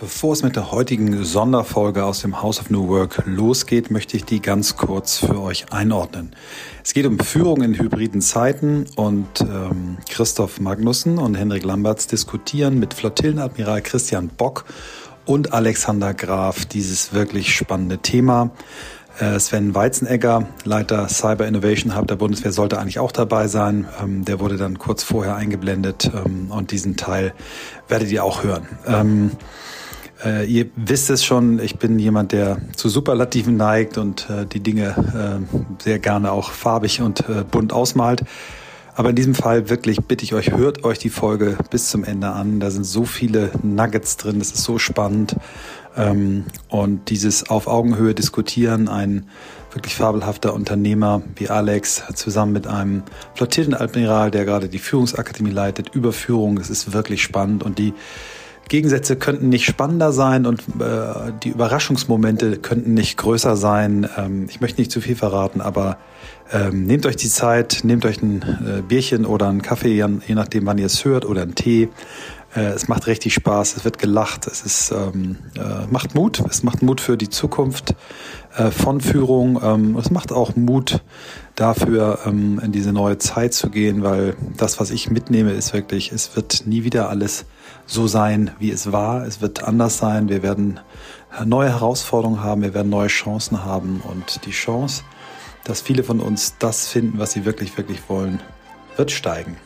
Bevor 0.00 0.32
es 0.32 0.44
mit 0.44 0.54
der 0.54 0.70
heutigen 0.70 1.24
Sonderfolge 1.24 2.04
aus 2.04 2.20
dem 2.20 2.40
House 2.40 2.60
of 2.60 2.70
New 2.70 2.86
Work 2.86 3.24
losgeht, 3.26 3.90
möchte 3.90 4.16
ich 4.16 4.24
die 4.24 4.40
ganz 4.40 4.76
kurz 4.76 5.18
für 5.18 5.40
euch 5.40 5.72
einordnen. 5.72 6.36
Es 6.84 6.94
geht 6.94 7.04
um 7.04 7.18
Führung 7.18 7.62
in 7.62 7.76
hybriden 7.76 8.20
Zeiten 8.20 8.86
und 8.94 9.40
ähm, 9.40 9.98
Christoph 10.08 10.60
Magnussen 10.60 11.18
und 11.18 11.34
Henrik 11.34 11.64
Lamberts 11.64 12.06
diskutieren 12.06 12.78
mit 12.78 12.94
Flottillenadmiral 12.94 13.82
Christian 13.82 14.28
Bock 14.28 14.66
und 15.26 15.52
Alexander 15.52 16.14
Graf 16.14 16.64
dieses 16.64 17.12
wirklich 17.12 17.52
spannende 17.52 17.98
Thema. 17.98 18.52
Äh, 19.18 19.40
Sven 19.40 19.74
Weizenegger, 19.74 20.46
Leiter 20.62 21.08
Cyber 21.08 21.48
Innovation 21.48 21.96
Hub 21.96 22.06
der 22.06 22.14
Bundeswehr, 22.14 22.52
sollte 22.52 22.78
eigentlich 22.78 23.00
auch 23.00 23.10
dabei 23.10 23.48
sein. 23.48 23.88
Ähm, 24.00 24.24
der 24.24 24.38
wurde 24.38 24.58
dann 24.58 24.78
kurz 24.78 25.02
vorher 25.02 25.34
eingeblendet 25.34 26.08
ähm, 26.14 26.52
und 26.52 26.70
diesen 26.70 26.96
Teil 26.96 27.34
werdet 27.88 28.12
ihr 28.12 28.22
auch 28.22 28.44
hören. 28.44 28.68
Äh, 30.24 30.46
ihr 30.46 30.66
wisst 30.76 31.10
es 31.10 31.24
schon, 31.24 31.60
ich 31.60 31.78
bin 31.78 31.98
jemand, 31.98 32.32
der 32.32 32.58
zu 32.74 32.88
Superlativen 32.88 33.56
neigt 33.56 33.98
und 33.98 34.28
äh, 34.30 34.46
die 34.46 34.60
Dinge 34.60 34.94
äh, 35.50 35.82
sehr 35.82 35.98
gerne 35.98 36.32
auch 36.32 36.50
farbig 36.50 37.00
und 37.00 37.20
äh, 37.28 37.44
bunt 37.48 37.72
ausmalt. 37.72 38.24
Aber 38.94 39.10
in 39.10 39.16
diesem 39.16 39.36
Fall 39.36 39.70
wirklich 39.70 40.00
bitte 40.06 40.24
ich 40.24 40.34
euch, 40.34 40.50
hört 40.50 40.82
euch 40.82 40.98
die 40.98 41.08
Folge 41.08 41.56
bis 41.70 41.88
zum 41.88 42.02
Ende 42.02 42.30
an. 42.30 42.58
Da 42.58 42.72
sind 42.72 42.82
so 42.84 43.04
viele 43.04 43.52
Nuggets 43.62 44.16
drin, 44.16 44.40
das 44.40 44.50
ist 44.50 44.64
so 44.64 44.78
spannend. 44.78 45.36
Ähm, 45.96 46.46
und 46.68 47.08
dieses 47.08 47.48
auf 47.48 47.68
Augenhöhe 47.68 48.12
diskutieren, 48.12 48.88
ein 48.88 49.26
wirklich 49.72 49.94
fabelhafter 49.94 50.52
Unternehmer 50.52 51.22
wie 51.36 51.48
Alex 51.48 52.02
zusammen 52.14 52.52
mit 52.52 52.66
einem 52.66 53.04
Flottillenadmiral, 53.34 54.32
der 54.32 54.44
gerade 54.44 54.68
die 54.68 54.80
Führungsakademie 54.80 55.50
leitet, 55.50 55.94
Überführung, 55.94 56.56
das 56.56 56.68
ist 56.68 56.92
wirklich 56.92 57.22
spannend 57.22 57.62
und 57.62 57.78
die 57.78 57.94
Gegensätze 58.68 59.16
könnten 59.16 59.48
nicht 59.48 59.64
spannender 59.64 60.12
sein 60.12 60.46
und 60.46 60.60
äh, 60.80 61.32
die 61.42 61.50
Überraschungsmomente 61.50 62.58
könnten 62.58 62.94
nicht 62.94 63.16
größer 63.16 63.56
sein. 63.56 64.08
Ähm, 64.16 64.46
ich 64.48 64.60
möchte 64.60 64.80
nicht 64.80 64.92
zu 64.92 65.00
viel 65.00 65.16
verraten, 65.16 65.60
aber 65.60 65.98
ähm, 66.52 66.84
nehmt 66.84 67.04
euch 67.06 67.16
die 67.16 67.28
Zeit, 67.28 67.80
nehmt 67.82 68.04
euch 68.04 68.22
ein 68.22 68.42
äh, 68.42 68.82
Bierchen 68.82 69.26
oder 69.26 69.48
einen 69.48 69.62
Kaffee, 69.62 69.94
je 69.94 70.34
nachdem, 70.34 70.66
wann 70.66 70.78
ihr 70.78 70.86
es 70.86 71.04
hört, 71.04 71.24
oder 71.24 71.42
einen 71.42 71.54
Tee. 71.54 71.88
Äh, 72.54 72.68
es 72.68 72.88
macht 72.88 73.06
richtig 73.06 73.34
Spaß, 73.34 73.76
es 73.76 73.84
wird 73.84 73.98
gelacht, 73.98 74.46
es 74.46 74.62
ist, 74.62 74.92
ähm, 74.92 75.36
äh, 75.56 75.86
macht 75.90 76.14
Mut, 76.14 76.42
es 76.48 76.62
macht 76.62 76.82
Mut 76.82 77.00
für 77.00 77.16
die 77.16 77.28
Zukunft 77.28 77.94
äh, 78.56 78.70
von 78.70 79.00
Führung. 79.00 79.60
Ähm, 79.62 79.96
es 79.96 80.10
macht 80.10 80.32
auch 80.32 80.56
Mut 80.56 81.02
dafür, 81.54 82.20
ähm, 82.24 82.60
in 82.64 82.72
diese 82.72 82.92
neue 82.92 83.18
Zeit 83.18 83.52
zu 83.52 83.68
gehen, 83.68 84.02
weil 84.02 84.34
das, 84.56 84.80
was 84.80 84.90
ich 84.90 85.10
mitnehme, 85.10 85.52
ist 85.52 85.74
wirklich, 85.74 86.12
es 86.12 86.34
wird 86.36 86.66
nie 86.66 86.84
wieder 86.84 87.10
alles 87.10 87.44
so 87.88 88.06
sein, 88.06 88.52
wie 88.60 88.70
es 88.70 88.92
war. 88.92 89.26
Es 89.26 89.40
wird 89.40 89.64
anders 89.64 89.98
sein. 89.98 90.28
Wir 90.28 90.42
werden 90.42 90.78
neue 91.44 91.70
Herausforderungen 91.70 92.42
haben, 92.44 92.62
wir 92.62 92.74
werden 92.74 92.90
neue 92.90 93.08
Chancen 93.08 93.64
haben 93.64 94.00
und 94.08 94.44
die 94.44 94.52
Chance, 94.52 95.02
dass 95.64 95.80
viele 95.80 96.04
von 96.04 96.20
uns 96.20 96.54
das 96.58 96.86
finden, 96.86 97.18
was 97.18 97.32
sie 97.32 97.44
wirklich, 97.44 97.76
wirklich 97.76 98.08
wollen, 98.08 98.40
wird 98.96 99.10
steigen. 99.10 99.56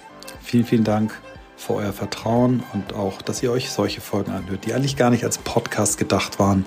Vielen, 0.40 0.64
vielen 0.64 0.84
Dank 0.84 1.12
für 1.56 1.74
euer 1.74 1.92
Vertrauen 1.92 2.62
und 2.72 2.92
auch, 2.92 3.22
dass 3.22 3.42
ihr 3.42 3.52
euch 3.52 3.70
solche 3.70 4.00
Folgen 4.00 4.32
anhört, 4.32 4.66
die 4.66 4.74
eigentlich 4.74 4.96
gar 4.96 5.10
nicht 5.10 5.24
als 5.24 5.38
Podcast 5.38 5.98
gedacht 5.98 6.38
waren, 6.38 6.64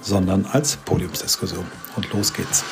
sondern 0.00 0.46
als 0.46 0.76
Podiumsdiskussion. 0.76 1.66
Und 1.96 2.12
los 2.12 2.32
geht's. 2.32 2.64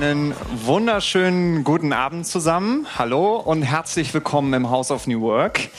Einen 0.00 0.32
wunderschönen 0.64 1.64
guten 1.64 1.92
Abend 1.92 2.24
zusammen. 2.24 2.86
Hallo 2.96 3.34
und 3.34 3.62
herzlich 3.62 4.14
willkommen 4.14 4.54
im 4.54 4.70
House 4.70 4.92
of 4.92 5.08
New 5.08 5.20
Work. 5.22 5.70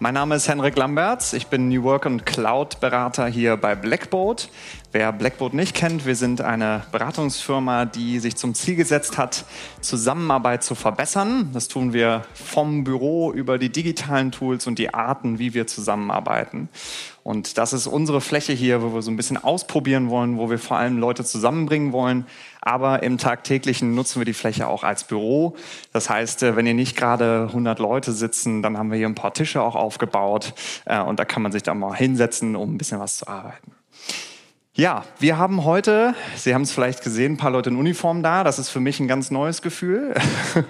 Mein 0.00 0.14
Name 0.14 0.34
ist 0.34 0.48
Henrik 0.48 0.76
Lamberts. 0.76 1.34
Ich 1.34 1.46
bin 1.46 1.68
New 1.68 1.84
Work 1.84 2.04
und 2.06 2.26
Cloud 2.26 2.80
Berater 2.80 3.28
hier 3.28 3.56
bei 3.56 3.76
Blackboard. 3.76 4.48
Wer 4.90 5.12
Blackboard 5.12 5.54
nicht 5.54 5.76
kennt, 5.76 6.04
wir 6.04 6.16
sind 6.16 6.40
eine 6.40 6.82
Beratungsfirma, 6.90 7.84
die 7.84 8.18
sich 8.18 8.34
zum 8.34 8.54
Ziel 8.54 8.74
gesetzt 8.74 9.18
hat, 9.18 9.44
Zusammenarbeit 9.80 10.64
zu 10.64 10.74
verbessern. 10.74 11.50
Das 11.52 11.68
tun 11.68 11.92
wir 11.92 12.22
vom 12.34 12.82
Büro 12.82 13.30
über 13.30 13.56
die 13.56 13.70
digitalen 13.70 14.32
Tools 14.32 14.66
und 14.66 14.80
die 14.80 14.92
Arten, 14.92 15.38
wie 15.38 15.54
wir 15.54 15.68
zusammenarbeiten. 15.68 16.70
Und 17.22 17.58
das 17.58 17.72
ist 17.72 17.86
unsere 17.86 18.20
Fläche 18.20 18.52
hier, 18.52 18.82
wo 18.82 18.94
wir 18.94 19.02
so 19.02 19.12
ein 19.12 19.16
bisschen 19.16 19.36
ausprobieren 19.36 20.10
wollen, 20.10 20.38
wo 20.38 20.50
wir 20.50 20.58
vor 20.58 20.78
allem 20.78 20.98
Leute 20.98 21.24
zusammenbringen 21.24 21.92
wollen. 21.92 22.26
Aber 22.60 23.02
im 23.02 23.18
tagtäglichen 23.18 23.94
nutzen 23.94 24.20
wir 24.20 24.24
die 24.24 24.34
Fläche 24.34 24.68
auch 24.68 24.84
als 24.84 25.04
Büro. 25.04 25.56
Das 25.92 26.10
heißt, 26.10 26.42
äh, 26.42 26.56
wenn 26.56 26.66
ihr 26.66 26.74
nicht 26.74 26.96
gerade 26.96 27.46
100 27.48 27.78
Leute 27.78 28.12
sitzen, 28.12 28.62
dann 28.62 28.76
haben 28.76 28.90
wir 28.90 28.98
hier 28.98 29.08
ein 29.08 29.14
paar 29.14 29.32
Tische 29.34 29.62
auch 29.62 29.76
aufgebaut. 29.76 30.54
Äh, 30.84 31.00
und 31.00 31.18
da 31.18 31.24
kann 31.24 31.42
man 31.42 31.52
sich 31.52 31.62
da 31.62 31.74
mal 31.74 31.94
hinsetzen, 31.94 32.56
um 32.56 32.74
ein 32.74 32.78
bisschen 32.78 33.00
was 33.00 33.18
zu 33.18 33.28
arbeiten. 33.28 33.72
Ja, 34.80 35.04
wir 35.18 35.36
haben 35.36 35.66
heute, 35.66 36.14
Sie 36.36 36.54
haben 36.54 36.62
es 36.62 36.72
vielleicht 36.72 37.04
gesehen, 37.04 37.34
ein 37.34 37.36
paar 37.36 37.50
Leute 37.50 37.68
in 37.68 37.76
Uniform 37.76 38.22
da. 38.22 38.44
Das 38.44 38.58
ist 38.58 38.70
für 38.70 38.80
mich 38.80 38.98
ein 38.98 39.08
ganz 39.08 39.30
neues 39.30 39.60
Gefühl. 39.60 40.14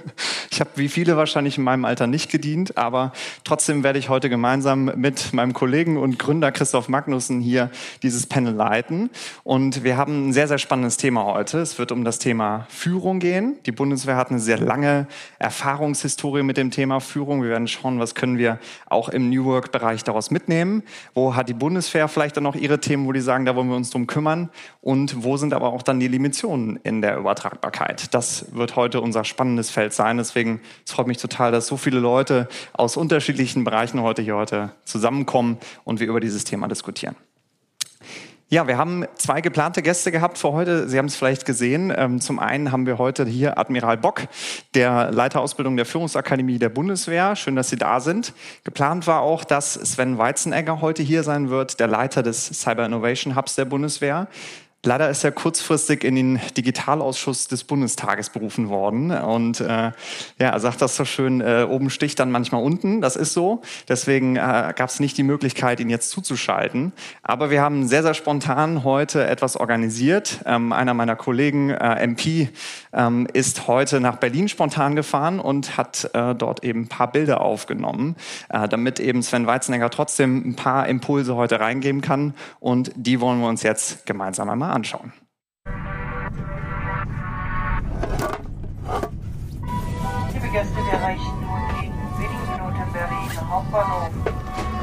Ich 0.53 0.59
habe 0.59 0.71
wie 0.75 0.89
viele 0.89 1.17
wahrscheinlich 1.17 1.57
in 1.57 1.65
meinem 1.65 1.87
Alter 1.87 2.07
nicht 2.07 2.31
gedient, 2.31 2.77
aber 2.77 3.13
trotzdem 3.45 3.83
werde 3.83 3.99
ich 3.99 4.11
heute 4.11 4.29
gemeinsam 4.29 4.93
mit 4.97 5.33
meinem 5.33 5.55
Kollegen 5.55 5.97
und 5.97 6.19
Gründer 6.19 6.53
Christoph 6.53 6.89
Magnussen 6.89 7.41
hier 7.41 7.71
dieses 8.03 8.27
Panel 8.27 8.53
leiten. 8.53 9.11
Und 9.43 9.85
wir 9.85 9.97
haben 9.97 10.29
ein 10.29 10.33
sehr, 10.35 10.49
sehr 10.49 10.59
spannendes 10.59 10.99
Thema 10.99 11.25
heute. 11.25 11.61
Es 11.61 11.79
wird 11.79 11.93
um 11.93 12.05
das 12.05 12.19
Thema 12.19 12.67
Führung 12.69 13.21
gehen. 13.21 13.57
Die 13.65 13.73
Bundeswehr 13.73 14.17
hat 14.17 14.31
eine 14.31 14.41
sehr 14.41 14.59
lange 14.59 15.07
Erfahrungshistorie 15.39 16.43
mit 16.43 16.59
dem 16.59 16.71
Thema 16.71 17.01
Führung. 17.01 17.43
Wir 17.43 17.51
werden 17.51 17.69
schauen, 17.69 17.99
was 18.01 18.15
können 18.15 18.37
wir 18.37 18.59
auch 18.87 19.09
im 19.09 19.31
New 19.31 19.47
Work-Bereich 19.47 20.05
daraus 20.05 20.31
mitnehmen. 20.31 20.83
Wo 21.15 21.37
hat 21.37 21.49
die 21.49 21.55
Bundeswehr 21.55 22.09
vielleicht 22.09 22.37
dann 22.37 22.45
noch 22.45 22.57
ihre 22.57 22.81
Themen, 22.81 23.07
wo 23.07 23.13
die 23.13 23.21
sagen, 23.21 23.47
da 23.47 23.55
wollen 23.57 23.69
wir 23.69 23.77
uns 23.77 23.89
drum 23.91 24.00
kümmern 24.07 24.51
und 24.81 25.25
wo 25.25 25.37
sind 25.37 25.53
aber 25.53 25.73
auch 25.73 25.83
dann 25.83 26.01
die 26.01 26.09
Limitationen 26.09 26.79
in 26.83 27.03
der 27.03 27.17
Übertragbarkeit. 27.17 28.15
Das 28.15 28.55
wird 28.55 28.77
heute 28.77 29.01
unser 29.01 29.25
spannendes 29.25 29.71
Feld 29.71 29.93
sein. 29.93 30.17
Deswegen 30.17 30.61
es 30.87 30.93
freut 30.93 31.07
mich 31.07 31.19
total, 31.19 31.53
dass 31.53 31.67
so 31.67 31.77
viele 31.77 32.01
Leute 32.01 32.49
aus 32.73 32.97
unterschiedlichen 32.97 33.65
Bereichen 33.65 34.01
heute 34.03 34.23
hier 34.23 34.37
heute 34.37 34.73
zusammenkommen 34.85 35.59
und 35.85 36.01
wir 36.01 36.09
über 36.09 36.21
dieses 36.21 36.45
Thema 36.45 36.69
diskutieren. 36.69 37.17
Ja, 38.53 38.67
wir 38.67 38.79
haben 38.79 39.07
zwei 39.15 39.41
geplante 39.43 39.81
Gäste 39.81 40.11
gehabt 40.11 40.37
für 40.37 40.51
heute. 40.51 40.89
Sie 40.89 40.99
haben 40.99 41.07
es 41.07 41.15
vielleicht 41.15 41.47
gesehen. 41.47 41.93
Ähm, 41.97 42.21
zum 42.21 42.41
einen 42.41 42.73
haben 42.73 42.85
wir 42.85 42.99
heute 42.99 43.25
hier 43.25 43.59
Admiral 43.59 43.97
Bock, 43.97 44.23
der 44.75 45.13
Leiterausbildung 45.13 45.77
der 45.77 45.87
Führungsakademie 45.87 46.59
der 46.59 46.69
Bundeswehr. 46.69 47.37
Schön, 47.37 47.55
dass 47.55 47.69
Sie 47.69 47.77
da 47.77 48.01
sind. 48.01 48.33
Geplant 48.65 49.07
war 49.07 49.21
auch, 49.21 49.45
dass 49.45 49.75
Sven 49.75 50.19
Weizenegger 50.19 50.81
heute 50.81 51.05
hier 51.05 51.23
sein 51.23 51.49
wird, 51.49 51.79
der 51.79 51.87
Leiter 51.87 52.25
des 52.25 52.47
Cyber 52.47 52.87
Innovation 52.87 53.37
Hubs 53.37 53.55
der 53.55 53.67
Bundeswehr. 53.67 54.27
Leider 54.83 55.11
ist 55.11 55.23
er 55.25 55.33
kurzfristig 55.33 56.05
in 56.05 56.15
den 56.15 56.41
Digitalausschuss 56.57 57.49
des 57.49 57.65
Bundestages 57.65 58.31
berufen 58.31 58.71
worden. 58.71 59.11
Und 59.11 59.61
äh, 59.61 59.93
ja, 60.39 60.59
sagt 60.59 60.81
das 60.81 60.97
so 60.97 61.05
schön, 61.05 61.43
äh, 61.43 61.67
oben 61.69 61.91
sticht 61.91 62.19
dann 62.19 62.31
manchmal 62.31 62.63
unten. 62.63 63.03
Das 63.03 63.15
ist 63.15 63.35
so. 63.35 63.61
Deswegen 63.91 64.37
äh, 64.37 64.73
gab 64.75 64.89
es 64.89 64.99
nicht 64.99 65.19
die 65.19 65.23
Möglichkeit, 65.23 65.81
ihn 65.81 65.91
jetzt 65.91 66.09
zuzuschalten. 66.09 66.93
Aber 67.23 67.51
wir 67.51 67.61
haben 67.61 67.89
sehr, 67.89 68.03
sehr 68.03 68.15
spontan 68.15 68.83
heute 68.83 69.27
etwas 69.27 69.59
organisiert. 69.59 70.41
Ähm, 70.47 70.73
einer 70.73 70.95
meiner 70.95 71.15
Kollegen, 71.15 71.69
äh, 71.69 72.03
MP, 72.03 72.49
ähm, 72.95 73.29
ist 73.35 73.69
heute 73.69 74.01
nach 74.01 74.17
Berlin 74.17 74.49
spontan 74.49 74.97
gefahren 74.97 75.41
und 75.41 75.77
hat 75.77 76.09
äh, 76.15 76.35
dort 76.35 76.65
eben 76.65 76.85
ein 76.85 76.89
paar 76.89 77.13
Bilder 77.13 77.43
aufgenommen, 77.43 78.17
äh, 78.49 78.67
damit 78.67 78.99
eben 78.99 79.23
Sven 79.23 79.47
Weizenegger 79.47 79.91
trotzdem 79.91 80.39
ein 80.39 80.57
paar 80.57 80.89
Impulse 80.89 81.37
heute 81.37 81.61
reingeben 81.61 82.01
kann. 82.01 82.33
Und 82.61 82.93
die 82.97 83.21
wollen 83.21 83.41
wir 83.41 83.49
uns 83.49 83.63
jetzt 83.63 84.07
gemeinsam 84.07 84.49
einmal 84.49 84.70
anschauen. 84.71 85.13
Liebe 90.33 90.49
Gäste, 90.49 90.77
wir 90.77 90.93
erreichen 90.93 91.41
nun 91.41 91.63
in 91.85 91.93
wenigen 92.19 92.47
Minuten 92.51 92.93
Berlin 92.93 93.51
Hauptbahnhof. 93.51 94.11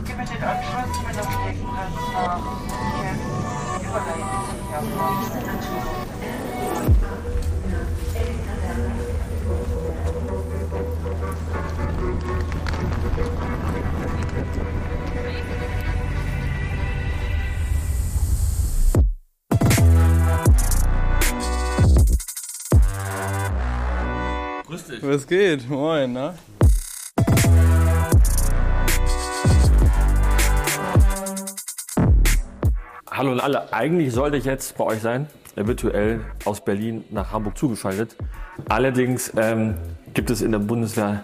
Ihr 0.07 0.15
bittet 0.15 0.43
Anschluss 0.43 1.01
mit 1.05 1.15
dem 1.15 1.31
Streckenplatz 1.31 1.95
nach 2.13 2.41
überleiten. 3.81 4.47
Grüß 24.67 24.83
dich. 24.83 25.01
Was 25.01 25.25
geht? 25.25 25.69
Moin, 25.69 26.11
ne? 26.11 26.33
Hallo 33.09 33.31
an 33.31 33.39
alle. 33.39 33.71
Eigentlich 33.71 34.13
sollte 34.13 34.35
ich 34.35 34.43
jetzt 34.43 34.77
bei 34.77 34.83
euch 34.83 34.99
sein, 34.99 35.27
virtuell 35.55 36.19
aus 36.43 36.59
Berlin 36.65 37.05
nach 37.11 37.31
Hamburg 37.31 37.57
zugeschaltet. 37.57 38.17
Allerdings 38.67 39.31
ähm, 39.37 39.75
gibt 40.13 40.29
es 40.31 40.41
in 40.41 40.51
der 40.51 40.59
Bundeswehr 40.59 41.23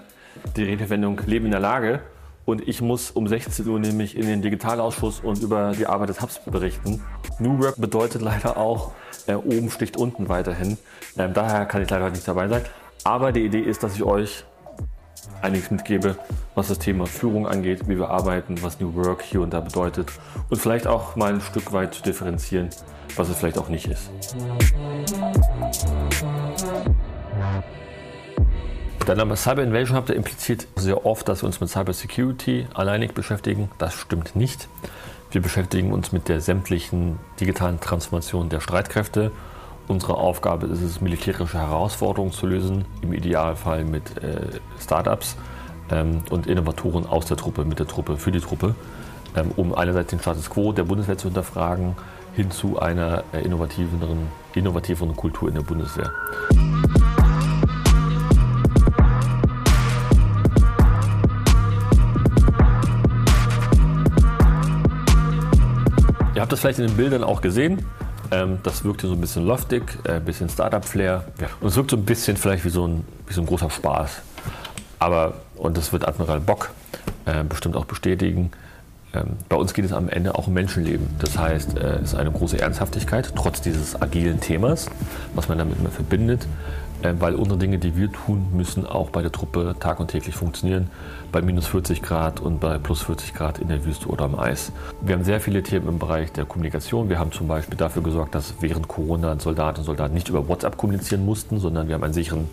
die 0.55 0.63
Redewendung 0.63 1.19
Leben 1.25 1.43
in 1.43 1.51
der 1.51 1.59
Lage. 1.59 1.99
Und 2.45 2.65
ich 2.65 2.81
muss 2.81 3.11
um 3.11 3.27
16 3.27 3.67
Uhr 3.67 3.77
nämlich 3.77 4.15
in 4.15 4.25
den 4.25 4.41
Digitalausschuss 4.41 5.19
und 5.19 5.41
über 5.41 5.73
die 5.77 5.85
Arbeit 5.85 6.07
des 6.07 6.21
Hubs 6.21 6.39
berichten. 6.45 7.01
New 7.39 7.61
Work 7.61 7.75
bedeutet 7.75 8.21
leider 8.21 8.55
auch, 8.55 8.93
äh, 9.27 9.33
oben 9.33 9.69
sticht 9.69 9.97
unten 9.97 10.29
weiterhin. 10.29 10.77
Ähm, 11.17 11.33
daher 11.33 11.65
kann 11.65 11.81
ich 11.81 11.89
leider 11.89 12.05
heute 12.05 12.15
nicht 12.15 12.27
dabei 12.27 12.47
sein. 12.47 12.61
Aber 13.03 13.31
die 13.31 13.45
Idee 13.45 13.59
ist, 13.59 13.83
dass 13.83 13.95
ich 13.95 14.03
euch 14.03 14.45
einiges 15.41 15.71
mitgebe, 15.71 16.17
was 16.55 16.69
das 16.69 16.79
Thema 16.79 17.05
Führung 17.05 17.47
angeht, 17.47 17.87
wie 17.87 17.97
wir 17.97 18.09
arbeiten, 18.09 18.61
was 18.63 18.79
New 18.79 18.95
Work 18.95 19.21
hier 19.21 19.41
und 19.41 19.53
da 19.53 19.59
bedeutet 19.59 20.11
und 20.49 20.57
vielleicht 20.57 20.87
auch 20.87 21.15
mal 21.15 21.33
ein 21.33 21.41
Stück 21.41 21.73
weit 21.73 21.93
zu 21.93 22.01
differenzieren, 22.01 22.69
was 23.15 23.29
es 23.29 23.37
vielleicht 23.37 23.57
auch 23.57 23.67
nicht 23.67 23.87
ist. 23.87 24.09
Der 29.05 29.15
Name 29.15 29.35
Cyber 29.35 29.63
Invasion 29.63 29.97
habt 29.97 30.09
ihr 30.09 30.15
impliziert 30.15 30.65
sehr 30.77 31.05
oft, 31.05 31.27
dass 31.27 31.43
wir 31.43 31.47
uns 31.47 31.59
mit 31.59 31.69
Cyber 31.69 31.91
Security 31.91 32.67
alleinig 32.73 33.13
beschäftigen. 33.13 33.69
Das 33.77 33.93
stimmt 33.93 34.37
nicht. 34.37 34.69
Wir 35.31 35.41
beschäftigen 35.41 35.91
uns 35.91 36.13
mit 36.13 36.29
der 36.29 36.39
sämtlichen 36.39 37.19
digitalen 37.39 37.81
Transformation 37.81 38.47
der 38.47 38.61
Streitkräfte. 38.61 39.31
Unsere 39.87 40.15
Aufgabe 40.15 40.67
ist 40.67 40.81
es, 40.81 41.01
militärische 41.01 41.57
Herausforderungen 41.57 42.31
zu 42.31 42.47
lösen, 42.47 42.85
im 43.01 43.11
Idealfall 43.11 43.83
mit 43.83 44.17
äh, 44.23 44.59
Startups 44.79 45.35
ähm, 45.91 46.21
und 46.29 46.47
Innovatoren 46.47 47.05
aus 47.05 47.25
der 47.25 47.35
Truppe, 47.35 47.65
mit 47.65 47.79
der 47.79 47.87
Truppe, 47.87 48.15
für 48.15 48.31
die 48.31 48.39
Truppe, 48.39 48.75
ähm, 49.35 49.51
um 49.57 49.75
einerseits 49.75 50.09
den 50.11 50.19
Status 50.19 50.49
quo 50.49 50.71
der 50.71 50.83
Bundeswehr 50.83 51.17
zu 51.17 51.27
hinterfragen, 51.27 51.95
hin 52.33 52.49
zu 52.49 52.79
einer 52.79 53.25
äh, 53.33 53.41
innovativeren, 53.43 54.27
innovativeren 54.55 55.15
Kultur 55.17 55.49
in 55.49 55.55
der 55.55 55.63
Bundeswehr. 55.63 56.11
Ihr 66.35 66.41
habt 66.41 66.51
das 66.51 66.61
vielleicht 66.61 66.79
in 66.79 66.87
den 66.87 66.95
Bildern 66.97 67.23
auch 67.23 67.41
gesehen. 67.41 67.85
Ähm, 68.33 68.59
das 68.63 68.83
wirkt 68.83 69.01
hier 69.01 69.09
so 69.09 69.15
ein 69.15 69.21
bisschen 69.21 69.45
loftig, 69.45 69.83
ein 70.07 70.17
äh, 70.17 70.19
bisschen 70.19 70.49
Startup-Flair. 70.49 71.25
Ja. 71.39 71.47
Und 71.61 71.67
es 71.67 71.75
wirkt 71.75 71.91
so 71.91 71.97
ein 71.97 72.05
bisschen 72.05 72.37
vielleicht 72.37 72.65
wie 72.65 72.69
so 72.69 72.87
ein, 72.87 73.03
wie 73.27 73.33
so 73.33 73.41
ein 73.41 73.47
großer 73.47 73.69
Spaß. 73.69 74.21
Aber, 74.99 75.35
und 75.55 75.77
das 75.77 75.93
wird 75.93 76.07
Admiral 76.07 76.39
Bock 76.39 76.71
äh, 77.25 77.43
bestimmt 77.43 77.75
auch 77.75 77.85
bestätigen, 77.85 78.51
ähm, 79.13 79.37
bei 79.47 79.55
uns 79.55 79.73
geht 79.73 79.85
es 79.85 79.93
am 79.93 80.09
Ende 80.09 80.35
auch 80.35 80.47
um 80.47 80.53
Menschenleben. 80.53 81.07
Das 81.19 81.37
heißt, 81.37 81.77
äh, 81.77 81.97
es 81.97 82.13
ist 82.13 82.15
eine 82.15 82.31
große 82.31 82.59
Ernsthaftigkeit, 82.59 83.31
trotz 83.35 83.61
dieses 83.61 84.01
agilen 84.01 84.39
Themas, 84.39 84.89
was 85.35 85.47
man 85.47 85.59
damit 85.59 85.77
immer 85.79 85.91
verbindet. 85.91 86.47
Äh, 87.03 87.15
weil 87.19 87.35
unsere 87.35 87.59
Dinge, 87.59 87.77
die 87.77 87.95
wir 87.97 88.11
tun, 88.11 88.47
müssen 88.53 88.87
auch 88.87 89.09
bei 89.09 89.21
der 89.21 89.31
Truppe 89.31 89.75
tag 89.79 89.99
und 89.99 90.07
täglich 90.07 90.35
funktionieren. 90.35 90.89
Bei 91.31 91.41
minus 91.41 91.67
40 91.67 92.01
Grad 92.01 92.39
und 92.39 92.59
bei 92.59 92.77
plus 92.77 93.03
40 93.03 93.33
Grad 93.33 93.59
in 93.59 93.67
der 93.67 93.85
Wüste 93.85 94.07
oder 94.07 94.25
am 94.25 94.39
Eis. 94.39 94.71
Wir 95.01 95.15
haben 95.15 95.23
sehr 95.23 95.41
viele 95.41 95.63
Themen 95.63 95.87
im 95.87 95.99
Bereich 95.99 96.31
der 96.31 96.45
Kommunikation. 96.45 97.09
Wir 97.09 97.19
haben 97.19 97.31
zum 97.31 97.47
Beispiel 97.47 97.77
dafür 97.77 98.03
gesorgt, 98.03 98.35
dass 98.35 98.55
während 98.61 98.87
Corona 98.87 99.37
Soldatinnen 99.37 99.81
und 99.81 99.85
Soldaten 99.85 100.13
nicht 100.13 100.29
über 100.29 100.47
WhatsApp 100.47 100.77
kommunizieren 100.77 101.25
mussten, 101.25 101.59
sondern 101.59 101.87
wir 101.87 101.95
haben 101.95 102.03
einen 102.03 102.13
sicheren, 102.13 102.47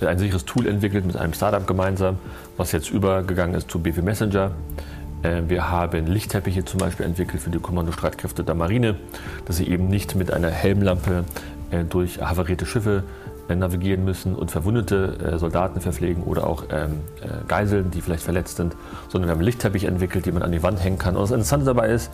äh, 0.00 0.06
ein 0.06 0.18
sicheres 0.18 0.44
Tool 0.44 0.66
entwickelt 0.66 1.06
mit 1.06 1.16
einem 1.16 1.32
Startup 1.32 1.64
gemeinsam, 1.64 2.18
was 2.56 2.72
jetzt 2.72 2.90
übergegangen 2.90 3.54
ist 3.54 3.70
zu 3.70 3.78
BW 3.78 4.02
Messenger. 4.02 4.50
Äh, 5.22 5.42
wir 5.46 5.70
haben 5.70 6.06
Lichtteppiche 6.06 6.64
zum 6.64 6.78
Beispiel 6.80 7.06
entwickelt 7.06 7.40
für 7.40 7.50
die 7.50 7.60
Kommandostreitkräfte 7.60 8.42
der 8.42 8.56
Marine, 8.56 8.96
dass 9.44 9.58
sie 9.58 9.68
eben 9.68 9.86
nicht 9.86 10.16
mit 10.16 10.32
einer 10.32 10.50
Helmlampe 10.50 11.24
durch 11.90 12.20
havarierte 12.20 12.66
Schiffe 12.66 13.02
navigieren 13.48 14.04
müssen 14.04 14.34
und 14.34 14.50
verwundete 14.50 15.34
äh, 15.34 15.38
Soldaten 15.38 15.80
verpflegen 15.80 16.22
oder 16.22 16.46
auch 16.46 16.64
ähm, 16.70 17.00
äh, 17.20 17.46
Geiseln, 17.46 17.90
die 17.90 18.00
vielleicht 18.00 18.22
verletzt 18.22 18.56
sind, 18.56 18.74
sondern 19.08 19.28
wir 19.28 19.32
haben 19.32 19.38
einen 19.38 19.46
Lichtteppich 19.46 19.84
entwickelt, 19.84 20.26
den 20.26 20.34
man 20.34 20.42
an 20.42 20.52
die 20.52 20.62
Wand 20.62 20.82
hängen 20.82 20.98
kann. 20.98 21.16
Und 21.16 21.22
das 21.22 21.30
Interessante 21.30 21.66
dabei 21.66 21.88
ist, 21.88 22.10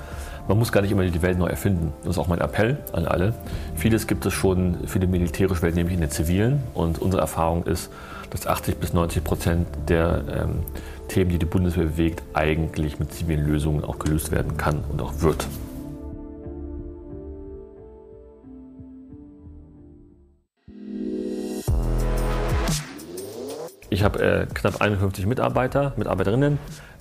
man 0.49 0.59
muss 0.59 0.73
gar 0.73 0.81
nicht 0.81 0.91
immer 0.91 1.05
die 1.05 1.23
Welt 1.23 1.39
neu 1.39 1.47
erfinden. 1.47 1.93
Das 2.03 2.17
ist 2.17 2.19
auch 2.19 2.27
mein 2.27 2.41
Appell 2.41 2.79
an 2.93 3.07
alle. 3.07 3.35
Vieles 3.77 4.07
gibt 4.07 4.27
es 4.27 4.33
schon 4.33 4.79
für 4.87 4.99
die 4.99 5.07
militärische 5.07 5.63
Welt, 5.63 5.77
nämlich 5.77 5.95
in 5.95 6.01
der 6.01 6.11
zivilen. 6.11 6.63
Und 6.75 6.99
unsere 6.99 7.21
Erfahrung 7.21 7.65
ist, 7.65 7.91
dass 8.31 8.47
80 8.47 8.77
bis 8.77 8.93
90 8.93 9.23
Prozent 9.23 9.67
der 9.89 10.23
ähm, 10.29 10.63
Themen, 11.09 11.31
die 11.31 11.39
die 11.39 11.47
Bundeswehr 11.47 11.85
bewegt, 11.85 12.23
eigentlich 12.35 12.99
mit 12.99 13.13
zivilen 13.13 13.47
Lösungen 13.47 13.85
auch 13.85 13.99
gelöst 13.99 14.33
werden 14.33 14.57
kann 14.57 14.83
und 14.91 15.03
auch 15.03 15.21
wird. 15.21 15.47
Ich 23.93 24.05
habe 24.05 24.23
äh, 24.23 24.47
knapp 24.55 24.81
51 24.81 25.27
Mitarbeiter, 25.27 25.93
Mitarbeiterinnen 25.97 26.59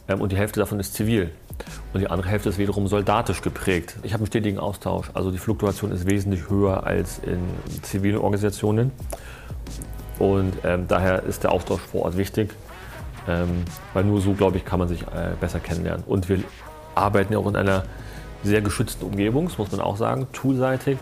ähm, 0.08 0.22
und 0.22 0.32
die 0.32 0.38
Hälfte 0.38 0.60
davon 0.60 0.80
ist 0.80 0.96
zivil. 0.96 1.30
Und 1.94 2.02
die 2.02 2.10
andere 2.10 2.28
Hälfte 2.28 2.50
ist 2.50 2.58
wiederum 2.58 2.88
soldatisch 2.88 3.42
geprägt. 3.44 3.96
Ich 4.02 4.14
habe 4.14 4.22
einen 4.22 4.28
stetigen 4.28 4.58
Austausch. 4.58 5.12
Also 5.14 5.30
die 5.30 5.38
Fluktuation 5.38 5.92
ist 5.92 6.08
wesentlich 6.08 6.50
höher 6.50 6.86
als 6.86 7.20
in 7.20 7.40
zivilen 7.84 8.18
Organisationen. 8.18 8.92
Und 10.18 10.54
ähm, 10.64 10.88
daher 10.88 11.24
ist 11.24 11.44
der 11.44 11.52
Austausch 11.52 11.82
vor 11.82 12.06
Ort 12.06 12.18
wichtig. 12.18 12.50
Ähm, 13.28 13.66
weil 13.94 14.06
nur 14.06 14.20
so, 14.20 14.34
glaube 14.34 14.58
ich, 14.58 14.66
kann 14.66 14.80
man 14.80 14.88
sich 14.88 15.04
äh, 15.04 15.36
besser 15.40 15.60
kennenlernen. 15.60 16.04
Und 16.08 16.28
wir 16.28 16.40
arbeiten 16.96 17.34
ja 17.34 17.40
auch 17.40 17.48
in 17.48 17.56
einer 17.56 17.84
sehr 18.44 18.62
geschützten 18.62 19.06
Umgebung, 19.06 19.48
das 19.48 19.58
muss 19.58 19.72
man 19.72 19.82
auch 19.82 19.98
sagen, 19.98 20.28
toolseitig. 20.34 20.98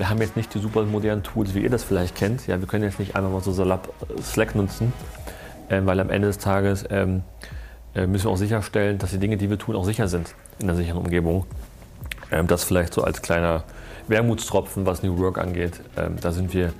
Wir 0.00 0.08
haben 0.08 0.22
jetzt 0.22 0.34
nicht 0.34 0.54
die 0.54 0.60
super 0.60 0.82
modernen 0.84 1.22
Tools, 1.22 1.54
wie 1.54 1.58
ihr 1.58 1.68
das 1.68 1.84
vielleicht 1.84 2.16
kennt. 2.16 2.46
Ja, 2.46 2.58
wir 2.58 2.66
können 2.66 2.84
jetzt 2.84 2.98
nicht 2.98 3.16
einfach 3.16 3.30
mal 3.30 3.42
so 3.42 3.52
salopp 3.52 3.92
äh, 4.08 4.22
Slack 4.22 4.54
nutzen, 4.54 4.94
äh, 5.68 5.82
weil 5.84 6.00
am 6.00 6.08
Ende 6.08 6.26
des 6.26 6.38
Tages 6.38 6.86
ähm, 6.88 7.20
äh, 7.94 8.06
müssen 8.06 8.24
wir 8.24 8.30
auch 8.30 8.38
sicherstellen, 8.38 8.96
dass 8.96 9.10
die 9.10 9.18
Dinge, 9.18 9.36
die 9.36 9.50
wir 9.50 9.58
tun, 9.58 9.76
auch 9.76 9.84
sicher 9.84 10.08
sind 10.08 10.34
in 10.58 10.68
der 10.68 10.76
sicheren 10.76 11.02
Umgebung. 11.02 11.44
Ähm, 12.32 12.46
das 12.46 12.64
vielleicht 12.64 12.94
so 12.94 13.04
als 13.04 13.20
kleiner 13.20 13.64
Wermutstropfen, 14.08 14.86
was 14.86 15.02
New 15.02 15.18
Work 15.18 15.36
angeht. 15.36 15.82
Ähm, 15.98 16.16
da 16.18 16.32
sind 16.32 16.54
wir 16.54 16.72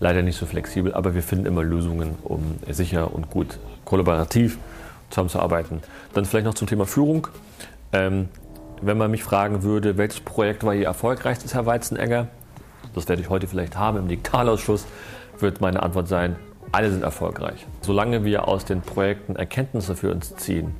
leider 0.00 0.22
nicht 0.22 0.36
so 0.36 0.44
flexibel, 0.44 0.92
aber 0.92 1.14
wir 1.14 1.22
finden 1.22 1.46
immer 1.46 1.62
Lösungen, 1.62 2.16
um 2.24 2.56
sicher 2.68 3.14
und 3.14 3.30
gut 3.30 3.60
kollaborativ 3.84 4.58
zusammenzuarbeiten. 5.10 5.84
Dann 6.14 6.24
vielleicht 6.24 6.46
noch 6.46 6.54
zum 6.54 6.66
Thema 6.66 6.84
Führung. 6.84 7.28
Ähm, 7.92 8.28
wenn 8.82 8.98
man 8.98 9.12
mich 9.12 9.22
fragen 9.22 9.62
würde, 9.62 9.98
welches 9.98 10.18
Projekt 10.18 10.64
war 10.64 10.74
Ihr 10.74 10.86
erfolgreichstes, 10.86 11.54
Herr 11.54 11.64
Weizenegger? 11.64 12.26
Das 12.96 13.08
werde 13.08 13.22
ich 13.22 13.28
heute 13.28 13.46
vielleicht 13.46 13.76
haben 13.76 13.98
im 13.98 14.08
Digitalausschuss, 14.08 14.86
wird 15.38 15.60
meine 15.60 15.82
Antwort 15.82 16.08
sein, 16.08 16.34
alle 16.72 16.90
sind 16.90 17.02
erfolgreich. 17.02 17.66
Solange 17.82 18.24
wir 18.24 18.48
aus 18.48 18.64
den 18.64 18.80
Projekten 18.80 19.36
Erkenntnisse 19.36 19.94
für 19.94 20.10
uns 20.10 20.34
ziehen, 20.36 20.74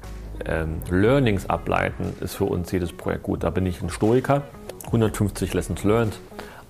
ähm, 0.44 0.80
Learnings 0.90 1.48
ableiten, 1.48 2.14
ist 2.20 2.34
für 2.34 2.46
uns 2.46 2.72
jedes 2.72 2.92
Projekt 2.92 3.22
gut. 3.22 3.44
Da 3.44 3.50
bin 3.50 3.66
ich 3.66 3.82
ein 3.82 3.90
Stoiker. 3.90 4.42
150 4.86 5.52
Lessons 5.52 5.84
learned, 5.84 6.18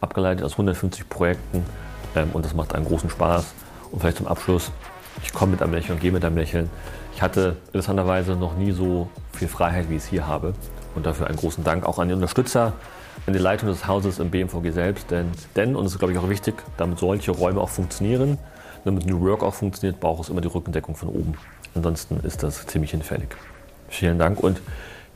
abgeleitet 0.01 0.45
aus 0.45 0.53
150 0.53 1.09
Projekten 1.09 1.65
ähm, 2.17 2.31
und 2.33 2.45
das 2.45 2.55
macht 2.55 2.75
einen 2.75 2.85
großen 2.85 3.11
Spaß. 3.11 3.55
Und 3.93 4.01
vielleicht 4.01 4.17
zum 4.17 4.27
Abschluss, 4.27 4.73
ich 5.23 5.33
komme 5.33 5.53
mit 5.53 5.63
einem 5.63 5.75
Lächeln 5.75 5.95
und 5.95 6.01
gehe 6.01 6.13
mit 6.13 6.25
einem 6.25 6.37
Lächeln. 6.37 6.71
Ich 7.15 7.23
hatte 7.23 7.57
interessanterweise 7.67 8.35
noch 8.35 8.57
nie 8.57 8.73
so 8.73 9.09
viel 9.33 9.49
Freiheit, 9.49 9.91
wie 9.91 9.97
ich 9.97 10.03
es 10.03 10.09
hier 10.09 10.27
habe. 10.27 10.55
Und 10.95 11.07
dafür 11.07 11.27
einen 11.29 11.37
großen 11.37 11.63
Dank 11.63 11.85
auch 11.85 11.99
an 11.99 12.09
die 12.09 12.15
Unterstützer, 12.15 12.73
an 13.27 13.33
die 13.33 13.39
Leitung 13.39 13.69
des 13.69 13.87
Hauses 13.87 14.19
im 14.19 14.31
BMVG 14.31 14.71
selbst. 14.73 15.11
Denn, 15.11 15.31
denn 15.55 15.77
und 15.77 15.85
das 15.85 15.93
ist, 15.93 15.99
glaube 15.99 16.13
ich, 16.13 16.19
auch 16.19 16.29
wichtig, 16.29 16.55
damit 16.77 16.99
solche 16.99 17.33
Räume 17.33 17.61
auch 17.61 17.69
funktionieren, 17.69 18.39
damit 18.85 19.07
New 19.07 19.21
Work 19.21 19.43
auch 19.43 19.55
funktioniert, 19.55 20.01
braucht 20.01 20.25
es 20.25 20.29
immer 20.29 20.41
die 20.41 20.49
Rückendeckung 20.49 20.95
von 20.95 21.09
oben. 21.09 21.35
Ansonsten 21.75 22.21
ist 22.21 22.43
das 22.43 22.67
ziemlich 22.67 22.93
hinfällig. 22.93 23.29
Vielen 23.89 24.19
Dank 24.19 24.41
und 24.41 24.61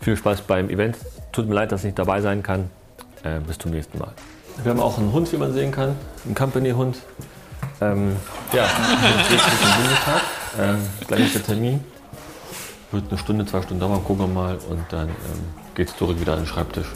viel 0.01 0.17
Spaß 0.17 0.43
beim 0.43 0.69
Event. 0.71 0.97
Tut 1.33 1.49
mir 1.49 1.55
leid, 1.55 1.73
dass 1.73 1.81
ich 1.81 1.87
nicht 1.87 1.99
dabei 1.99 2.21
sein 2.21 2.43
kann. 2.43 2.71
Äh, 3.23 3.41
bis 3.41 3.59
zum 3.59 3.71
nächsten 3.71 3.99
Mal. 3.99 4.13
Wir 4.63 4.71
haben 4.71 4.81
auch 4.81 4.99
einen 4.99 5.13
Hund, 5.13 5.31
wie 5.33 5.37
man 5.37 5.53
sehen 5.53 5.73
kann, 5.73 5.97
einen 6.25 6.35
Company-Hund. 6.35 6.99
Ähm, 7.81 8.17
ja, 8.53 8.67
zum 8.67 9.77
Bundestag. 9.83 10.23
Ähm, 10.59 10.79
gleich 11.07 11.21
ist 11.21 11.35
der 11.35 11.43
Termin. 11.45 11.85
Wird 12.91 13.05
eine 13.09 13.19
Stunde, 13.19 13.47
zwei 13.47 13.63
Stunden 13.63 13.81
dauern, 13.81 14.03
gucken 14.05 14.27
wir 14.27 14.35
mal 14.35 14.59
und 14.69 14.85
dann 14.91 15.09
ähm, 15.09 15.15
geht 15.75 15.89
es 15.89 15.97
zurück 15.97 16.19
wieder 16.21 16.33
an 16.33 16.41
den 16.41 16.47
Schreibtisch. 16.47 16.89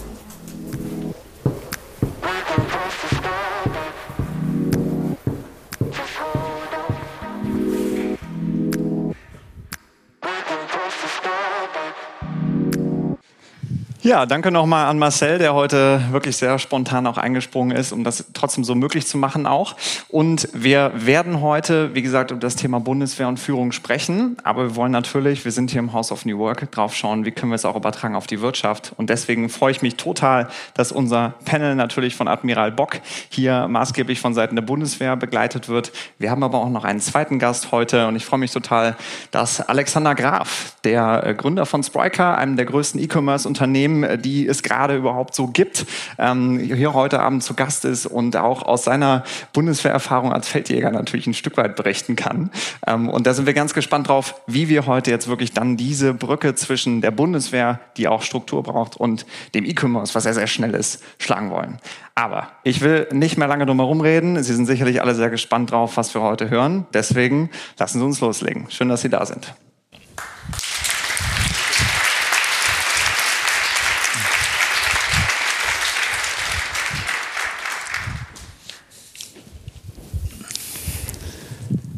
Ja, 14.05 14.27
danke 14.27 14.51
nochmal 14.51 14.85
an 14.85 14.99
Marcel, 14.99 15.39
der 15.39 15.55
heute 15.55 15.99
wirklich 16.11 16.37
sehr 16.37 16.59
spontan 16.59 17.07
auch 17.07 17.17
eingesprungen 17.17 17.75
ist, 17.75 17.91
um 17.91 18.05
das 18.05 18.27
trotzdem 18.35 18.63
so 18.63 18.75
möglich 18.75 19.07
zu 19.07 19.17
machen 19.17 19.47
auch. 19.47 19.77
Und 20.11 20.47
wir 20.53 20.93
werden 20.95 21.41
heute, 21.41 21.95
wie 21.95 22.03
gesagt, 22.03 22.31
über 22.31 22.39
das 22.39 22.55
Thema 22.55 22.81
Bundeswehr 22.81 23.29
und 23.29 23.41
Führung 23.41 23.73
sprechen. 23.73 24.37
Aber 24.45 24.65
wir 24.65 24.77
wollen 24.77 24.93
natürlich, 24.93 25.47
wir 25.47 25.53
sind 25.53 25.71
hier 25.71 25.79
im 25.79 25.95
House 25.95 26.13
of 26.13 26.27
New 26.27 26.39
Work, 26.39 26.71
drauf 26.71 26.95
schauen, 26.95 27.25
wie 27.25 27.31
können 27.31 27.51
wir 27.51 27.57
es 27.57 27.65
auch 27.65 27.77
übertragen 27.77 28.15
auf 28.15 28.27
die 28.27 28.43
Wirtschaft. 28.43 28.93
Und 28.99 29.09
deswegen 29.09 29.49
freue 29.49 29.71
ich 29.71 29.81
mich 29.81 29.97
total, 29.97 30.49
dass 30.75 30.93
unser 30.93 31.37
Panel 31.47 31.75
natürlich 31.75 32.15
von 32.15 32.29
Admiral 32.29 32.73
Bock 32.73 33.01
hier 33.31 33.69
maßgeblich 33.69 34.21
von 34.21 34.35
Seiten 34.35 34.55
der 34.55 34.65
Bundeswehr 34.65 35.17
begleitet 35.17 35.71
wird. 35.71 35.93
Wir 36.19 36.31
haben 36.31 36.43
aber 36.43 36.59
auch 36.59 36.69
noch 36.69 36.85
einen 36.85 37.01
zweiten 37.01 37.39
Gast 37.39 37.73
heute 37.73 38.07
und 38.07 38.17
ich 38.17 38.27
freue 38.27 38.41
mich 38.41 38.51
total, 38.51 38.97
dass 39.31 39.63
Alexander 39.63 40.15
Graf, 40.15 40.75
der 40.85 41.27
äh, 41.27 41.33
Gründer 41.33 41.65
von 41.65 41.83
Spryker, 41.83 42.37
einem 42.37 42.57
der 42.57 42.67
größten 42.67 43.01
E-Commerce-Unternehmen, 43.01 43.94
Themen, 43.95 44.23
die 44.23 44.47
es 44.47 44.63
gerade 44.63 44.97
überhaupt 44.97 45.35
so 45.35 45.47
gibt, 45.47 45.87
ähm, 46.19 46.59
hier 46.59 46.95
heute 46.95 47.21
Abend 47.21 47.43
zu 47.43 47.55
Gast 47.55 47.85
ist 47.85 48.07
und 48.07 48.37
auch 48.37 48.63
aus 48.63 48.85
seiner 48.85 49.25
Bundeswehrerfahrung 49.53 50.33
als 50.33 50.49
Feldjäger 50.49 50.91
natürlich 50.91 51.27
ein 51.27 51.35
Stück 51.35 51.57
weit 51.57 51.77
berichten 51.77 52.17
kann. 52.17 52.51
Ähm, 52.87 53.09
und 53.09 53.27
da 53.27 53.35
sind 53.35 53.47
wir 53.47 53.55
ganz 53.55 53.75
gespannt 53.75 54.09
drauf, 54.09 54.41
wie 54.47 54.69
wir 54.69 54.87
heute 54.87 55.11
jetzt 55.11 55.29
wirklich 55.29 55.53
dann 55.53 55.77
diese 55.77 56.15
Brücke 56.15 56.55
zwischen 56.55 57.01
der 57.01 57.11
Bundeswehr, 57.11 57.81
die 57.97 58.09
auch 58.09 58.23
Struktur 58.23 58.63
braucht, 58.63 58.97
und 58.97 59.27
dem 59.55 59.65
E-Commerce, 59.65 60.15
was 60.15 60.25
sehr, 60.25 60.35
sehr 60.35 60.47
schnell 60.47 60.75
ist, 60.75 61.03
schlagen 61.19 61.51
wollen. 61.51 61.79
Aber 62.15 62.49
ich 62.63 62.81
will 62.81 63.09
nicht 63.13 63.39
mehr 63.39 63.49
lange 63.49 63.67
drum 63.67 63.79
herum 63.79 64.01
reden. 64.01 64.43
Sie 64.43 64.55
sind 64.55 64.67
sicherlich 64.67 65.03
alle 65.03 65.15
sehr 65.15 65.31
gespannt 65.31 65.71
drauf, 65.71 65.97
was 65.97 66.15
wir 66.15 66.23
heute 66.23 66.51
hören. 66.51 66.87
Deswegen 66.95 67.51
lassen 67.79 67.99
Sie 67.99 68.05
uns 68.05 68.21
loslegen. 68.21 68.67
Schön, 68.71 68.89
dass 68.89 69.03
Sie 69.03 69.09
da 69.09 69.27
sind. 69.27 69.55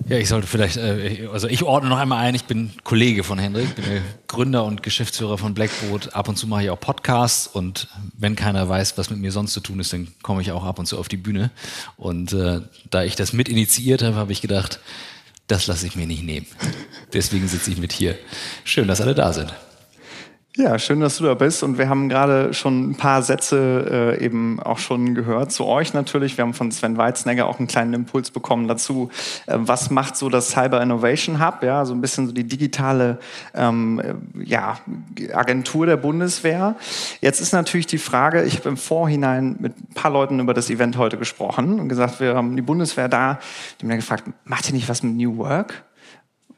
Ja, 0.08 0.18
ich 0.18 0.28
sollte 0.28 0.46
vielleicht, 0.46 0.76
äh, 0.76 1.28
also 1.32 1.48
ich 1.48 1.64
ordne 1.64 1.90
noch 1.90 1.98
einmal 1.98 2.24
ein, 2.24 2.36
ich 2.36 2.44
bin 2.44 2.70
Kollege 2.84 3.24
von 3.24 3.40
Hendrik, 3.40 3.74
bin 3.74 3.84
der 3.84 4.02
Gründer 4.28 4.64
und 4.64 4.84
Geschäftsführer 4.84 5.36
von 5.36 5.52
Blackboard. 5.52 6.14
Ab 6.14 6.28
und 6.28 6.36
zu 6.36 6.46
mache 6.46 6.62
ich 6.62 6.70
auch 6.70 6.78
Podcasts 6.78 7.48
und 7.48 7.88
wenn 8.16 8.36
keiner 8.36 8.68
weiß, 8.68 8.98
was 8.98 9.10
mit 9.10 9.18
mir 9.18 9.32
sonst 9.32 9.52
zu 9.52 9.60
tun 9.60 9.80
ist, 9.80 9.92
dann 9.92 10.06
komme 10.22 10.42
ich 10.42 10.52
auch 10.52 10.64
ab 10.64 10.78
und 10.78 10.86
zu 10.86 10.96
auf 10.96 11.08
die 11.08 11.16
Bühne. 11.16 11.50
Und 11.96 12.32
äh, 12.32 12.60
da 12.88 13.02
ich 13.02 13.16
das 13.16 13.32
mit 13.32 13.48
initiiert 13.48 14.04
habe, 14.04 14.14
habe 14.14 14.30
ich 14.30 14.40
gedacht, 14.40 14.78
das 15.48 15.66
lasse 15.66 15.88
ich 15.88 15.96
mir 15.96 16.06
nicht 16.06 16.22
nehmen. 16.22 16.46
Deswegen 17.12 17.48
sitze 17.48 17.72
ich 17.72 17.78
mit 17.78 17.92
hier. 17.92 18.16
Schön, 18.62 18.86
dass 18.86 19.00
alle 19.00 19.14
da 19.14 19.32
sind. 19.32 19.52
Ja, 20.58 20.78
schön, 20.78 21.00
dass 21.00 21.18
du 21.18 21.24
da 21.24 21.34
bist. 21.34 21.62
Und 21.62 21.76
wir 21.76 21.90
haben 21.90 22.08
gerade 22.08 22.54
schon 22.54 22.90
ein 22.90 22.94
paar 22.94 23.20
Sätze 23.22 24.16
äh, 24.18 24.24
eben 24.24 24.58
auch 24.58 24.78
schon 24.78 25.14
gehört 25.14 25.52
zu 25.52 25.66
euch 25.66 25.92
natürlich. 25.92 26.38
Wir 26.38 26.44
haben 26.44 26.54
von 26.54 26.72
Sven 26.72 26.96
Weiznegger 26.96 27.46
auch 27.46 27.58
einen 27.58 27.68
kleinen 27.68 27.92
Impuls 27.92 28.30
bekommen 28.30 28.66
dazu, 28.66 29.10
äh, 29.46 29.58
was 29.58 29.90
macht 29.90 30.16
so 30.16 30.30
das 30.30 30.48
Cyber 30.48 30.80
Innovation 30.80 31.44
Hub, 31.44 31.62
ja, 31.62 31.84
so 31.84 31.92
ein 31.92 32.00
bisschen 32.00 32.26
so 32.26 32.32
die 32.32 32.44
digitale 32.44 33.18
ähm, 33.52 34.00
äh, 34.00 34.14
ja, 34.44 34.78
Agentur 35.34 35.84
der 35.84 35.98
Bundeswehr. 35.98 36.76
Jetzt 37.20 37.42
ist 37.42 37.52
natürlich 37.52 37.86
die 37.86 37.98
Frage, 37.98 38.42
ich 38.44 38.56
habe 38.56 38.70
im 38.70 38.78
Vorhinein 38.78 39.56
mit 39.58 39.78
ein 39.78 39.94
paar 39.94 40.10
Leuten 40.10 40.40
über 40.40 40.54
das 40.54 40.70
Event 40.70 40.96
heute 40.96 41.18
gesprochen 41.18 41.78
und 41.78 41.90
gesagt, 41.90 42.18
wir 42.18 42.34
haben 42.34 42.56
die 42.56 42.62
Bundeswehr 42.62 43.10
da. 43.10 43.40
Die 43.78 43.84
haben 43.84 43.90
dann 43.90 43.98
gefragt, 43.98 44.24
macht 44.44 44.66
ihr 44.68 44.74
nicht 44.74 44.88
was 44.88 45.02
mit 45.02 45.16
New 45.16 45.36
Work? 45.36 45.84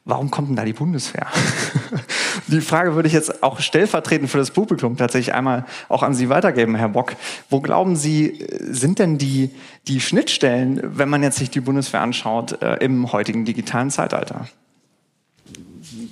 Warum 0.05 0.31
kommt 0.31 0.47
denn 0.47 0.55
da 0.55 0.63
die 0.63 0.73
Bundeswehr? 0.73 1.27
Die 2.51 2.61
Frage 2.61 2.95
würde 2.95 3.07
ich 3.07 3.13
jetzt 3.13 3.43
auch 3.43 3.59
stellvertretend 3.59 4.29
für 4.29 4.39
das 4.39 4.51
Publikum 4.51 4.97
tatsächlich 4.97 5.35
einmal 5.35 5.65
auch 5.87 6.01
an 6.01 6.15
Sie 6.15 6.29
weitergeben, 6.29 6.75
Herr 6.75 6.89
Bock. 6.89 7.15
Wo 7.49 7.61
glauben 7.61 7.95
Sie, 7.95 8.45
sind 8.59 8.97
denn 8.97 9.17
die, 9.17 9.51
die 9.87 10.01
Schnittstellen, 10.01 10.81
wenn 10.83 11.09
man 11.09 11.21
jetzt 11.21 11.37
sich 11.37 11.49
die 11.49 11.61
Bundeswehr 11.61 12.01
anschaut, 12.01 12.61
äh, 12.61 12.75
im 12.83 13.11
heutigen 13.11 13.45
digitalen 13.45 13.91
Zeitalter? 13.91 14.47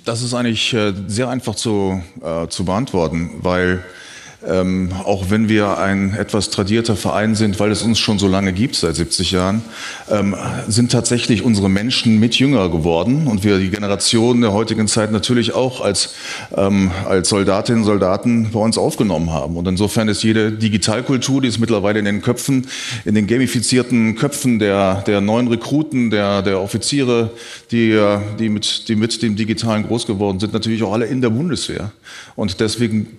Das 0.04 0.22
ist 0.22 0.32
eigentlich 0.32 0.72
äh, 0.74 0.92
sehr 1.06 1.28
einfach 1.28 1.54
zu, 1.54 2.02
äh, 2.22 2.46
zu 2.48 2.64
beantworten, 2.64 3.30
weil 3.42 3.82
ähm, 4.46 4.90
auch 5.04 5.30
wenn 5.30 5.48
wir 5.48 5.78
ein 5.78 6.14
etwas 6.14 6.50
tradierter 6.50 6.94
Verein 6.94 7.34
sind, 7.34 7.58
weil 7.58 7.72
es 7.72 7.82
uns 7.82 7.98
schon 7.98 8.18
so 8.18 8.28
lange 8.28 8.52
gibt, 8.52 8.76
seit 8.76 8.94
70 8.94 9.32
Jahren, 9.32 9.62
ähm, 10.10 10.36
sind 10.68 10.92
tatsächlich 10.92 11.42
unsere 11.42 11.68
Menschen 11.68 12.20
mit 12.20 12.36
jünger 12.36 12.68
geworden 12.68 13.26
und 13.26 13.42
wir 13.42 13.58
die 13.58 13.70
Generation 13.70 14.40
der 14.40 14.52
heutigen 14.52 14.86
Zeit 14.86 15.10
natürlich 15.10 15.54
auch 15.54 15.80
als, 15.80 16.14
ähm, 16.56 16.92
als 17.04 17.30
Soldatinnen 17.30 17.80
und 17.82 17.86
Soldaten 17.86 18.50
bei 18.52 18.60
uns 18.60 18.78
aufgenommen 18.78 19.32
haben. 19.32 19.56
Und 19.56 19.66
insofern 19.66 20.08
ist 20.08 20.22
jede 20.22 20.52
Digitalkultur, 20.52 21.42
die 21.42 21.48
ist 21.48 21.58
mittlerweile 21.58 21.98
in 21.98 22.04
den 22.04 22.22
Köpfen, 22.22 22.68
in 23.04 23.16
den 23.16 23.26
gamifizierten 23.26 24.14
Köpfen 24.14 24.60
der, 24.60 25.02
der 25.02 25.20
neuen 25.20 25.48
Rekruten, 25.48 26.10
der, 26.10 26.42
der 26.42 26.60
Offiziere, 26.60 27.30
die, 27.72 27.98
die, 28.38 28.48
mit, 28.48 28.88
die 28.88 28.94
mit 28.94 29.20
dem 29.20 29.34
Digitalen 29.34 29.84
groß 29.84 30.06
geworden 30.06 30.38
sind, 30.38 30.52
natürlich 30.52 30.84
auch 30.84 30.92
alle 30.92 31.06
in 31.06 31.20
der 31.20 31.30
Bundeswehr. 31.30 31.90
Und 32.36 32.60
deswegen 32.60 33.18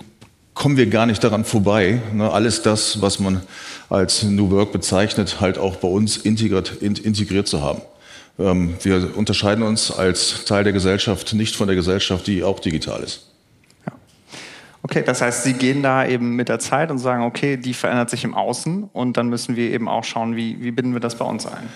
kommen 0.60 0.76
wir 0.76 0.88
gar 0.88 1.06
nicht 1.06 1.24
daran 1.24 1.46
vorbei, 1.46 2.02
ne, 2.14 2.30
alles 2.30 2.62
das, 2.62 3.02
was 3.02 3.20
man 3.20 3.42
als 3.90 4.24
New 4.24 4.52
Work 4.52 4.74
bezeichnet, 4.74 5.40
halt 5.40 5.58
auch 5.58 5.78
bei 5.78 5.88
uns 5.88 6.18
integriert, 6.18 6.82
integriert 6.82 7.48
zu 7.48 7.62
haben. 7.62 7.82
Ähm, 8.38 8.76
wir 8.82 9.16
unterscheiden 9.16 9.64
uns 9.64 9.90
als 9.90 10.44
Teil 10.44 10.66
der 10.66 10.74
Gesellschaft 10.74 11.34
nicht 11.34 11.56
von 11.56 11.68
der 11.68 11.78
Gesellschaft, 11.78 12.28
die 12.28 12.44
auch 12.44 12.60
digital 12.60 13.02
ist. 13.02 13.26
Okay, 14.82 15.02
das 15.06 15.22
heißt, 15.22 15.44
Sie 15.44 15.54
gehen 15.54 15.82
da 15.82 16.06
eben 16.06 16.36
mit 16.36 16.50
der 16.50 16.60
Zeit 16.60 16.92
und 16.92 17.00
sagen, 17.00 17.24
okay, 17.24 17.56
die 17.56 17.74
verändert 17.74 18.10
sich 18.10 18.26
im 18.26 18.34
Außen 18.34 18.90
und 18.92 19.16
dann 19.16 19.30
müssen 19.30 19.56
wir 19.56 19.72
eben 19.72 19.88
auch 19.88 20.04
schauen, 20.04 20.36
wie, 20.36 20.62
wie 20.62 20.72
binden 20.72 20.92
wir 20.92 21.00
das 21.00 21.16
bei 21.16 21.26
uns 21.26 21.46
ein. 21.46 21.70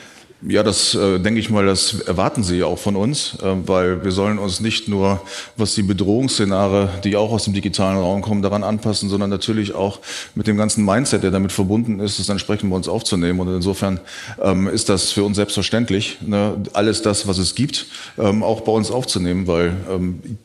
Ja, 0.45 0.61
das 0.61 0.93
äh, 0.93 1.19
denke 1.19 1.39
ich 1.39 1.49
mal, 1.49 1.65
das 1.65 2.01
erwarten 2.01 2.43
Sie 2.43 2.63
auch 2.63 2.77
von 2.77 2.97
uns, 2.97 3.37
äh, 3.41 3.55
weil 3.65 4.03
wir 4.03 4.11
sollen 4.11 4.39
uns 4.39 4.59
nicht 4.59 4.89
nur, 4.89 5.21
was 5.55 5.73
die 5.73 5.83
Bedrohungsszenare, 5.83 6.89
die 7.05 7.15
auch 7.15 7.31
aus 7.31 7.45
dem 7.45 7.53
digitalen 7.53 7.97
Raum 7.97 8.21
kommen, 8.21 8.41
daran 8.41 8.63
anpassen, 8.63 9.07
sondern 9.07 9.29
natürlich 9.29 9.73
auch 9.73 9.99
mit 10.35 10.47
dem 10.47 10.57
ganzen 10.57 10.83
Mindset, 10.83 11.23
der 11.23 11.31
damit 11.31 11.53
verbunden 11.53 12.01
ist, 12.01 12.19
das 12.19 12.27
entsprechend 12.27 12.71
bei 12.71 12.75
uns 12.75 12.89
aufzunehmen. 12.89 13.39
Und 13.39 13.55
insofern 13.55 14.01
ähm, 14.41 14.67
ist 14.67 14.89
das 14.89 15.11
für 15.11 15.23
uns 15.23 15.37
selbstverständlich, 15.37 16.17
ne, 16.21 16.57
alles 16.73 17.01
das, 17.01 17.25
was 17.25 17.37
es 17.37 17.55
gibt, 17.55 17.85
ähm, 18.17 18.43
auch 18.43 18.61
bei 18.61 18.71
uns 18.73 18.91
aufzunehmen, 18.91 19.47
weil 19.47 19.77
ähm, 19.89 20.37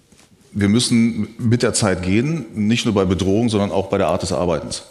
wir 0.52 0.68
müssen 0.68 1.34
mit 1.38 1.64
der 1.64 1.74
Zeit 1.74 2.02
gehen, 2.02 2.46
nicht 2.54 2.84
nur 2.84 2.94
bei 2.94 3.04
Bedrohung, 3.04 3.48
sondern 3.48 3.72
auch 3.72 3.88
bei 3.88 3.98
der 3.98 4.08
Art 4.08 4.22
des 4.22 4.32
Arbeitens. 4.32 4.84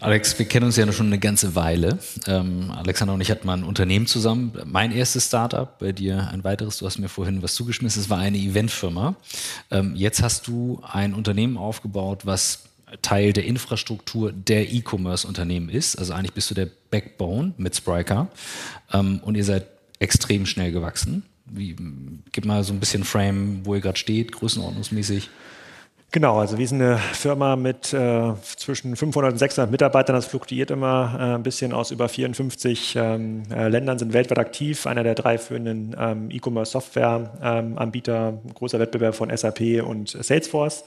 Alex, 0.00 0.38
wir 0.38 0.46
kennen 0.46 0.66
uns 0.66 0.76
ja 0.76 0.90
schon 0.92 1.06
eine 1.06 1.18
ganze 1.18 1.56
Weile. 1.56 1.98
Ähm, 2.26 2.70
Alexander 2.70 3.14
und 3.14 3.20
ich 3.20 3.30
hatten 3.32 3.46
mal 3.46 3.56
ein 3.56 3.64
Unternehmen 3.64 4.06
zusammen. 4.06 4.52
Mein 4.64 4.92
erstes 4.92 5.26
Startup, 5.26 5.76
bei 5.78 5.90
dir 5.90 6.28
ein 6.30 6.44
weiteres. 6.44 6.78
Du 6.78 6.86
hast 6.86 6.98
mir 6.98 7.08
vorhin 7.08 7.42
was 7.42 7.54
zugeschmissen. 7.54 8.02
Es 8.02 8.08
war 8.08 8.18
eine 8.18 8.38
Eventfirma. 8.38 9.16
Ähm, 9.72 9.96
jetzt 9.96 10.22
hast 10.22 10.46
du 10.46 10.80
ein 10.88 11.14
Unternehmen 11.14 11.56
aufgebaut, 11.56 12.26
was 12.26 12.64
Teil 13.02 13.32
der 13.32 13.44
Infrastruktur 13.44 14.32
der 14.32 14.72
E-Commerce-Unternehmen 14.72 15.68
ist. 15.68 15.98
Also 15.98 16.12
eigentlich 16.12 16.32
bist 16.32 16.48
du 16.50 16.54
der 16.54 16.68
Backbone 16.90 17.54
mit 17.56 17.74
Spryker. 17.74 18.28
Ähm, 18.92 19.18
und 19.24 19.34
ihr 19.34 19.44
seid 19.44 19.66
extrem 19.98 20.46
schnell 20.46 20.70
gewachsen. 20.70 21.24
Wie, 21.44 21.74
gib 22.30 22.44
mal 22.44 22.62
so 22.62 22.72
ein 22.72 22.78
bisschen 22.78 23.02
Frame, 23.02 23.62
wo 23.64 23.74
ihr 23.74 23.80
gerade 23.80 23.98
steht, 23.98 24.30
größenordnungsmäßig. 24.30 25.28
Genau, 26.10 26.38
also 26.38 26.56
wir 26.56 26.66
sind 26.66 26.80
eine 26.80 26.96
Firma 26.96 27.54
mit 27.54 27.92
äh, 27.92 28.32
zwischen 28.56 28.96
500 28.96 29.32
und 29.32 29.38
600 29.38 29.70
Mitarbeitern. 29.70 30.16
Das 30.16 30.24
fluktuiert 30.24 30.70
immer 30.70 31.14
äh, 31.18 31.34
ein 31.34 31.42
bisschen 31.42 31.74
aus 31.74 31.90
über 31.90 32.08
54 32.08 32.96
ähm, 32.96 33.42
äh, 33.50 33.68
Ländern, 33.68 33.98
sind 33.98 34.14
weltweit 34.14 34.38
aktiv. 34.38 34.86
Einer 34.86 35.02
der 35.02 35.14
drei 35.14 35.36
führenden 35.36 35.94
ähm, 36.00 36.30
E-Commerce-Software-Anbieter, 36.30 38.28
ähm, 38.42 38.54
großer 38.54 38.78
Wettbewerb 38.78 39.16
von 39.16 39.36
SAP 39.36 39.82
und 39.84 40.08
Salesforce 40.08 40.84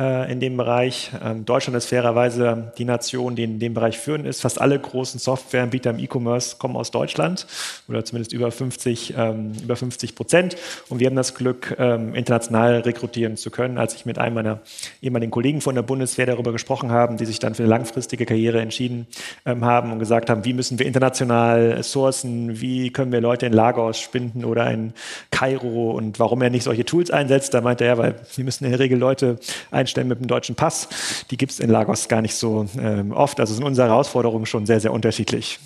äh, 0.00 0.32
in 0.32 0.40
dem 0.40 0.56
Bereich. 0.56 1.10
Ähm, 1.22 1.44
Deutschland 1.44 1.76
ist 1.76 1.86
fairerweise 1.86 2.72
die 2.78 2.86
Nation, 2.86 3.36
die 3.36 3.44
in 3.44 3.58
dem 3.58 3.74
Bereich 3.74 3.98
führend 3.98 4.26
ist. 4.26 4.40
Fast 4.40 4.58
alle 4.58 4.78
großen 4.78 5.20
Softwareanbieter 5.20 5.90
im 5.90 5.98
E-Commerce 5.98 6.56
kommen 6.56 6.74
aus 6.76 6.90
Deutschland 6.90 7.46
oder 7.86 8.02
zumindest 8.02 8.32
über 8.32 8.50
50, 8.50 9.14
ähm, 9.18 9.52
über 9.62 9.76
50 9.76 10.14
Prozent. 10.14 10.56
Und 10.88 11.00
wir 11.00 11.06
haben 11.06 11.16
das 11.16 11.34
Glück, 11.34 11.76
ähm, 11.78 12.14
international 12.14 12.80
rekrutieren 12.80 13.36
zu 13.36 13.50
können. 13.50 13.76
Als 13.76 13.94
ich 13.94 14.06
mit 14.06 14.18
einem 14.18 14.36
meiner 14.36 14.60
ehemaligen 15.02 15.30
Kollegen 15.30 15.60
von 15.60 15.74
der 15.74 15.82
Bundeswehr 15.82 16.24
darüber 16.24 16.52
gesprochen 16.52 16.90
haben, 16.90 17.18
die 17.18 17.26
sich 17.26 17.38
dann 17.38 17.54
für 17.54 17.64
eine 17.64 17.70
langfristige 17.70 18.24
Karriere 18.24 18.60
entschieden 18.60 19.06
haben 19.44 19.92
und 19.92 19.98
gesagt 19.98 20.30
haben, 20.30 20.44
wie 20.44 20.52
müssen 20.52 20.78
wir 20.78 20.86
international 20.86 21.82
sourcen, 21.82 22.60
wie 22.60 22.90
können 22.90 23.12
wir 23.12 23.20
Leute 23.20 23.46
in 23.46 23.52
Lagos 23.52 24.00
spinden 24.00 24.44
oder 24.44 24.70
in 24.70 24.94
Kairo 25.30 25.90
und 25.90 26.18
warum 26.18 26.40
er 26.42 26.50
nicht 26.50 26.62
solche 26.62 26.84
Tools 26.84 27.10
einsetzt. 27.10 27.52
Da 27.54 27.60
meinte 27.60 27.84
er, 27.84 27.98
weil 27.98 28.14
wir 28.34 28.44
müssen 28.44 28.64
in 28.64 28.70
der 28.70 28.80
Regel 28.80 28.98
Leute 28.98 29.38
einstellen 29.70 29.89
mit 29.96 30.18
einem 30.18 30.26
deutschen 30.26 30.54
Pass. 30.54 30.88
Die 31.30 31.36
gibt 31.36 31.52
es 31.52 31.60
in 31.60 31.70
Lagos 31.70 32.08
gar 32.08 32.22
nicht 32.22 32.34
so 32.34 32.66
ähm, 32.78 33.12
oft. 33.12 33.40
Also 33.40 33.54
sind 33.54 33.64
unsere 33.64 33.88
Herausforderungen 33.88 34.46
schon 34.46 34.66
sehr, 34.66 34.80
sehr 34.80 34.92
unterschiedlich. 34.92 35.58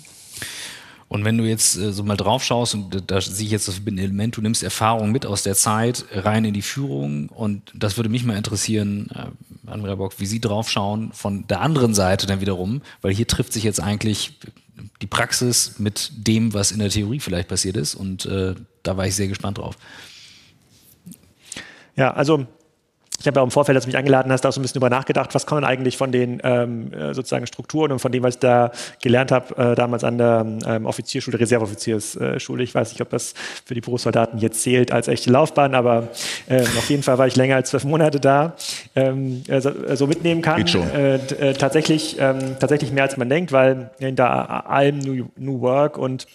Und 1.07 1.23
wenn 1.23 1.37
du 1.37 1.43
jetzt 1.43 1.77
äh, 1.77 1.93
so 1.93 2.03
mal 2.03 2.17
drauf 2.17 2.43
schaust, 2.43 2.73
und 2.73 3.09
da 3.09 3.21
sehe 3.21 3.45
ich 3.45 3.51
jetzt 3.51 3.67
das 3.67 3.79
Element, 3.85 4.37
du 4.37 4.41
nimmst 4.41 4.63
Erfahrung 4.63 5.11
mit 5.11 5.25
aus 5.25 5.43
der 5.43 5.55
Zeit 5.55 6.05
rein 6.11 6.45
in 6.45 6.53
die 6.53 6.61
Führung 6.61 7.29
und 7.29 7.71
das 7.75 7.97
würde 7.97 8.09
mich 8.09 8.25
mal 8.25 8.37
interessieren, 8.37 9.09
äh, 9.13 9.69
Andrea 9.69 9.95
Bock, 9.95 10.19
wie 10.19 10.25
Sie 10.25 10.41
drauf 10.41 10.69
schauen 10.69 11.11
von 11.13 11.47
der 11.47 11.61
anderen 11.61 11.93
Seite 11.93 12.27
dann 12.27 12.41
wiederum, 12.41 12.81
weil 13.01 13.13
hier 13.13 13.27
trifft 13.27 13.53
sich 13.53 13.63
jetzt 13.63 13.81
eigentlich 13.81 14.39
die 15.01 15.07
Praxis 15.07 15.75
mit 15.77 16.11
dem, 16.15 16.53
was 16.53 16.71
in 16.71 16.79
der 16.79 16.89
Theorie 16.89 17.19
vielleicht 17.19 17.47
passiert 17.47 17.77
ist 17.77 17.95
und 17.95 18.25
äh, 18.25 18.55
da 18.83 18.97
war 18.97 19.05
ich 19.05 19.15
sehr 19.15 19.27
gespannt 19.27 19.59
drauf. 19.59 19.77
Ja, 21.95 22.13
also 22.13 22.45
ich 23.19 23.27
habe 23.27 23.39
ja 23.39 23.43
im 23.43 23.51
Vorfeld, 23.51 23.75
als 23.75 23.85
du 23.85 23.89
mich 23.89 23.97
eingeladen 23.97 24.31
hast, 24.31 24.45
auch 24.45 24.51
so 24.51 24.59
ein 24.59 24.61
bisschen 24.61 24.79
über 24.79 24.89
nachgedacht, 24.89 25.33
was 25.33 25.45
kann 25.45 25.57
man 25.57 25.63
eigentlich 25.63 25.97
von 25.97 26.11
den 26.11 26.41
ähm, 26.43 26.93
äh, 26.93 27.13
sozusagen 27.13 27.47
Strukturen 27.47 27.91
und 27.91 27.99
von 27.99 28.11
dem, 28.11 28.23
was 28.23 28.35
ich 28.35 28.39
da 28.39 28.71
gelernt 29.01 29.31
habe, 29.31 29.71
äh, 29.71 29.75
damals 29.75 30.03
an 30.03 30.17
der 30.17 30.45
ähm, 30.65 30.85
Offizierschule, 30.85 31.39
Reserveoffiziersschule. 31.39 32.63
Ich 32.63 32.75
weiß 32.75 32.91
nicht, 32.91 33.01
ob 33.01 33.09
das 33.09 33.33
für 33.65 33.73
die 33.73 33.81
Berufssoldaten 33.81 34.39
jetzt 34.39 34.61
zählt 34.61 34.91
als 34.91 35.07
echte 35.07 35.31
Laufbahn, 35.31 35.75
aber 35.75 36.09
ähm, 36.49 36.65
auf 36.77 36.89
jeden 36.89 37.03
Fall 37.03 37.17
war 37.17 37.27
ich 37.27 37.35
länger 37.35 37.55
als 37.55 37.69
zwölf 37.69 37.85
Monate 37.85 38.19
da, 38.19 38.55
ähm, 38.95 39.43
äh, 39.47 39.61
so, 39.61 39.69
äh, 39.69 40.07
mitnehmen 40.07 40.41
kann. 40.41 40.57
Geht 40.57 40.69
schon. 40.69 40.89
Äh, 40.91 41.15
äh, 41.15 41.53
tatsächlich, 41.53 42.17
ähm, 42.19 42.57
tatsächlich 42.59 42.91
mehr 42.91 43.03
als 43.03 43.17
man 43.17 43.29
denkt, 43.29 43.51
weil 43.51 43.91
hinter 43.99 44.69
allem 44.69 44.99
New, 44.99 45.25
New 45.37 45.61
Work 45.61 45.97
und 45.97 46.27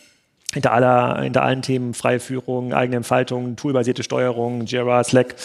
hinter, 0.52 0.72
aller, 0.72 1.22
hinter 1.22 1.42
allen 1.42 1.62
Themen 1.62 1.94
freie 1.94 2.18
Führung, 2.18 2.72
eigene 2.74 2.96
Entfaltung, 2.96 3.56
toolbasierte 3.56 4.02
Steuerung, 4.02 4.66
Jira, 4.66 5.04
Slack 5.04 5.36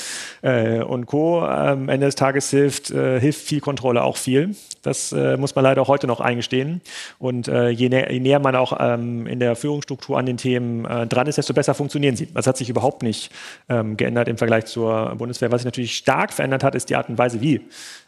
äh, 0.41 0.81
und 0.81 1.05
Co. 1.05 1.41
Am 1.41 1.89
Ende 1.89 2.07
des 2.07 2.15
Tages 2.15 2.49
hilft, 2.49 2.89
äh, 2.91 3.19
hilft 3.19 3.41
viel 3.41 3.61
Kontrolle 3.61 4.03
auch 4.03 4.17
viel. 4.17 4.55
Das 4.81 5.11
äh, 5.11 5.37
muss 5.37 5.53
man 5.55 5.63
leider 5.63 5.81
auch 5.81 5.87
heute 5.87 6.07
noch 6.07 6.21
eingestehen. 6.21 6.81
Und 7.19 7.47
äh, 7.47 7.69
je, 7.69 7.89
nä 7.89 8.11
je, 8.11 8.19
näher 8.19 8.39
man 8.39 8.55
auch 8.55 8.77
ähm, 8.79 9.27
in 9.27 9.39
der 9.39 9.55
Führungsstruktur 9.55 10.17
an 10.17 10.25
den 10.25 10.37
Themen 10.37 10.85
äh, 10.85 11.05
dran 11.07 11.27
ist, 11.27 11.37
desto 11.37 11.53
besser 11.53 11.75
funktionieren 11.75 12.15
sie. 12.15 12.27
Das 12.33 12.47
hat 12.47 12.57
sich 12.57 12.69
überhaupt 12.69 13.03
nicht 13.03 13.31
ähm, 13.69 13.97
geändert 13.97 14.27
im 14.27 14.37
Vergleich 14.37 14.65
zur 14.65 15.15
Bundeswehr. 15.15 15.51
Was 15.51 15.61
sich 15.61 15.65
natürlich 15.65 15.95
stark 15.95 16.33
verändert 16.33 16.63
hat, 16.63 16.73
ist 16.75 16.89
die 16.89 16.95
Art 16.95 17.09
und 17.09 17.17
Weise, 17.17 17.41
wie 17.41 17.61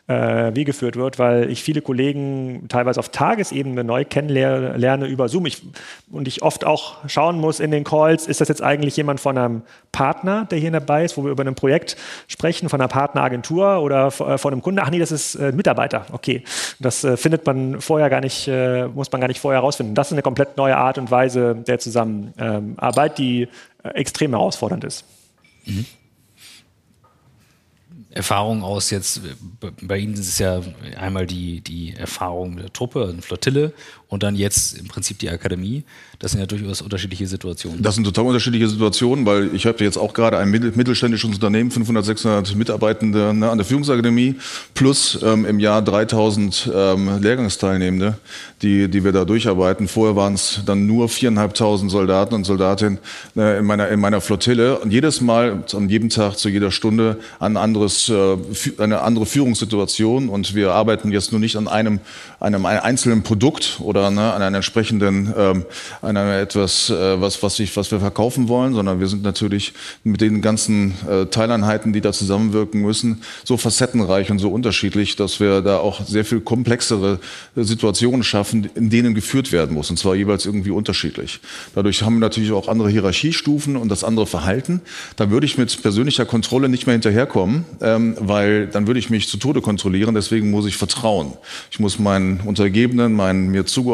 äh, 0.08 0.56
wie 0.56 0.64
geführt 0.64 0.96
wird, 0.96 1.20
weil 1.20 1.50
ich 1.50 1.62
viele 1.64 1.82
Kollegen 1.82 2.66
teilweise 2.70 3.00
auf 3.00 3.10
Tagesebene 3.10 3.84
neu 3.84 4.06
kennenlerne 4.06 5.06
über 5.06 5.28
Zoom. 5.28 5.46
Ich, 5.46 5.62
und 6.12 6.28
ich 6.28 6.42
oft 6.42 6.66
auch 6.66 7.08
schauen 7.08 7.40
muss 7.40 7.60
in 7.60 7.72
den 7.72 7.84
Calls, 7.84 8.26
ist 8.26 8.40
das 8.40 8.48
jetzt 8.48 8.64
eigentlich 8.64 8.96
jemand 8.96 9.20
von 9.20 9.38
einem 9.38 9.62
Partner, 9.92 10.46
der 10.46 10.60
hier 10.60 10.72
dabei 10.72 11.04
ist, 11.04 11.18
wo 11.18 11.26
wir 11.26 11.32
über 11.32 11.44
ein 11.44 11.56
Projekt 11.56 11.98
sprechen, 12.28 12.70
von 12.70 12.80
einer 12.80 12.88
Partneragentur 12.88 13.82
oder 13.82 14.08
äh, 14.08 14.38
von 14.38 14.54
einem 14.54 14.62
Kunde? 14.62 14.82
Ach 14.84 14.90
nee, 14.90 15.00
das 15.00 15.12
ist 15.12 15.36
äh, 15.36 15.52
Mitarbeiter. 15.52 16.06
Okay. 16.12 16.44
Das 16.80 17.04
äh, 17.04 17.18
findet 17.18 17.46
man 17.46 17.82
vorher 17.82 18.10
gar 18.10 18.22
nicht, 18.22 18.48
äh, 18.48 18.88
muss 18.88 19.12
man 19.12 19.20
gar 19.20 19.28
nicht 19.28 19.42
vorher 19.42 19.60
herausfinden. 19.60 19.94
Das 19.94 20.08
ist 20.08 20.14
eine 20.14 20.22
komplett 20.22 20.56
neue 20.56 20.78
Art 20.78 20.98
und 20.98 21.12
Weise 21.12 21.56
der 21.56 21.80
Zusammenarbeit, 21.80 23.18
die 23.18 23.50
äh, 23.84 23.90
extrem 23.90 24.32
herausfordernd 24.32 24.86
ist. 24.86 25.04
Mhm. 25.66 25.86
Erfahrung 28.10 28.64
aus 28.64 28.90
jetzt, 28.90 29.22
bei 29.82 29.98
Ihnen 29.98 30.14
ist 30.14 30.28
es 30.28 30.40
ja 30.40 30.62
einmal 30.98 31.28
die, 31.28 31.62
die 31.62 31.94
Erfahrung 31.94 32.58
der 32.58 32.72
Truppe, 32.72 33.08
eine 33.12 33.22
Flottille 33.22 33.74
und 34.10 34.24
dann 34.24 34.36
jetzt 34.36 34.78
im 34.78 34.88
Prinzip 34.88 35.20
die 35.20 35.30
Akademie. 35.30 35.84
Das 36.20 36.32
sind 36.32 36.40
ja 36.40 36.46
durchaus 36.46 36.82
unterschiedliche 36.82 37.28
Situationen. 37.28 37.82
Das 37.82 37.96
sind 37.96 38.06
total 38.06 38.26
unterschiedliche 38.26 38.68
Situationen, 38.70 39.26
weil 39.26 39.54
ich 39.54 39.66
habe 39.66 39.84
jetzt 39.84 39.98
auch 39.98 40.14
gerade 40.14 40.38
ein 40.38 40.50
mittelständisches 40.50 41.30
Unternehmen, 41.30 41.72
500, 41.72 42.06
600 42.06 42.56
Mitarbeitende 42.56 43.34
ne, 43.34 43.50
an 43.50 43.58
der 43.58 43.66
Führungsakademie, 43.66 44.36
plus 44.74 45.20
ähm, 45.22 45.46
im 45.46 45.60
Jahr 45.60 45.82
3000 45.82 46.72
ähm, 46.74 47.22
Lehrgangsteilnehmende, 47.22 48.18
die, 48.62 48.88
die 48.88 49.04
wir 49.04 49.12
da 49.12 49.26
durcharbeiten. 49.26 49.88
Vorher 49.88 50.16
waren 50.16 50.36
es 50.36 50.62
dann 50.66 50.88
nur 50.88 51.08
4.500 51.08 51.90
Soldaten 51.90 52.34
und 52.34 52.46
Soldatinnen 52.46 53.00
äh, 53.36 53.60
in, 53.60 53.66
meiner, 53.66 53.90
in 53.90 54.00
meiner 54.00 54.22
Flottille. 54.22 54.80
Und 54.80 54.92
jedes 54.92 55.20
Mal, 55.20 55.64
an 55.74 55.90
jedem 55.90 56.10
Tag, 56.10 56.38
zu 56.38 56.48
jeder 56.48 56.72
Stunde 56.72 57.20
ein 57.40 57.58
anderes, 57.58 58.10
äh, 58.10 58.38
eine 58.78 59.02
andere 59.02 59.26
Führungssituation. 59.26 60.30
Und 60.30 60.56
wir 60.56 60.72
arbeiten 60.72 61.12
jetzt 61.12 61.32
nur 61.32 61.42
nicht 61.42 61.58
an 61.58 61.68
einem, 61.68 62.00
einem 62.40 62.66
einzelnen 62.66 63.24
Produkt 63.24 63.80
oder 63.82 63.97
ne, 64.02 64.34
an 64.34 64.42
einer 64.42 64.58
entsprechenden 64.58 65.34
ähm, 65.38 65.66
an 66.02 66.18
einem 66.18 66.42
etwas, 66.42 66.90
äh, 66.90 67.20
was, 67.22 67.42
was, 67.44 67.60
ich, 67.60 67.76
was 67.76 67.92
wir 67.92 68.00
verkaufen 68.00 68.48
wollen, 68.48 68.74
sondern 68.74 69.00
wir 69.00 69.08
sind 69.08 69.24
natürlich 69.24 69.74
mit 70.04 70.22
den 70.22 70.42
ganzen 70.42 70.94
äh, 71.10 71.26
Teileinheiten, 71.26 71.94
die 71.94 72.02
da 72.02 72.14
zusammenwirken 72.14 72.82
müssen, 72.82 73.22
so 73.44 73.58
facettenreich 73.58 74.32
und 74.32 74.40
so 74.40 74.50
unterschiedlich, 74.52 75.16
dass 75.16 75.40
wir 75.40 75.62
da 75.62 75.78
auch 75.78 76.06
sehr 76.06 76.26
viel 76.26 76.42
komplexere 76.42 77.20
Situationen 77.56 78.24
schaffen, 78.24 78.70
in 78.76 78.90
denen 78.90 79.16
geführt 79.16 79.52
werden 79.52 79.76
muss, 79.76 79.90
und 79.90 79.98
zwar 79.98 80.16
jeweils 80.16 80.46
irgendwie 80.46 80.72
unterschiedlich. 80.72 81.40
Dadurch 81.76 82.04
haben 82.04 82.16
wir 82.16 82.22
natürlich 82.22 82.52
auch 82.52 82.68
andere 82.68 82.90
Hierarchiestufen 82.90 83.76
und 83.76 83.90
das 83.90 84.04
andere 84.04 84.28
Verhalten. 84.28 84.82
Da 85.16 85.30
würde 85.30 85.46
ich 85.46 85.58
mit 85.58 85.82
persönlicher 85.82 86.26
Kontrolle 86.26 86.70
nicht 86.70 86.86
mehr 86.88 86.94
hinterherkommen, 86.94 87.66
ähm, 87.82 88.16
weil 88.20 88.68
dann 88.68 88.88
würde 88.88 89.00
ich 89.00 89.10
mich 89.10 89.28
zu 89.28 89.38
Tode 89.38 89.62
kontrollieren. 89.62 90.16
Deswegen 90.16 90.52
muss 90.52 90.66
ich 90.66 90.78
vertrauen. 90.78 91.34
Ich 91.72 91.80
muss 91.80 92.00
meinen 92.00 92.42
Untergebenen, 92.42 93.14
meinen 93.14 93.50
mir 93.50 93.66
zugeordneten 93.66 93.87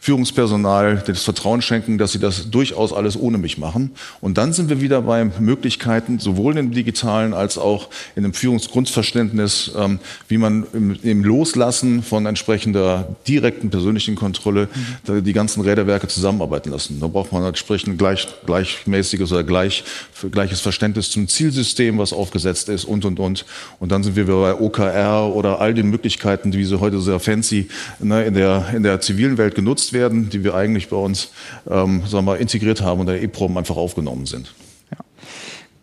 Führungspersonal 0.00 1.02
das 1.06 1.22
Vertrauen 1.22 1.62
schenken, 1.62 1.98
dass 1.98 2.12
sie 2.12 2.18
das 2.18 2.50
durchaus 2.50 2.92
alles 2.92 3.18
ohne 3.18 3.38
mich 3.38 3.58
machen. 3.58 3.92
Und 4.20 4.38
dann 4.38 4.52
sind 4.52 4.68
wir 4.68 4.80
wieder 4.80 5.02
bei 5.02 5.24
Möglichkeiten, 5.24 6.18
sowohl 6.18 6.56
im 6.56 6.72
digitalen 6.72 7.34
als 7.34 7.58
auch 7.58 7.88
in 8.16 8.22
dem 8.22 8.32
Führungsgrundverständnis, 8.32 9.72
ähm, 9.76 9.98
wie 10.28 10.38
man 10.38 10.66
im, 10.72 11.24
Loslassen 11.24 12.02
von 12.02 12.26
entsprechender 12.26 13.16
direkten 13.26 13.70
persönlichen 13.70 14.14
Kontrolle 14.14 14.68
mhm. 15.06 15.24
die 15.24 15.32
ganzen 15.32 15.62
Räderwerke 15.62 16.08
zusammenarbeiten 16.08 16.70
lassen. 16.70 17.00
Da 17.00 17.08
braucht 17.08 17.32
man 17.32 17.44
entsprechend 17.44 17.98
gleich, 17.98 18.28
gleichmäßiges 18.46 19.32
oder 19.32 19.42
gleich, 19.42 19.84
gleiches 20.30 20.60
Verständnis 20.60 21.10
zum 21.10 21.28
Zielsystem, 21.28 21.98
was 21.98 22.12
aufgesetzt 22.12 22.68
ist 22.68 22.84
und, 22.84 23.04
und, 23.04 23.18
und. 23.18 23.44
Und 23.80 23.92
dann 23.92 24.02
sind 24.02 24.16
wir 24.16 24.26
bei 24.26 24.54
OKR 24.54 25.34
oder 25.34 25.60
all 25.60 25.74
den 25.74 25.90
Möglichkeiten, 25.90 26.52
wie 26.52 26.64
sie 26.64 26.80
heute 26.80 27.00
sehr 27.00 27.20
fancy 27.20 27.68
ne, 28.00 28.24
in, 28.24 28.34
der, 28.34 28.66
in 28.74 28.82
der 28.82 29.00
zivilen 29.08 29.38
Welt 29.38 29.54
genutzt 29.54 29.92
werden, 29.92 30.30
die 30.30 30.44
wir 30.44 30.54
eigentlich 30.54 30.88
bei 30.88 30.96
uns 30.96 31.32
ähm, 31.68 32.02
sagen 32.06 32.26
wir, 32.26 32.38
integriert 32.38 32.82
haben 32.82 33.00
und 33.00 33.06
der 33.06 33.22
EPROM 33.22 33.56
einfach 33.56 33.76
aufgenommen 33.76 34.26
sind. 34.26 34.54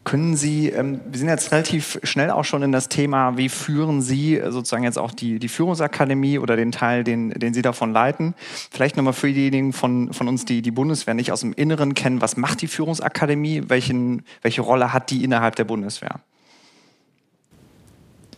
Können 0.05 0.35
Sie, 0.35 0.69
ähm, 0.69 0.99
wir 1.09 1.17
sind 1.17 1.29
jetzt 1.29 1.51
relativ 1.51 1.99
schnell 2.03 2.29
auch 2.29 2.45
schon 2.45 2.61
in 2.61 2.71
das 2.71 2.89
Thema, 2.89 3.37
wie 3.37 3.49
führen 3.49 4.03
Sie 4.03 4.39
sozusagen 4.49 4.83
jetzt 4.83 4.99
auch 4.99 5.11
die, 5.11 5.39
die 5.39 5.47
Führungsakademie 5.47 6.37
oder 6.37 6.55
den 6.55 6.71
Teil, 6.71 7.03
den, 7.03 7.31
den 7.31 7.55
Sie 7.55 7.63
davon 7.63 7.91
leiten? 7.91 8.35
Vielleicht 8.69 8.97
nochmal 8.97 9.13
für 9.13 9.33
diejenigen 9.33 9.73
von, 9.73 10.13
von 10.13 10.27
uns, 10.27 10.45
die 10.45 10.61
die 10.61 10.69
Bundeswehr 10.69 11.15
nicht 11.15 11.31
aus 11.31 11.39
dem 11.39 11.53
Inneren 11.53 11.95
kennen, 11.95 12.21
was 12.21 12.37
macht 12.37 12.61
die 12.61 12.67
Führungsakademie? 12.67 13.63
Welchen, 13.67 14.21
welche 14.43 14.61
Rolle 14.61 14.93
hat 14.93 15.09
die 15.09 15.23
innerhalb 15.23 15.55
der 15.55 15.63
Bundeswehr? 15.63 16.19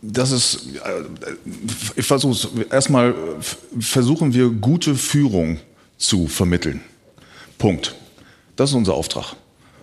Das 0.00 0.30
ist, 0.30 0.76
äh, 0.76 1.34
ich 1.96 2.06
versuche 2.06 2.32
es, 2.32 2.70
erstmal 2.70 3.14
versuchen 3.80 4.32
wir 4.32 4.48
gute 4.50 4.94
Führung 4.94 5.58
zu 5.96 6.28
vermitteln. 6.28 6.80
Punkt. 7.58 7.94
Das 8.56 8.70
ist 8.70 8.76
unser 8.76 8.94
Auftrag. 8.94 9.34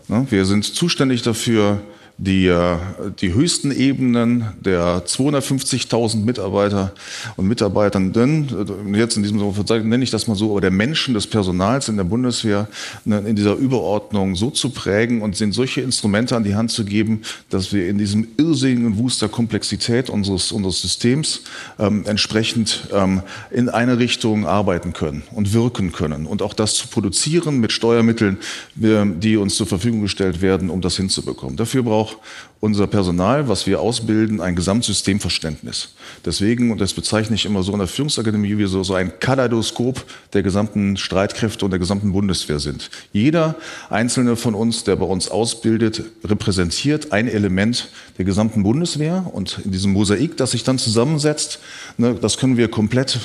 Ne? 0.07 0.25
Wir 0.29 0.45
sind 0.45 0.63
zuständig 0.63 1.21
dafür, 1.21 1.81
die, 2.17 2.47
äh, 2.47 2.77
die 3.19 3.33
höchsten 3.33 3.71
Ebenen 3.71 4.53
der 4.61 5.05
250.000 5.05 6.23
Mitarbeiter 6.23 6.93
und 7.35 7.47
Mitarbeitenden, 7.47 8.93
äh, 8.93 8.97
jetzt 8.97 9.17
in 9.17 9.23
diesem 9.23 9.53
Fall 9.53 9.83
nenne 9.83 10.03
ich 10.03 10.11
das 10.11 10.27
mal 10.27 10.35
so, 10.35 10.51
aber 10.51 10.61
der 10.61 10.71
Menschen, 10.71 11.13
des 11.13 11.27
Personals 11.27 11.89
in 11.89 11.97
der 11.97 12.05
Bundeswehr 12.05 12.67
ne, 13.03 13.19
in 13.19 13.35
dieser 13.35 13.55
Überordnung 13.55 14.35
so 14.35 14.49
zu 14.49 14.69
prägen 14.69 15.21
und 15.21 15.35
sind 15.35 15.53
solche 15.53 15.81
Instrumente 15.81 16.35
an 16.35 16.43
die 16.43 16.55
Hand 16.55 16.71
zu 16.71 16.85
geben, 16.85 17.21
dass 17.49 17.73
wir 17.73 17.87
in 17.89 17.97
diesem 17.97 18.27
irrsinnigen 18.37 18.97
Wust 18.97 19.21
der 19.21 19.29
Komplexität 19.29 20.09
unseres, 20.09 20.51
unseres 20.51 20.81
Systems 20.81 21.41
ähm, 21.79 22.03
entsprechend 22.05 22.87
ähm, 22.93 23.21
in 23.51 23.69
eine 23.69 23.99
Richtung 23.99 24.45
arbeiten 24.45 24.93
können 24.93 25.23
und 25.31 25.53
wirken 25.53 25.91
können 25.91 26.25
und 26.25 26.41
auch 26.41 26.53
das 26.53 26.75
zu 26.75 26.87
produzieren 26.87 27.59
mit 27.59 27.71
Steuermitteln, 27.71 28.37
die 28.75 29.37
uns 29.37 29.55
zur 29.55 29.67
Verfügung 29.67 30.01
gestellt 30.01 30.41
werden, 30.41 30.69
um 30.69 30.81
das 30.81 30.97
hinzubekommen. 30.97 31.57
Dafür 31.57 31.83
braucht 31.83 32.04
auch 32.05 32.17
unser 32.61 32.87
Personal, 32.87 33.47
was 33.47 33.67
wir 33.67 33.79
ausbilden, 33.79 34.41
ein 34.41 34.55
Gesamtsystemverständnis. 34.55 35.89
Deswegen, 36.25 36.71
und 36.71 36.81
das 36.81 36.93
bezeichne 36.93 37.35
ich 37.35 37.45
immer 37.45 37.61
so 37.61 37.73
in 37.73 37.79
der 37.79 37.87
Führungsakademie, 37.87 38.57
wie 38.57 38.65
so, 38.65 38.83
so 38.83 38.95
ein 38.95 39.19
Kaleidoskop 39.19 40.03
der 40.33 40.41
gesamten 40.41 40.97
Streitkräfte 40.97 41.65
und 41.65 41.71
der 41.71 41.79
gesamten 41.79 42.11
Bundeswehr 42.11 42.59
sind. 42.59 42.89
Jeder 43.13 43.55
einzelne 43.89 44.35
von 44.35 44.55
uns, 44.55 44.83
der 44.83 44.95
bei 44.95 45.05
uns 45.05 45.29
ausbildet, 45.29 46.03
repräsentiert 46.23 47.11
ein 47.11 47.27
Element 47.27 47.89
der 48.17 48.25
gesamten 48.25 48.63
Bundeswehr 48.63 49.29
und 49.31 49.59
in 49.63 49.71
diesem 49.71 49.93
Mosaik, 49.93 50.37
das 50.37 50.51
sich 50.51 50.63
dann 50.63 50.79
zusammensetzt, 50.79 51.59
ne, 51.97 52.15
das 52.15 52.37
können 52.37 52.57
wir 52.57 52.69
komplett, 52.69 53.19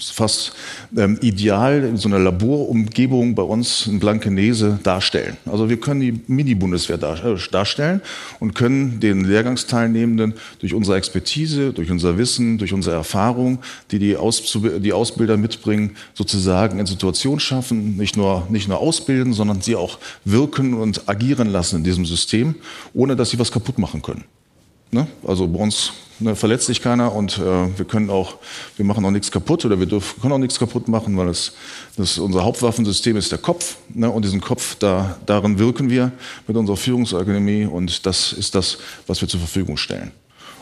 fast 0.00 0.52
ähm, 0.96 1.18
ideal 1.20 1.84
in 1.84 1.96
so 1.96 2.08
einer 2.08 2.18
Laborumgebung 2.18 3.34
bei 3.34 3.42
uns 3.42 3.86
in 3.86 4.00
Blankenese 4.00 4.78
darstellen. 4.82 5.36
Also 5.46 5.68
wir 5.68 5.78
können 5.78 6.00
die 6.00 6.20
Mini-Bundeswehr 6.26 6.98
dar 6.98 7.24
äh, 7.24 7.36
darstellen 7.50 8.00
und 8.38 8.54
können 8.54 9.00
den 9.00 9.24
Lehrgangsteilnehmenden 9.24 10.34
durch 10.58 10.74
unsere 10.74 10.96
Expertise, 10.96 11.72
durch 11.72 11.90
unser 11.90 12.18
Wissen, 12.18 12.58
durch 12.58 12.72
unsere 12.72 12.96
Erfahrung, 12.96 13.58
die 13.90 13.98
die, 13.98 14.16
Auszu 14.16 14.60
die 14.78 14.92
Ausbilder 14.92 15.36
mitbringen, 15.36 15.96
sozusagen 16.14 16.78
in 16.78 16.86
Situationen 16.86 17.40
schaffen, 17.40 17.96
nicht 17.96 18.16
nur, 18.16 18.46
nicht 18.50 18.68
nur 18.68 18.78
ausbilden, 18.78 19.32
sondern 19.32 19.60
sie 19.60 19.76
auch 19.76 19.98
wirken 20.24 20.74
und 20.74 21.08
agieren 21.08 21.48
lassen 21.48 21.76
in 21.76 21.84
diesem 21.84 22.06
System, 22.06 22.54
ohne 22.94 23.16
dass 23.16 23.30
sie 23.30 23.38
was 23.38 23.50
kaputt 23.50 23.78
machen 23.78 24.02
können. 24.02 24.24
Ne? 24.90 25.06
Also 25.26 25.46
bei 25.46 25.60
uns 25.60 25.92
ne, 26.20 26.36
verletzt 26.36 26.66
sich 26.66 26.80
keiner 26.80 27.14
und 27.14 27.38
äh, 27.38 27.78
wir 27.78 27.84
können 27.84 28.10
auch, 28.10 28.36
wir 28.76 28.84
machen 28.84 29.04
auch 29.04 29.10
nichts 29.10 29.30
kaputt 29.30 29.64
oder 29.64 29.78
wir 29.78 29.86
dürfen, 29.86 30.20
können 30.20 30.32
auch 30.32 30.38
nichts 30.38 30.58
kaputt 30.58 30.88
machen, 30.88 31.16
weil 31.16 31.26
das, 31.26 31.52
das 31.96 32.18
unser 32.18 32.44
Hauptwaffensystem 32.44 33.16
ist 33.16 33.32
der 33.32 33.38
Kopf. 33.38 33.76
Ne? 33.92 34.10
Und 34.10 34.24
diesen 34.24 34.40
Kopf, 34.40 34.76
da, 34.76 35.16
darin 35.26 35.58
wirken 35.58 35.90
wir 35.90 36.12
mit 36.46 36.56
unserer 36.56 36.76
Führungsakademie 36.76 37.66
und 37.66 38.06
das 38.06 38.32
ist 38.32 38.54
das, 38.54 38.78
was 39.06 39.20
wir 39.20 39.28
zur 39.28 39.40
Verfügung 39.40 39.76
stellen. 39.76 40.12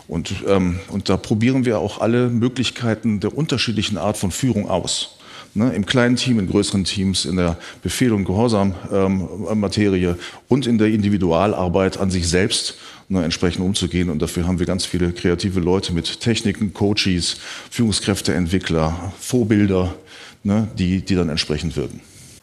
Und, 0.06 0.32
ähm, 0.46 0.80
und 0.88 1.08
da 1.10 1.16
probieren 1.18 1.64
wir 1.66 1.78
auch 1.78 2.00
alle 2.00 2.30
Möglichkeiten 2.30 3.20
der 3.20 3.36
unterschiedlichen 3.36 3.98
Art 3.98 4.16
von 4.16 4.30
Führung 4.30 4.68
aus. 4.68 5.18
Ne, 5.54 5.72
Im 5.72 5.86
kleinen 5.86 6.16
Team, 6.16 6.38
in 6.38 6.48
größeren 6.48 6.84
Teams, 6.84 7.24
in 7.24 7.36
der 7.36 7.56
Befehl- 7.82 8.12
und 8.12 8.24
Gehorsam-Materie 8.24 10.10
ähm, 10.10 10.16
und 10.48 10.66
in 10.66 10.78
der 10.78 10.88
Individualarbeit 10.88 11.98
an 11.98 12.10
sich 12.10 12.28
selbst 12.28 12.76
ne, 13.08 13.24
entsprechend 13.24 13.64
umzugehen. 13.64 14.10
Und 14.10 14.20
dafür 14.20 14.46
haben 14.46 14.58
wir 14.58 14.66
ganz 14.66 14.84
viele 14.84 15.12
kreative 15.12 15.60
Leute 15.60 15.92
mit 15.92 16.20
Techniken, 16.20 16.72
Coaches, 16.72 17.36
Führungskräfte, 17.70 18.34
Entwickler, 18.34 19.12
Vorbilder, 19.18 19.94
ne, 20.42 20.68
die, 20.78 21.00
die 21.02 21.14
dann 21.14 21.28
entsprechend 21.28 21.76
wirken. 21.76 22.00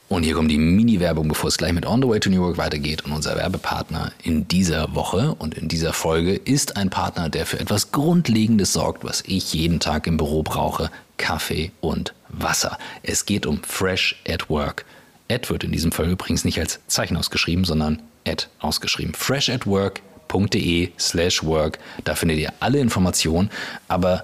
Und 0.08 0.21
hier 0.21 0.36
kommt 0.36 0.51
die 0.51 0.60
Mini-Werbung, 0.60 1.28
bevor 1.28 1.47
es 1.47 1.58
gleich 1.58 1.73
mit 1.73 1.88
On 1.88 1.99
the 1.99 2.08
Way 2.08 2.19
to 2.19 2.30
New 2.30 2.36
York 2.36 2.58
weitergeht. 2.60 3.04
Und 3.06 3.12
unser 3.12 3.36
Werbepartner 3.36 4.12
in 4.23 4.47
dieser 4.47 4.93
Woche 4.93 5.34
und 5.39 5.56
in 5.56 5.67
dieser 5.67 5.93
Folge 5.93 6.36
ist 6.36 6.78
ein 6.78 6.91
Partner, 6.91 7.28
der 7.28 7.47
für 7.47 7.60
etwas 7.60 7.91
Grundlegendes 7.91 8.71
sorgt, 8.71 9.04
was 9.04 9.23
ich 9.25 9.51
jeden 9.54 9.80
Tag 9.80 10.06
im 10.06 10.17
Büro 10.17 10.43
brauche. 10.43 10.91
Kaffee 11.17 11.71
und 11.82 12.13
Wasser. 12.30 12.78
Es 13.01 13.25
geht 13.25 13.47
um 13.47 13.63
Fresh 13.63 14.21
at 14.28 14.47
Work. 14.49 14.86
Ad 15.32 15.49
wird 15.49 15.63
in 15.63 15.71
diesem 15.71 15.91
Fall 15.91 16.10
übrigens 16.12 16.45
nicht 16.45 16.60
als 16.60 16.80
Zeichen 16.86 17.17
ausgeschrieben, 17.17 17.65
sondern 17.65 18.01
Ad 18.28 18.45
ausgeschrieben. 18.60 19.15
Fresh 19.15 19.49
at 19.49 19.65
Work 19.65 20.01
www.ftf.de 20.36 20.91
slash 20.98 21.43
work. 21.43 21.80
Da 22.04 22.15
findet 22.15 22.39
ihr 22.39 22.54
alle 22.60 22.80
Informationen. 22.80 23.50
Aber 23.88 24.24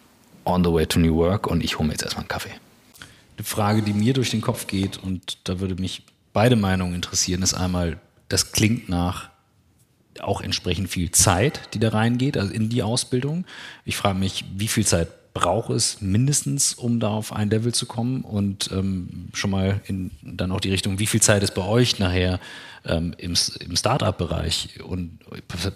On 0.45 0.63
the 0.63 0.71
Way 0.71 0.85
to 0.87 0.99
New 0.99 1.15
Work 1.15 1.47
und 1.47 1.63
ich 1.63 1.77
hole 1.77 1.87
mir 1.87 1.93
jetzt 1.93 2.03
erstmal 2.03 2.23
einen 2.23 2.29
Kaffee. 2.29 2.51
Eine 3.37 3.45
Frage, 3.45 3.81
die 3.81 3.93
mir 3.93 4.13
durch 4.13 4.31
den 4.31 4.41
Kopf 4.41 4.67
geht 4.67 4.97
und 4.97 5.37
da 5.43 5.59
würde 5.59 5.75
mich 5.75 6.03
beide 6.33 6.55
Meinungen 6.55 6.95
interessieren, 6.95 7.41
ist 7.41 7.53
einmal, 7.53 7.99
das 8.29 8.51
klingt 8.51 8.89
nach 8.89 9.29
auch 10.19 10.41
entsprechend 10.41 10.89
viel 10.89 11.11
Zeit, 11.11 11.73
die 11.73 11.79
da 11.79 11.89
reingeht, 11.89 12.37
also 12.37 12.53
in 12.53 12.69
die 12.69 12.83
Ausbildung. 12.83 13.45
Ich 13.85 13.95
frage 13.95 14.19
mich, 14.19 14.45
wie 14.55 14.67
viel 14.67 14.85
Zeit 14.85 15.07
braucht 15.33 15.69
es 15.69 16.01
mindestens, 16.01 16.73
um 16.73 16.99
da 16.99 17.09
auf 17.09 17.33
ein 17.33 17.49
Level 17.49 17.73
zu 17.73 17.85
kommen? 17.85 18.21
Und 18.21 18.69
ähm, 18.71 19.29
schon 19.33 19.51
mal 19.51 19.81
in 19.87 20.11
dann 20.21 20.51
auch 20.51 20.59
die 20.59 20.69
Richtung, 20.69 20.99
wie 20.99 21.07
viel 21.07 21.21
Zeit 21.21 21.43
ist 21.43 21.53
bei 21.53 21.63
euch 21.63 21.99
nachher 21.99 22.39
ähm, 22.85 23.13
im, 23.17 23.33
im 23.59 23.75
Startup-Bereich? 23.75 24.79
Und 24.83 25.19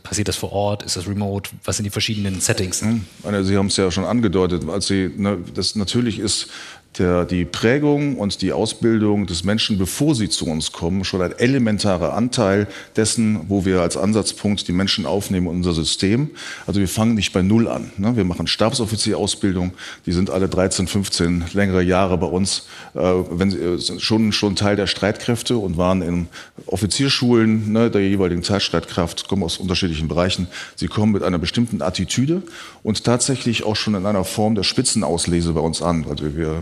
passiert 0.04 0.28
das 0.28 0.36
vor 0.36 0.52
Ort? 0.52 0.84
Ist 0.84 0.98
das 0.98 1.08
remote? 1.08 1.52
Was 1.64 1.78
sind 1.78 1.86
die 1.86 1.90
verschiedenen 1.90 2.42
Settings? 2.42 2.84
Also 3.24 3.44
Sie 3.50 3.58
haben 3.58 3.68
es 3.68 3.78
ja 3.78 3.90
schon 3.92 4.06
angedeutet. 4.06 4.68
als 4.68 4.88
Sie, 4.88 5.10
ne, 5.16 5.38
das 5.54 5.76
natürlich 5.76 6.20
ist 6.20 6.50
der, 6.98 7.26
die 7.26 7.46
Prägung 7.46 8.18
und 8.18 8.42
die 8.42 8.54
Ausbildung 8.54 9.26
des 9.28 9.44
Menschen, 9.44 9.78
bevor 9.78 10.16
sie 10.16 10.30
zu 10.30 10.46
uns 10.46 10.72
kommen, 10.72 11.04
schon 11.04 11.22
ein 11.22 11.34
elementarer 11.38 12.14
Anteil 12.14 12.68
dessen, 12.96 13.42
wo 13.48 13.66
wir 13.66 13.82
als 13.82 13.98
Ansatzpunkt 13.98 14.68
die 14.68 14.72
Menschen 14.72 15.06
aufnehmen 15.06 15.48
in 15.48 15.58
unser 15.58 15.74
System. 15.74 16.30
Also 16.66 16.80
wir 16.80 16.88
fangen 16.88 17.16
nicht 17.16 17.34
bei 17.34 17.42
Null 17.42 17.68
an. 17.68 17.92
Ne? 17.98 18.16
Wir 18.16 18.24
machen 18.24 18.48
Stabsoffizierausbildung, 18.48 19.74
die 20.06 20.12
sind 20.12 20.30
alle 20.30 20.48
13, 20.48 20.88
15 20.88 21.46
längere 21.54 21.82
Jahre 21.82 22.18
bei 22.18 22.28
uns, 22.28 22.68
äh, 22.94 23.00
wenn 23.00 23.52
sie, 23.52 23.58
äh, 23.58 24.00
schon, 24.00 24.32
schon 24.32 24.56
Teil 24.56 24.76
der 24.76 24.88
Streitkräfte 24.88 25.58
und 25.58 25.78
waren 25.78 26.02
in 26.02 26.28
Offizierschulen 26.68 27.72
ne, 27.72 27.92
der 27.92 28.02
jeweiligen 28.02 28.44
Zeitstreitkraft, 28.44 29.28
kommen 29.28 29.44
aus 29.44 29.58
unterschiedlichen 29.58 30.08
Bereichen. 30.08 30.48
Sie 30.76 30.88
kommen 30.88 31.12
mit 31.12 31.24
einer 31.24 31.40
bestimmten 31.40 31.82
Attitüde 31.82 32.42
und 32.84 33.04
tatsächlich 33.04 33.64
auch 33.64 33.76
schon 33.76 33.96
in 33.96 34.06
einer 34.06 34.24
Form 34.24 34.56
der 34.56 34.64
Spitzenauslese 34.64 35.54
bei 35.54 35.60
uns 35.60 35.82
an. 35.82 36.06
Also 36.10 36.36
wir 36.36 36.62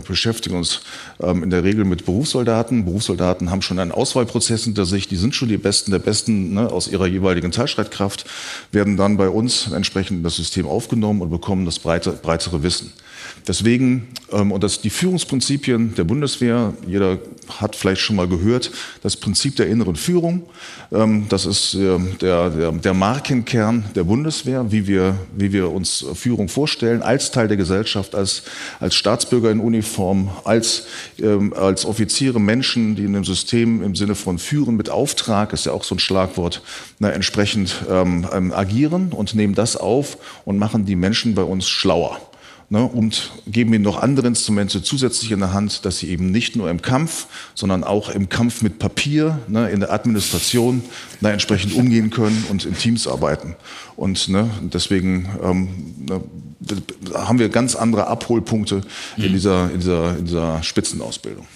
uns 0.52 0.80
ähm, 1.20 1.42
in 1.42 1.50
der 1.50 1.64
Regel 1.64 1.84
mit 1.84 2.04
Berufssoldaten. 2.04 2.84
Berufssoldaten 2.84 3.50
haben 3.50 3.62
schon 3.62 3.78
einen 3.78 3.92
Auswahlprozess 3.92 4.64
hinter 4.64 4.86
sich, 4.86 5.08
die 5.08 5.16
sind 5.16 5.34
schon 5.34 5.48
die 5.48 5.56
Besten 5.56 5.90
der 5.90 5.98
Besten 5.98 6.54
ne, 6.54 6.70
aus 6.70 6.88
ihrer 6.88 7.06
jeweiligen 7.06 7.50
Teilstreitkraft, 7.50 8.24
werden 8.72 8.96
dann 8.96 9.16
bei 9.16 9.28
uns 9.28 9.70
entsprechend 9.72 10.18
in 10.18 10.22
das 10.22 10.36
System 10.36 10.66
aufgenommen 10.66 11.22
und 11.22 11.30
bekommen 11.30 11.64
das 11.64 11.78
breite, 11.78 12.12
breitere 12.12 12.62
Wissen. 12.62 12.92
Deswegen, 13.46 14.08
ähm, 14.32 14.52
und 14.52 14.64
das 14.64 14.80
die 14.80 14.90
Führungsprinzipien 14.90 15.94
der 15.96 16.04
Bundeswehr, 16.04 16.72
jeder 16.86 17.18
hat 17.60 17.76
vielleicht 17.76 18.00
schon 18.00 18.16
mal 18.16 18.26
gehört, 18.26 18.70
das 19.02 19.16
Prinzip 19.16 19.56
der 19.56 19.66
inneren 19.66 19.96
Führung, 19.96 20.44
ähm, 20.90 21.26
das 21.28 21.44
ist 21.44 21.74
äh, 21.74 21.98
der, 22.22 22.48
der, 22.48 22.72
der 22.72 22.94
Markenkern 22.94 23.84
der 23.94 24.04
Bundeswehr, 24.04 24.72
wie 24.72 24.86
wir, 24.86 25.18
wie 25.36 25.52
wir 25.52 25.70
uns 25.70 26.06
Führung 26.14 26.48
vorstellen, 26.48 27.02
als 27.02 27.32
Teil 27.32 27.48
der 27.48 27.58
Gesellschaft, 27.58 28.14
als, 28.14 28.44
als 28.80 28.94
Staatsbürger 28.94 29.50
in 29.50 29.60
Uniform, 29.60 30.30
als, 30.44 30.86
ähm, 31.20 31.52
als 31.52 31.84
Offiziere, 31.84 32.40
Menschen, 32.40 32.96
die 32.96 33.04
in 33.04 33.12
dem 33.12 33.24
System 33.24 33.82
im 33.82 33.94
Sinne 33.94 34.14
von 34.14 34.38
Führen 34.38 34.76
mit 34.76 34.88
Auftrag, 34.88 35.52
ist 35.52 35.66
ja 35.66 35.72
auch 35.72 35.84
so 35.84 35.96
ein 35.96 35.98
Schlagwort, 35.98 36.62
na, 36.98 37.10
entsprechend 37.10 37.84
ähm, 37.90 38.26
ähm 38.32 38.54
agieren 38.54 39.12
und 39.12 39.34
nehmen 39.34 39.54
das 39.54 39.76
auf 39.76 40.16
und 40.46 40.58
machen 40.58 40.86
die 40.86 40.96
Menschen 40.96 41.34
bei 41.34 41.42
uns 41.42 41.68
schlauer 41.68 42.18
ne, 42.68 42.84
und 42.84 43.32
geben 43.46 43.72
ihnen 43.74 43.84
noch 43.84 44.00
andere 44.00 44.26
Instrumente 44.26 44.82
zusätzlich 44.82 45.32
in 45.32 45.40
der 45.40 45.52
Hand, 45.52 45.84
dass 45.84 45.98
sie 45.98 46.08
eben 46.08 46.30
nicht 46.30 46.56
nur 46.56 46.70
im 46.70 46.82
Kampf, 46.82 47.26
sondern 47.54 47.84
auch 47.84 48.10
im 48.10 48.28
Kampf 48.28 48.62
mit 48.62 48.78
Papier, 48.78 49.38
ne, 49.48 49.70
in 49.70 49.80
der 49.80 49.92
Administration 49.92 50.82
ne, 51.20 51.32
entsprechend 51.32 51.74
umgehen 51.74 52.10
können 52.10 52.44
und 52.50 52.64
in 52.64 52.76
Teams 52.76 53.06
arbeiten. 53.06 53.56
Und 53.96 54.28
ne, 54.28 54.50
deswegen 54.62 55.28
ähm, 55.42 55.68
ne, 56.06 56.20
haben 57.14 57.38
wir 57.38 57.48
ganz 57.48 57.74
andere 57.74 58.06
Abholpunkte 58.06 58.82
in, 59.16 59.28
mhm. 59.28 59.32
dieser, 59.32 59.70
in, 59.70 59.80
dieser, 59.80 60.18
in 60.18 60.24
dieser 60.24 60.62
Spitzenausbildung. 60.62 61.46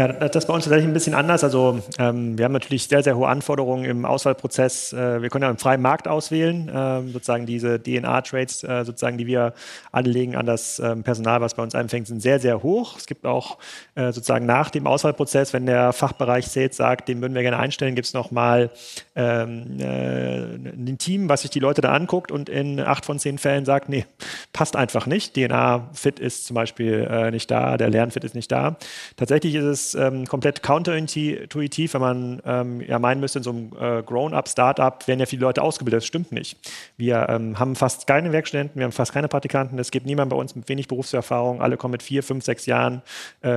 Ja, 0.00 0.08
das 0.08 0.34
ist 0.34 0.46
bei 0.46 0.54
uns 0.54 0.64
tatsächlich 0.64 0.88
ein 0.88 0.94
bisschen 0.94 1.12
anders. 1.12 1.44
Also 1.44 1.82
ähm, 1.98 2.38
wir 2.38 2.46
haben 2.46 2.52
natürlich 2.52 2.88
sehr, 2.88 3.02
sehr 3.02 3.18
hohe 3.18 3.28
Anforderungen 3.28 3.84
im 3.84 4.06
Auswahlprozess. 4.06 4.94
Äh, 4.94 5.20
wir 5.20 5.28
können 5.28 5.42
ja 5.42 5.50
im 5.50 5.58
freien 5.58 5.82
Markt 5.82 6.08
auswählen, 6.08 6.70
äh, 6.70 7.02
sozusagen 7.12 7.44
diese 7.44 7.78
DNA-Trades, 7.78 8.64
äh, 8.64 8.84
sozusagen, 8.86 9.18
die 9.18 9.26
wir 9.26 9.52
anlegen 9.92 10.36
an 10.36 10.46
das 10.46 10.78
ähm, 10.78 11.02
Personal, 11.02 11.42
was 11.42 11.52
bei 11.52 11.62
uns 11.62 11.74
einfängt, 11.74 12.06
sind 12.06 12.22
sehr, 12.22 12.40
sehr 12.40 12.62
hoch. 12.62 12.96
Es 12.96 13.04
gibt 13.04 13.26
auch 13.26 13.58
äh, 13.94 14.10
sozusagen 14.10 14.46
nach 14.46 14.70
dem 14.70 14.86
Auswahlprozess, 14.86 15.52
wenn 15.52 15.66
der 15.66 15.92
Fachbereich 15.92 16.46
Sales 16.46 16.78
sagt, 16.78 17.06
den 17.10 17.20
würden 17.20 17.34
wir 17.34 17.42
gerne 17.42 17.58
einstellen, 17.58 17.94
gibt 17.94 18.06
es 18.06 18.14
nochmal 18.14 18.70
ähm, 19.16 19.80
äh, 19.80 20.54
ein 20.54 20.96
Team, 20.96 21.28
was 21.28 21.42
sich 21.42 21.50
die 21.50 21.60
Leute 21.60 21.82
da 21.82 21.92
anguckt 21.92 22.32
und 22.32 22.48
in 22.48 22.80
acht 22.80 23.04
von 23.04 23.18
zehn 23.18 23.36
Fällen 23.36 23.66
sagt, 23.66 23.90
nee, 23.90 24.06
passt 24.54 24.76
einfach 24.76 25.04
nicht. 25.04 25.34
DNA-Fit 25.34 26.18
ist 26.18 26.46
zum 26.46 26.54
Beispiel 26.54 27.06
äh, 27.10 27.30
nicht 27.30 27.50
da, 27.50 27.76
der 27.76 27.90
Lernfit 27.90 28.24
ist 28.24 28.34
nicht 28.34 28.50
da. 28.50 28.78
Tatsächlich 29.18 29.56
ist 29.56 29.64
es 29.64 29.89
ähm, 29.94 30.26
komplett 30.26 30.62
counterintuitiv, 30.62 31.94
wenn 31.94 32.00
man 32.00 32.42
ähm, 32.44 32.80
ja 32.80 32.98
meinen 32.98 33.20
müsste, 33.20 33.38
in 33.38 33.42
so 33.42 33.50
einem 33.50 33.72
äh, 33.78 34.02
Grown-up-Startup 34.02 35.06
werden 35.06 35.20
ja 35.20 35.26
viele 35.26 35.42
Leute 35.42 35.62
ausgebildet. 35.62 35.98
Das 35.98 36.06
stimmt 36.06 36.32
nicht. 36.32 36.58
Wir 36.96 37.28
ähm, 37.28 37.58
haben 37.58 37.76
fast 37.76 38.06
keine 38.06 38.32
Werkstudenten, 38.32 38.78
wir 38.78 38.84
haben 38.84 38.92
fast 38.92 39.12
keine 39.12 39.28
Praktikanten. 39.28 39.78
Es 39.78 39.90
gibt 39.90 40.06
niemanden 40.06 40.30
bei 40.30 40.36
uns 40.36 40.54
mit 40.54 40.68
wenig 40.68 40.88
Berufserfahrung. 40.88 41.62
Alle 41.62 41.76
kommen 41.76 41.92
mit 41.92 42.02
vier, 42.02 42.22
fünf, 42.22 42.44
sechs 42.44 42.66
Jahren 42.66 43.02
äh, 43.42 43.48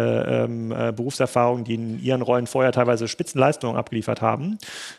ähm, 0.43 0.71
äh, 0.71 0.91
Berufserfahrung, 0.91 1.63
die 1.63 1.75
in 1.75 2.01
ihren 2.01 2.21
Rollen 2.21 2.47
vorher 2.47 2.71
teilweise 2.71 3.07
Spitzenleistungen 3.07 3.77
abgeliefert 3.77 4.21
haben. 4.21 4.57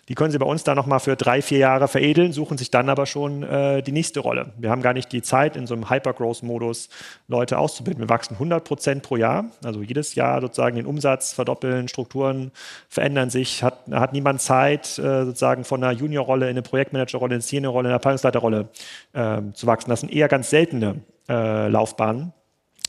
Die 0.09 0.15
können 0.15 0.31
sie 0.31 0.39
bei 0.39 0.47
uns 0.47 0.65
dann 0.65 0.77
nochmal 0.77 1.01
für 1.01 1.17
drei, 1.17 1.43
vier 1.43 1.59
Jahre 1.59 1.89
veredeln, 1.89 2.33
suchen 2.33 2.59
sich 2.59 2.71
dann 2.71 2.89
aber 2.89 3.07
schon 3.07 3.43
äh, 3.43 3.83
die 3.83 3.93
nächste 3.93 4.21
Rolle. 4.21 4.53
Wir 4.59 4.71
haben 4.71 4.83
gar 4.83 4.93
nicht 4.93 5.13
die 5.13 5.23
Zeit, 5.23 5.57
in 5.57 5.67
so 5.67 5.75
einem 5.75 5.91
Hyper-Growth-Modus 5.91 6.89
Leute 7.29 7.59
auszubilden. 7.59 8.03
Wir 8.03 8.09
wachsen 8.09 8.35
100 8.35 8.65
Prozent 8.65 9.03
pro 9.03 9.17
Jahr, 9.17 9.47
also 9.65 9.83
jedes 9.83 10.15
Jahr 10.15 10.41
sozusagen 10.41 10.77
den 10.77 10.87
Umsatz 10.87 11.14
Umsatz 11.15 11.33
verdoppeln, 11.33 11.89
Strukturen 11.89 12.51
verändern 12.89 13.31
sich, 13.31 13.63
hat, 13.63 13.79
hat 13.91 14.13
niemand 14.13 14.41
Zeit, 14.41 14.99
äh, 14.99 15.25
sozusagen 15.25 15.65
von 15.65 15.83
einer 15.83 15.93
Juniorrolle 15.93 16.47
in 16.47 16.51
eine 16.51 16.63
Projektmanagerrolle, 16.63 17.35
in 17.35 17.37
eine 17.37 17.43
Seniorrolle, 17.43 17.89
in 17.89 17.91
eine 17.91 17.97
Abteilungsleiterrolle 17.97 18.69
äh, 19.13 19.43
zu 19.53 19.67
wachsen. 19.67 19.91
Das 19.91 20.01
sind 20.01 20.13
eher 20.13 20.29
ganz 20.29 20.51
seltene 20.51 21.03
äh, 21.29 21.69
Laufbahnen 21.69 22.33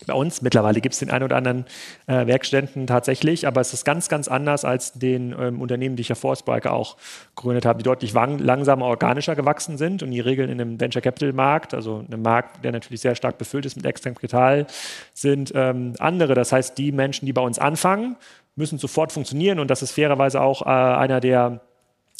bei 0.05 0.13
uns. 0.13 0.41
Mittlerweile 0.41 0.81
gibt 0.81 0.93
es 0.93 0.99
den 0.99 1.09
einen 1.09 1.23
oder 1.23 1.37
anderen 1.37 1.65
äh, 2.07 2.27
Werkstudenten 2.27 2.85
tatsächlich, 2.85 3.47
aber 3.47 3.61
es 3.61 3.73
ist 3.73 3.85
ganz, 3.85 4.09
ganz 4.09 4.27
anders 4.27 4.65
als 4.65 4.93
den 4.93 5.33
ähm, 5.39 5.61
Unternehmen, 5.61 5.95
die 5.95 6.01
ich 6.01 6.09
ja 6.09 6.15
vor 6.15 6.35
Spriker 6.35 6.73
auch 6.73 6.97
gegründet 7.35 7.65
habe, 7.65 7.79
die 7.79 7.83
deutlich 7.83 8.13
langsamer, 8.13 8.85
organischer 8.85 9.35
gewachsen 9.35 9.77
sind 9.77 10.03
und 10.03 10.11
die 10.11 10.19
Regeln 10.19 10.49
in 10.49 10.59
einem 10.59 10.79
Venture 10.79 11.01
Capital 11.01 11.33
Markt, 11.33 11.73
also 11.73 12.03
einem 12.05 12.21
Markt, 12.21 12.63
der 12.63 12.71
natürlich 12.71 13.01
sehr 13.01 13.15
stark 13.15 13.37
befüllt 13.37 13.65
ist 13.65 13.75
mit 13.77 13.85
externem 13.85 14.15
Kapital, 14.15 14.67
sind 15.13 15.51
ähm, 15.55 15.93
andere. 15.99 16.35
Das 16.35 16.51
heißt, 16.51 16.77
die 16.77 16.91
Menschen, 16.91 17.25
die 17.25 17.33
bei 17.33 17.41
uns 17.41 17.57
anfangen, 17.57 18.17
müssen 18.55 18.77
sofort 18.77 19.11
funktionieren 19.11 19.59
und 19.59 19.69
das 19.69 19.81
ist 19.81 19.91
fairerweise 19.91 20.41
auch 20.41 20.61
äh, 20.61 20.69
einer 20.69 21.19
der 21.19 21.61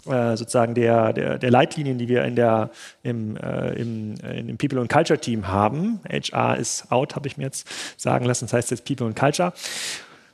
äh, 0.06 0.38
sozusagen 0.38 0.74
der, 0.74 1.14
der, 1.14 1.38
der, 1.38 1.52
Leitlinien, 1.52 1.98
die 1.98 2.08
wir 2.08 2.24
in 2.24 2.36
der, 2.36 2.70
im, 3.04 3.38
äh, 3.38 3.74
im, 3.74 4.16
äh, 4.24 4.40
im 4.40 4.58
People 4.58 4.80
and 4.80 4.92
Culture 4.92 5.20
Team 5.20 5.48
haben. 5.48 6.00
HR 6.10 6.58
ist 6.58 6.92
out, 6.92 7.16
habe 7.16 7.28
ich 7.28 7.38
mir 7.38 7.46
jetzt 7.46 7.68
sagen 7.98 8.26
lassen. 8.26 8.46
Das 8.46 8.54
heißt 8.54 8.72
jetzt 8.72 8.86
People 8.86 9.08
and 9.08 9.16
Culture. 9.16 9.54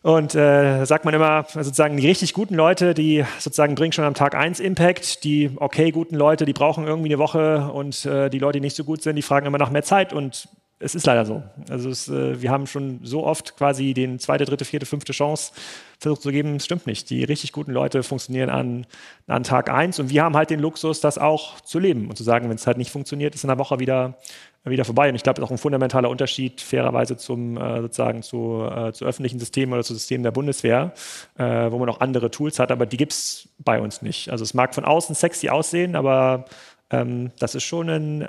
Und 0.04 0.34
äh, 0.34 0.84
sagt 0.86 1.06
man 1.06 1.14
immer, 1.14 1.46
sozusagen 1.54 1.96
die 1.96 2.08
richtig 2.08 2.34
guten 2.34 2.56
Leute, 2.56 2.96
die 2.96 3.24
sozusagen 3.38 3.76
bringen 3.76 3.92
schon 3.92 4.04
am 4.04 4.16
Tag 4.16 4.34
1 4.34 4.60
Impact. 4.60 5.24
Die 5.24 5.52
okay 5.58 5.92
guten 5.92 6.16
Leute, 6.16 6.46
die 6.46 6.54
brauchen 6.54 6.88
irgendwie 6.88 7.10
eine 7.10 7.20
Woche 7.20 7.70
und 7.72 8.06
äh, 8.06 8.30
die 8.30 8.40
Leute, 8.40 8.58
die 8.58 8.62
nicht 8.62 8.76
so 8.76 8.84
gut 8.84 9.04
sind, 9.04 9.16
die 9.16 9.22
fragen 9.22 9.46
immer 9.46 9.60
nach 9.60 9.70
mehr 9.70 9.84
Zeit. 9.84 10.12
Und 10.12 10.48
es 10.82 10.96
ist 10.96 11.06
leider 11.06 11.26
so. 11.26 11.44
Also 11.70 11.90
es, 11.90 12.10
äh, 12.10 12.42
wir 12.42 12.50
haben 12.50 12.68
schon 12.68 13.00
so 13.04 13.24
oft 13.24 13.56
quasi 13.56 13.94
den 13.94 14.20
zweite, 14.20 14.46
dritte, 14.46 14.66
vierte, 14.66 14.86
fünfte 14.86 15.14
Chance 15.14 15.54
versucht 16.00 16.24
zu 16.24 16.32
geben. 16.32 16.56
Es 16.56 16.66
stimmt 16.66 16.88
nicht. 16.88 17.10
Die 17.10 17.24
richtig 17.24 17.52
guten 17.52 17.72
Leute 17.72 18.04
funktionieren 18.04 18.50
an, 18.50 18.88
an 19.28 19.44
Tag 19.44 19.70
eins 19.70 20.00
und 20.00 20.10
wir 20.10 20.24
haben 20.24 20.36
halt 20.36 20.50
den 20.50 20.60
Luxus, 20.60 21.00
das 21.00 21.18
auch 21.18 21.62
zu 21.62 21.80
leben 21.80 22.10
und 22.10 22.18
zu 22.18 22.24
sagen, 22.24 22.50
wenn 22.50 22.56
es 22.56 22.66
halt 22.66 22.78
nicht 22.78 22.92
funktioniert, 22.92 23.36
ist 23.36 23.44
in 23.44 23.50
einer 23.50 23.60
Woche 23.60 23.80
wieder, 23.80 24.18
wieder 24.64 24.84
vorbei. 24.84 25.10
Und 25.10 25.16
ich 25.16 25.24
glaube, 25.24 25.40
das 25.40 25.44
ist 25.44 25.48
auch 25.48 25.52
ein 25.52 25.60
fundamentaler 25.60 26.10
Unterschied 26.10 26.60
fairerweise 26.62 27.16
zum 27.16 27.58
äh, 27.58 27.82
sozusagen 27.82 28.24
zu, 28.24 28.68
äh, 28.70 28.92
zu 28.92 29.06
öffentlichen 29.06 29.40
Systemen 29.40 29.74
oder 29.74 29.84
zu 29.84 29.94
Systemen 29.94 30.24
der 30.24 30.32
Bundeswehr, 30.32 30.94
äh, 31.38 31.72
wo 31.72 31.78
man 31.78 31.90
auch 31.90 32.02
andere 32.02 32.32
Tools 32.32 32.58
hat, 32.60 32.72
aber 32.72 32.88
die 32.88 32.98
gibt 32.98 33.14
es 33.14 33.50
bei 33.60 33.80
uns 33.80 34.02
nicht. 34.02 34.30
Also 34.30 34.44
es 34.44 34.54
mag 34.54 34.74
von 34.74 34.86
außen 34.86 35.14
sexy 35.14 35.50
aussehen, 35.50 35.96
aber 35.96 36.46
ähm, 36.90 37.32
das 37.40 37.54
ist 37.54 37.64
schon 37.64 37.90
ein 37.90 38.28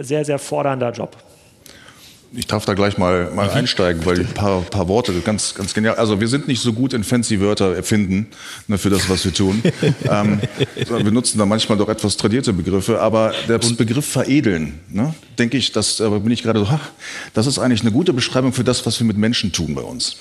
sehr, 0.00 0.24
sehr 0.24 0.38
fordernder 0.38 0.90
Job. 0.90 1.16
Ich 2.32 2.46
darf 2.46 2.64
da 2.64 2.74
gleich 2.74 2.96
mal, 2.96 3.32
mal 3.34 3.48
mhm. 3.48 3.54
einsteigen, 3.54 4.06
weil 4.06 4.20
ein 4.20 4.34
paar, 4.34 4.60
paar 4.60 4.86
Worte, 4.86 5.12
ganz, 5.20 5.54
ganz 5.56 5.74
genial. 5.74 5.96
Also 5.96 6.20
wir 6.20 6.28
sind 6.28 6.46
nicht 6.46 6.60
so 6.60 6.72
gut 6.72 6.92
in 6.92 7.02
fancy 7.02 7.40
Wörter 7.40 7.74
erfinden 7.74 8.28
ne, 8.68 8.78
für 8.78 8.88
das, 8.88 9.08
was 9.10 9.24
wir 9.24 9.34
tun. 9.34 9.60
ähm, 10.08 10.40
wir 10.76 11.10
nutzen 11.10 11.38
da 11.38 11.46
manchmal 11.46 11.76
doch 11.76 11.88
etwas 11.88 12.16
tradierte 12.16 12.52
Begriffe, 12.52 13.00
aber 13.00 13.32
der 13.48 13.58
Begriff 13.58 14.06
veredeln, 14.06 14.78
ne, 14.90 15.12
denke 15.38 15.56
ich, 15.56 15.72
das 15.72 15.96
da 15.96 16.08
bin 16.08 16.30
ich 16.30 16.44
gerade 16.44 16.60
so, 16.60 16.70
ha, 16.70 16.80
das 17.34 17.48
ist 17.48 17.58
eigentlich 17.58 17.80
eine 17.80 17.90
gute 17.90 18.12
Beschreibung 18.12 18.52
für 18.52 18.64
das, 18.64 18.86
was 18.86 19.00
wir 19.00 19.06
mit 19.08 19.16
Menschen 19.16 19.50
tun 19.50 19.74
bei 19.74 19.82
uns. 19.82 20.16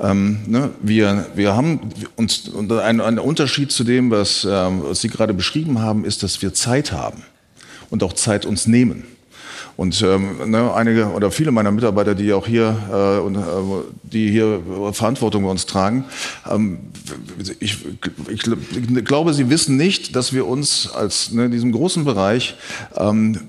Ähm, 0.00 0.40
ne, 0.46 0.70
wir, 0.82 1.26
wir 1.36 1.54
haben 1.54 1.90
uns, 2.16 2.48
und 2.48 2.72
ein, 2.72 3.00
ein 3.00 3.20
Unterschied 3.20 3.70
zu 3.70 3.84
dem, 3.84 4.10
was, 4.10 4.44
ähm, 4.50 4.82
was 4.82 5.00
Sie 5.02 5.08
gerade 5.08 5.32
beschrieben 5.34 5.78
haben, 5.78 6.04
ist, 6.04 6.24
dass 6.24 6.42
wir 6.42 6.54
Zeit 6.54 6.90
haben 6.90 7.22
und 7.88 8.02
auch 8.02 8.14
Zeit 8.14 8.46
uns 8.46 8.66
nehmen. 8.66 9.04
Und 9.76 10.02
ähm, 10.02 10.50
ne, 10.50 10.72
einige 10.74 11.06
oder 11.08 11.30
viele 11.30 11.52
meiner 11.52 11.72
Mitarbeiter, 11.72 12.14
die 12.14 12.32
auch 12.32 12.46
hier 12.46 12.76
äh, 12.90 13.20
und 13.20 13.36
äh, 13.36 13.40
die 14.02 14.30
hier 14.30 14.60
Verantwortung 14.92 15.44
bei 15.44 15.50
uns 15.50 15.66
tragen, 15.66 16.04
ähm, 16.50 16.78
ich, 17.38 17.60
ich, 17.60 17.78
ich, 18.28 19.04
glaube, 19.04 19.32
sie 19.32 19.50
wissen 19.50 19.76
nicht, 19.76 20.16
dass 20.16 20.32
wir 20.32 20.46
uns 20.46 20.90
als 20.90 21.32
ne, 21.32 21.46
in 21.46 21.50
diesem 21.50 21.72
großen 21.72 22.04
Bereich 22.04 22.56
ähm, 22.96 23.40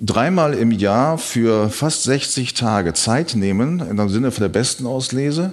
dreimal 0.00 0.54
im 0.54 0.70
Jahr 0.70 1.18
für 1.18 1.70
fast 1.70 2.04
60 2.04 2.54
Tage 2.54 2.94
Zeit 2.94 3.34
nehmen, 3.34 3.80
im 3.80 4.08
Sinne 4.08 4.30
der 4.30 4.48
besten 4.48 4.86
Auslese, 4.86 5.52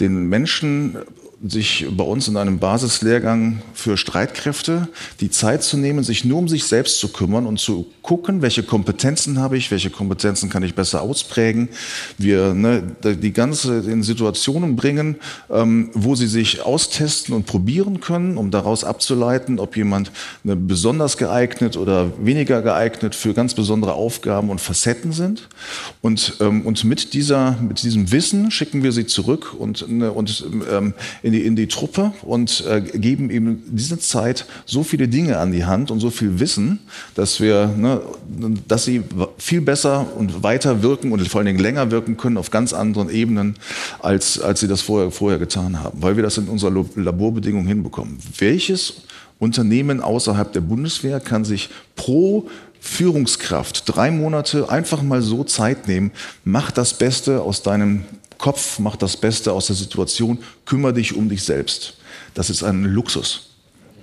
den 0.00 0.28
Menschen 0.28 0.96
sich 1.42 1.86
bei 1.90 2.04
uns 2.04 2.28
in 2.28 2.36
einem 2.36 2.58
Basislehrgang 2.58 3.62
für 3.74 3.96
Streitkräfte 3.96 4.88
die 5.20 5.30
Zeit 5.30 5.62
zu 5.62 5.76
nehmen, 5.76 6.04
sich 6.04 6.24
nur 6.24 6.38
um 6.38 6.48
sich 6.48 6.64
selbst 6.64 6.98
zu 6.98 7.08
kümmern 7.08 7.46
und 7.46 7.58
zu 7.58 7.86
gucken, 8.02 8.42
welche 8.42 8.62
Kompetenzen 8.62 9.38
habe 9.38 9.56
ich, 9.56 9.70
welche 9.70 9.90
Kompetenzen 9.90 10.50
kann 10.50 10.62
ich 10.62 10.74
besser 10.74 11.02
ausprägen. 11.02 11.68
Wir 12.18 12.54
ne, 12.54 12.82
die 13.02 13.32
ganze 13.32 13.78
in 13.78 14.02
Situationen 14.02 14.76
bringen, 14.76 15.16
ähm, 15.50 15.90
wo 15.94 16.14
sie 16.14 16.26
sich 16.26 16.62
austesten 16.62 17.34
und 17.34 17.46
probieren 17.46 18.00
können, 18.00 18.36
um 18.36 18.50
daraus 18.50 18.84
abzuleiten, 18.84 19.58
ob 19.58 19.76
jemand 19.76 20.12
ne, 20.44 20.56
besonders 20.56 21.16
geeignet 21.16 21.76
oder 21.76 22.12
weniger 22.24 22.62
geeignet 22.62 23.14
für 23.14 23.34
ganz 23.34 23.54
besondere 23.54 23.94
Aufgaben 23.94 24.50
und 24.50 24.60
Facetten 24.60 25.12
sind. 25.12 25.48
Und, 26.00 26.36
ähm, 26.40 26.62
und 26.62 26.84
mit, 26.84 27.14
dieser, 27.14 27.56
mit 27.60 27.82
diesem 27.82 28.12
Wissen 28.12 28.50
schicken 28.50 28.82
wir 28.82 28.92
sie 28.92 29.06
zurück 29.06 29.54
und, 29.58 29.88
ne, 29.88 30.12
und 30.12 30.44
ähm, 30.70 30.94
in 31.24 31.32
die, 31.32 31.46
in 31.46 31.56
die 31.56 31.68
Truppe 31.68 32.12
und 32.20 32.64
äh, 32.68 32.82
geben 32.82 33.30
ihm 33.30 33.62
diese 33.66 33.98
Zeit 33.98 34.44
so 34.66 34.82
viele 34.82 35.08
Dinge 35.08 35.38
an 35.38 35.52
die 35.52 35.64
Hand 35.64 35.90
und 35.90 35.98
so 35.98 36.10
viel 36.10 36.38
Wissen, 36.38 36.80
dass 37.14 37.40
wir, 37.40 37.68
ne, 37.68 38.02
dass 38.68 38.84
sie 38.84 39.02
viel 39.38 39.62
besser 39.62 40.06
und 40.18 40.42
weiter 40.42 40.82
wirken 40.82 41.12
und 41.12 41.26
vor 41.26 41.38
allen 41.38 41.46
Dingen 41.46 41.60
länger 41.60 41.90
wirken 41.90 42.18
können 42.18 42.36
auf 42.36 42.50
ganz 42.50 42.74
anderen 42.74 43.08
Ebenen, 43.08 43.56
als, 44.00 44.38
als 44.38 44.60
sie 44.60 44.68
das 44.68 44.82
vorher, 44.82 45.10
vorher 45.10 45.38
getan 45.38 45.80
haben, 45.80 46.02
weil 46.02 46.16
wir 46.16 46.22
das 46.22 46.36
in 46.36 46.46
unserer 46.46 46.84
Laborbedingungen 46.94 47.68
hinbekommen. 47.68 48.18
Welches 48.36 49.04
Unternehmen 49.38 50.02
außerhalb 50.02 50.52
der 50.52 50.60
Bundeswehr 50.60 51.20
kann 51.20 51.46
sich 51.46 51.70
pro 51.96 52.50
Führungskraft 52.80 53.84
drei 53.86 54.10
Monate 54.10 54.68
einfach 54.68 55.02
mal 55.02 55.22
so 55.22 55.42
Zeit 55.42 55.88
nehmen, 55.88 56.10
mach 56.44 56.70
das 56.70 56.98
Beste 56.98 57.40
aus 57.40 57.62
deinem 57.62 58.04
Kopf, 58.38 58.78
mach 58.78 58.96
das 58.96 59.16
Beste 59.16 59.52
aus 59.52 59.66
der 59.66 59.76
Situation, 59.76 60.38
kümmere 60.64 60.94
dich 60.94 61.14
um 61.14 61.28
dich 61.28 61.42
selbst. 61.42 61.96
Das 62.34 62.50
ist 62.50 62.62
ein 62.62 62.84
Luxus. 62.84 63.50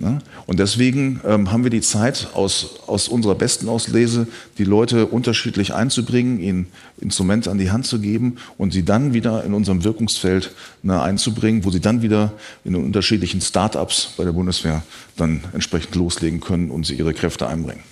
Ne? 0.02 0.18
Und 0.46 0.58
deswegen 0.58 1.20
ähm, 1.24 1.52
haben 1.52 1.62
wir 1.62 1.70
die 1.70 1.80
Zeit, 1.80 2.30
aus, 2.34 2.80
aus 2.88 3.06
unserer 3.06 3.36
besten 3.36 3.68
Auslese 3.68 4.26
die 4.58 4.64
Leute 4.64 5.06
unterschiedlich 5.06 5.74
einzubringen, 5.74 6.40
ihnen 6.40 6.66
Instrumente 7.00 7.50
an 7.50 7.58
die 7.58 7.70
Hand 7.70 7.86
zu 7.86 8.00
geben 8.00 8.36
und 8.58 8.72
sie 8.72 8.84
dann 8.84 9.14
wieder 9.14 9.44
in 9.44 9.54
unserem 9.54 9.84
Wirkungsfeld 9.84 10.50
ne, 10.82 11.00
einzubringen, 11.00 11.64
wo 11.64 11.70
sie 11.70 11.80
dann 11.80 12.02
wieder 12.02 12.32
in 12.64 12.72
den 12.72 12.84
unterschiedlichen 12.84 13.40
Start-ups 13.40 14.14
bei 14.16 14.24
der 14.24 14.32
Bundeswehr 14.32 14.82
dann 15.16 15.44
entsprechend 15.52 15.94
loslegen 15.94 16.40
können 16.40 16.72
und 16.72 16.84
sie 16.84 16.94
ihre 16.94 17.14
Kräfte 17.14 17.46
einbringen. 17.46 17.84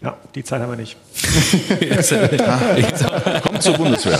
Ja, 0.00 0.16
die 0.34 0.44
Zeit 0.44 0.60
haben 0.60 0.70
wir 0.70 0.76
nicht. 0.76 0.96
Kommt 3.42 3.62
zur 3.62 3.74
Bundeswehr. 3.76 4.18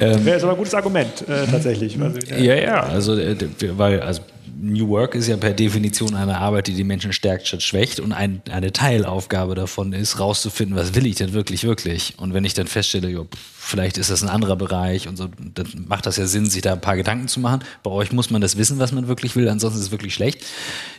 ähm, 0.00 0.24
Wäre 0.24 0.42
aber 0.42 0.50
ein 0.52 0.56
gutes 0.56 0.74
Argument, 0.74 1.22
äh, 1.28 1.46
tatsächlich. 1.46 1.96
ja, 2.36 2.54
ja, 2.54 2.80
also, 2.82 3.16
äh, 3.16 3.36
weil, 3.76 4.00
also 4.00 4.22
New 4.58 4.88
Work 4.88 5.14
ist 5.14 5.26
ja 5.28 5.36
per 5.36 5.52
Definition 5.52 6.14
eine 6.14 6.38
Arbeit, 6.38 6.66
die 6.68 6.74
die 6.74 6.84
Menschen 6.84 7.12
stärkt 7.12 7.46
statt 7.46 7.62
schwächt 7.62 8.00
und 8.00 8.12
ein, 8.12 8.42
eine 8.50 8.72
Teilaufgabe 8.72 9.54
davon 9.54 9.92
ist, 9.92 10.18
rauszufinden, 10.18 10.76
was 10.76 10.94
will 10.94 11.06
ich 11.06 11.16
denn 11.16 11.32
wirklich, 11.32 11.64
wirklich. 11.64 12.14
Und 12.16 12.32
wenn 12.32 12.44
ich 12.44 12.54
dann 12.54 12.66
feststelle, 12.66 13.08
jo, 13.08 13.26
vielleicht 13.58 13.98
ist 13.98 14.10
das 14.10 14.22
ein 14.22 14.28
anderer 14.28 14.56
Bereich 14.56 15.08
und 15.08 15.16
so, 15.16 15.28
dann 15.54 15.66
macht 15.88 16.06
das 16.06 16.16
ja 16.16 16.26
Sinn, 16.26 16.46
sich 16.46 16.62
da 16.62 16.72
ein 16.72 16.80
paar 16.80 16.96
Gedanken 16.96 17.28
zu 17.28 17.40
machen. 17.40 17.60
Bei 17.82 17.90
euch 17.90 18.12
muss 18.12 18.30
man 18.30 18.40
das 18.40 18.56
wissen, 18.56 18.78
was 18.78 18.92
man 18.92 19.08
wirklich 19.08 19.36
will, 19.36 19.48
ansonsten 19.48 19.78
ist 19.78 19.86
es 19.86 19.90
wirklich 19.90 20.14
schlecht. 20.14 20.44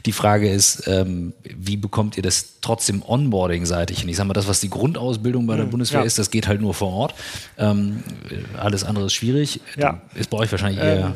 Die 0.05 0.11
Frage 0.11 0.51
ist, 0.51 0.87
ähm, 0.87 1.33
wie 1.43 1.77
bekommt 1.77 2.17
ihr 2.17 2.23
das 2.23 2.59
trotzdem 2.61 3.01
Onboarding-seitig 3.01 3.99
hin? 3.99 4.09
Ich 4.09 4.17
sage 4.17 4.27
mal, 4.27 4.33
das, 4.33 4.47
was 4.47 4.59
die 4.59 4.69
Grundausbildung 4.69 5.47
bei 5.47 5.55
der 5.55 5.65
hm, 5.65 5.71
Bundeswehr 5.71 6.01
ja. 6.01 6.05
ist, 6.05 6.19
das 6.19 6.29
geht 6.29 6.47
halt 6.47 6.61
nur 6.61 6.73
vor 6.73 6.91
Ort. 6.91 7.15
Ähm, 7.57 8.03
alles 8.57 8.83
andere 8.83 9.07
ist 9.07 9.13
schwierig. 9.13 9.61
Ja. 9.77 10.01
Ist 10.13 10.29
bei 10.29 10.37
euch 10.37 10.51
wahrscheinlich 10.51 10.79
eher. 10.79 11.07
Ähm 11.07 11.13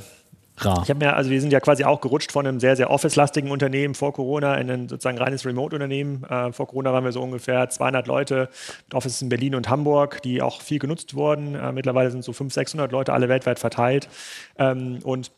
Rar. 0.65 0.81
Ich 0.83 0.89
habe 0.89 0.99
mir, 0.99 1.15
also 1.15 1.29
wir 1.29 1.41
sind 1.41 1.51
ja 1.51 1.59
quasi 1.59 1.83
auch 1.83 2.01
gerutscht 2.01 2.31
von 2.31 2.47
einem 2.47 2.59
sehr, 2.59 2.75
sehr 2.75 2.89
office-lastigen 2.89 3.51
Unternehmen 3.51 3.95
vor 3.95 4.13
Corona 4.13 4.55
in 4.55 4.69
ein 4.69 4.89
sozusagen 4.89 5.17
reines 5.17 5.45
Remote-Unternehmen. 5.45 6.23
Äh, 6.23 6.51
vor 6.51 6.67
Corona 6.67 6.93
waren 6.93 7.03
wir 7.03 7.11
so 7.11 7.21
ungefähr 7.21 7.69
200 7.69 8.07
Leute 8.07 8.49
mit 8.85 8.95
Offices 8.95 9.21
in 9.21 9.29
Berlin 9.29 9.55
und 9.55 9.69
Hamburg, 9.69 10.21
die 10.21 10.41
auch 10.41 10.61
viel 10.61 10.79
genutzt 10.79 11.15
wurden. 11.15 11.55
Äh, 11.55 11.71
mittlerweile 11.71 12.11
sind 12.11 12.23
so 12.23 12.33
500, 12.33 12.53
600 12.53 12.91
Leute 12.91 13.13
alle 13.13 13.29
weltweit 13.29 13.59
verteilt. 13.59 14.07
Ähm, 14.57 14.99
und 15.03 15.31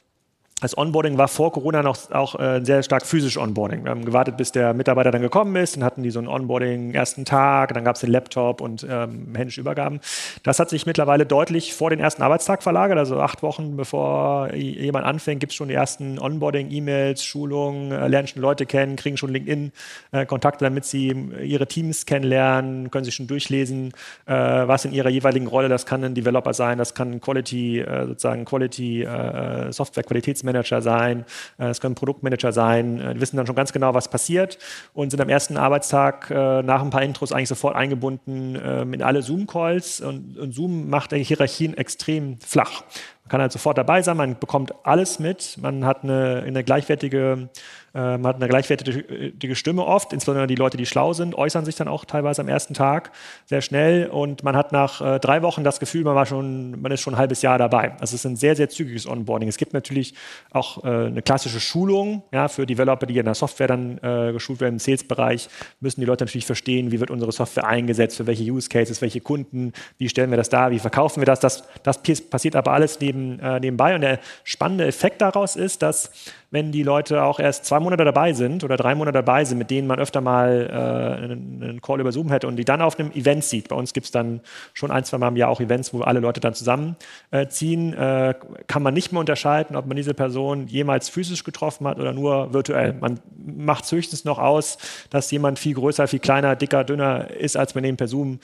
das 0.64 0.78
Onboarding 0.78 1.18
war 1.18 1.28
vor 1.28 1.52
Corona 1.52 1.84
noch 1.84 2.10
auch 2.12 2.40
äh, 2.40 2.62
sehr 2.64 2.84
stark 2.84 3.06
physisch 3.06 3.38
Onboarding. 3.38 3.84
Wir 3.84 3.92
haben 3.92 4.06
gewartet, 4.06 4.38
bis 4.38 4.54
der 4.54 4.74
Mitarbeiter 4.74 5.12
dann 5.12 5.22
gekommen 5.22 5.58
ist. 5.58 5.76
Dann 5.76 5.84
hatten 5.84 6.04
die 6.04 6.10
so 6.10 6.20
ein 6.20 6.28
Onboarding 6.30 6.94
ersten 6.94 7.26
Tag, 7.26 7.74
dann 7.74 7.84
gab 7.84 7.96
es 7.96 8.02
den 8.02 8.12
Laptop 8.12 8.62
und 8.62 8.88
ähm, 8.90 9.36
händische 9.36 9.60
Übergaben. 9.60 10.00
Das 10.44 10.60
hat 10.60 10.70
sich 10.70 10.86
mittlerweile 10.86 11.26
deutlich 11.26 11.74
vor 11.74 11.90
den 11.90 12.00
ersten 12.00 12.22
Arbeitstag 12.22 12.64
verlagert. 12.64 12.98
Also 12.98 13.20
acht 13.20 13.44
Wochen 13.44 13.76
bevor 13.76 14.54
jemand 14.54 15.06
anfängt, 15.06 15.42
gibt 15.42 15.52
es 15.52 15.58
schon 15.58 15.68
die 15.68 15.74
ersten 15.74 16.18
Onboarding-E-Mails, 16.18 17.26
Schulungen, 17.26 17.92
äh, 17.92 18.08
lernen 18.08 18.30
schon 18.30 18.42
Leute 18.42 18.66
kennen, 18.66 18.96
kriegen 18.96 19.18
schon 19.18 19.34
LinkedIn-Kontakte, 19.34 20.64
äh, 20.64 20.70
damit 20.70 20.86
sie 20.86 21.10
ihre 21.44 21.68
Teams 21.68 22.06
kennenlernen, 22.06 22.90
können 22.90 23.04
sich 23.04 23.16
schon 23.16 23.28
durchlesen, 23.28 23.92
äh, 24.28 24.34
was 24.34 24.86
in 24.86 24.94
ihrer 24.94 25.10
jeweiligen 25.10 25.48
Rolle, 25.48 25.68
das 25.68 25.86
kann 25.86 26.06
ein 26.06 26.16
Developer 26.16 26.54
sein, 26.54 26.78
das 26.78 26.94
kann 26.94 27.20
Quality, 27.20 27.82
äh, 27.82 28.08
sozusagen 28.08 28.46
Quality, 28.46 29.04
äh, 29.04 29.74
Software-Qualitätsmanagement 29.74 30.53
Produktmanager 30.54 30.82
sein, 30.82 31.26
äh, 31.58 31.68
es 31.68 31.82
können 31.82 31.96
Produktmanager 31.96 32.52
sein, 32.52 33.00
äh, 33.00 33.14
die 33.14 33.22
wissen 33.22 33.38
dann 33.38 33.48
schon 33.48 33.56
ganz 33.56 33.74
genau, 33.74 33.94
was 33.94 34.08
passiert 34.08 34.58
und 34.94 35.10
sind 35.10 35.20
am 35.20 35.30
ersten 35.30 35.58
Arbeitstag 35.58 36.30
äh, 36.30 36.62
nach 36.62 36.82
ein 36.82 36.90
paar 36.90 37.04
Intros 37.04 37.32
eigentlich 37.32 37.50
sofort 37.50 37.76
eingebunden 37.76 38.58
ähm, 38.64 38.94
in 38.94 39.02
alle 39.02 39.22
Zoom-Calls 39.22 40.02
und, 40.02 40.38
und 40.38 40.54
Zoom 40.54 40.90
macht 40.90 41.14
Hierarchien 41.14 41.76
extrem 41.76 42.38
flach. 42.40 42.84
Man 43.24 43.30
kann 43.30 43.42
halt 43.42 43.52
sofort 43.52 43.78
dabei 43.78 44.02
sein, 44.02 44.18
man 44.18 44.38
bekommt 44.38 44.74
alles 44.84 45.20
mit, 45.20 45.58
man 45.62 45.86
hat 45.86 46.04
eine, 46.04 46.44
eine 46.46 46.64
gleichwertige 46.64 47.50
äh, 47.94 48.18
man 48.18 48.28
hat 48.28 48.36
eine 48.38 48.48
gleichwertige 48.48 49.56
Stimme 49.56 49.86
oft, 49.86 50.14
insbesondere 50.14 50.48
die 50.48 50.56
Leute, 50.56 50.78
die 50.78 50.86
schlau 50.86 51.14
sind, 51.14 51.36
äußern 51.36 51.64
sich 51.64 51.76
dann 51.76 51.88
auch 51.88 52.06
teilweise 52.06 52.42
am 52.42 52.48
ersten 52.48 52.74
Tag 52.74 53.12
sehr 53.46 53.62
schnell 53.62 54.08
und 54.08 54.44
man 54.44 54.56
hat 54.56 54.72
nach 54.72 55.02
äh, 55.02 55.20
drei 55.20 55.42
Wochen 55.44 55.64
das 55.64 55.80
Gefühl, 55.80 56.04
man 56.04 56.16
war 56.16 56.26
schon, 56.26 56.82
man 56.82 56.92
ist 56.92 57.02
schon 57.02 57.14
ein 57.14 57.18
halbes 57.20 57.42
Jahr 57.42 57.58
dabei. 57.58 57.92
Also 57.94 58.16
es 58.16 58.26
ist 58.26 58.26
ein 58.26 58.36
sehr, 58.36 58.56
sehr 58.56 58.70
zügiges 58.70 59.08
Onboarding. 59.08 59.48
Es 59.48 59.58
gibt 59.58 59.74
natürlich 59.74 60.16
auch 60.52 60.84
äh, 60.84 60.88
eine 60.88 61.22
klassische 61.22 61.60
Schulung 61.60 62.24
ja, 62.32 62.48
für 62.48 62.66
Developer, 62.66 63.06
die 63.06 63.18
in 63.18 63.26
der 63.26 63.36
Software 63.36 63.68
dann 63.68 64.00
äh, 64.00 64.34
geschult 64.34 64.60
werden. 64.60 64.76
Im 64.76 64.80
Sales-Bereich 64.80 65.50
müssen 65.80 66.00
die 66.00 66.08
Leute 66.08 66.26
natürlich 66.26 66.46
verstehen, 66.48 66.92
wie 66.92 67.00
wird 67.00 67.12
unsere 67.12 67.32
Software 67.32 67.68
eingesetzt, 67.68 68.18
für 68.18 68.26
welche 68.26 68.44
Use 68.44 68.70
Cases, 68.70 69.02
welche 69.02 69.22
Kunden, 69.22 69.72
wie 70.00 70.10
stellen 70.10 70.32
wir 70.32 70.38
das 70.38 70.50
dar, 70.50 70.72
wie 70.72 70.80
verkaufen 70.80 71.22
wir 71.22 71.26
das. 71.26 71.40
Das, 71.40 71.64
das 71.84 72.02
passiert 72.02 72.56
aber 72.56 72.72
alles 72.72 72.98
neben, 73.14 73.40
äh, 73.40 73.60
nebenbei 73.60 73.96
und 73.96 74.02
der 74.02 74.20
spannende 74.44 74.86
Effekt 74.86 75.22
daraus 75.22 75.56
ist, 75.56 75.82
dass 75.82 76.12
wenn 76.54 76.72
die 76.72 76.84
Leute 76.84 77.24
auch 77.24 77.40
erst 77.40 77.66
zwei 77.66 77.80
Monate 77.80 78.06
dabei 78.06 78.32
sind 78.34 78.64
oder 78.64 78.78
drei 78.78 78.94
Monate 78.94 79.18
dabei 79.18 79.44
sind, 79.44 79.58
mit 79.58 79.72
denen 79.72 79.88
man 79.88 79.98
öfter 79.98 80.22
mal 80.22 80.70
äh, 80.70 81.24
einen, 81.24 81.82
Call 81.82 82.00
über 82.00 82.12
Zoom 82.12 82.30
hätte 82.30 82.48
und 82.48 82.58
die 82.58 82.64
dann 82.64 82.80
auf 82.80 83.00
einem 83.00 83.12
Event 83.12 83.44
sieht. 83.44 83.70
Bei 83.70 83.76
uns 83.76 83.92
gibt 83.92 84.06
es 84.06 84.12
dann 84.12 84.40
schon 84.74 84.92
ein, 84.92 85.04
zwei 85.04 85.18
Mal 85.18 85.30
im 85.30 85.36
Jahr 85.36 85.50
auch 85.50 85.60
Events, 85.60 85.96
wo 85.96 86.02
alle 86.02 86.20
Leute 86.20 86.40
dann 86.40 86.54
zusammenziehen. 86.54 87.94
Äh, 87.96 88.30
äh, 88.30 88.36
kann 88.68 88.84
man 88.84 88.94
nicht 88.94 89.12
mehr 89.12 89.20
unterscheiden, 89.20 89.76
ob 89.76 89.88
man 89.88 89.98
diese 89.98 90.14
Person 90.14 90.68
jemals 90.68 91.10
physisch 91.10 91.44
getroffen 91.44 91.88
hat 91.88 92.00
oder 92.00 92.14
nur 92.14 92.54
virtuell. 92.54 92.94
Man 92.94 93.20
macht 93.36 93.92
höchstens 93.92 94.24
noch 94.24 94.38
aus, 94.38 94.78
dass 95.10 95.32
jemand 95.32 95.58
viel 95.58 95.74
größer, 95.74 96.08
viel 96.08 96.20
kleiner, 96.20 96.56
dicker, 96.56 96.84
dünner 96.84 97.32
ist, 97.32 97.58
als 97.58 97.74
man 97.74 97.84
eben 97.84 97.98
per 97.98 98.08
Zoom 98.08 98.40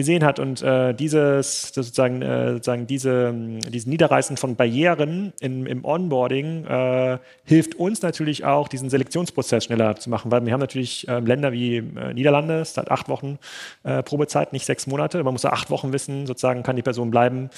gesehen 0.00 0.24
hat. 0.24 0.38
Und 0.38 0.62
äh, 0.62 0.94
dieses, 0.94 1.74
sozusagen, 1.74 2.22
äh, 2.22 2.52
sozusagen 2.54 2.86
diese, 2.86 3.32
dieses 3.68 3.86
Niederreißen 3.86 4.36
von 4.36 4.56
Barrieren 4.56 5.32
in, 5.40 5.66
im 5.66 5.84
Onboarding 5.84 6.64
äh, 6.64 7.18
hilft 7.44 7.74
uns 7.74 8.00
natürlich 8.00 8.44
auch, 8.44 8.68
diesen 8.68 8.88
Selektionsprozess 8.88 9.64
schneller 9.64 9.96
zu 9.96 10.08
machen, 10.08 10.30
weil 10.30 10.44
wir 10.44 10.52
haben 10.52 10.60
natürlich 10.60 11.06
ähm, 11.08 11.26
Länder 11.26 11.52
wie 11.52 11.76
äh, 11.76 12.14
Niederlande, 12.14 12.60
es 12.60 12.76
hat 12.76 12.90
acht 12.90 13.08
Wochen 13.08 13.38
äh, 13.84 14.02
Probezeit, 14.02 14.52
nicht 14.52 14.64
sechs 14.64 14.86
Monate. 14.86 15.22
Man 15.22 15.34
muss 15.34 15.42
ja 15.42 15.52
acht 15.52 15.70
Wochen 15.70 15.92
wissen, 15.92 16.26
sozusagen 16.26 16.62
kann 16.62 16.76
die 16.76 16.82
Person 16.82 17.10
bleiben 17.10 17.50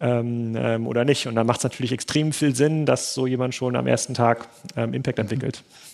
ähm, 0.00 0.54
ähm, 0.56 0.86
oder 0.86 1.04
nicht. 1.04 1.26
Und 1.26 1.34
dann 1.34 1.46
macht 1.46 1.58
es 1.58 1.64
natürlich 1.64 1.92
extrem 1.92 2.32
viel 2.32 2.54
Sinn, 2.54 2.86
dass 2.86 3.14
so 3.14 3.26
jemand 3.26 3.54
schon 3.54 3.74
am 3.74 3.86
ersten 3.86 4.14
Tag 4.14 4.48
ähm, 4.76 4.94
Impact 4.94 5.18
entwickelt. 5.18 5.64
Ja. 5.66 5.87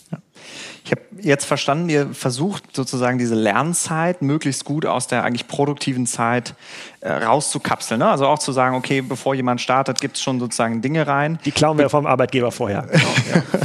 Ich 0.83 0.91
habe 0.91 1.01
jetzt 1.19 1.45
verstanden, 1.45 1.89
ihr 1.89 2.13
versucht 2.13 2.75
sozusagen 2.75 3.17
diese 3.17 3.33
Lernzeit 3.33 4.21
möglichst 4.21 4.65
gut 4.65 4.85
aus 4.85 5.07
der 5.07 5.23
eigentlich 5.23 5.47
produktiven 5.47 6.05
Zeit 6.05 6.53
äh, 7.01 7.11
rauszukapseln. 7.11 7.99
Ne? 7.99 8.07
Also 8.07 8.27
auch 8.27 8.39
zu 8.39 8.51
sagen, 8.51 8.75
okay, 8.75 9.01
bevor 9.01 9.33
jemand 9.33 9.61
startet, 9.61 9.99
gibt 9.99 10.17
es 10.17 10.21
schon 10.21 10.39
sozusagen 10.39 10.81
Dinge 10.81 11.07
rein. 11.07 11.39
Die 11.45 11.51
klauen 11.51 11.77
wir 11.77 11.89
vom 11.89 12.05
Arbeitgeber 12.05 12.51
vorher. 12.51 12.83
Genau, 12.83 13.03
ja. 13.33 13.59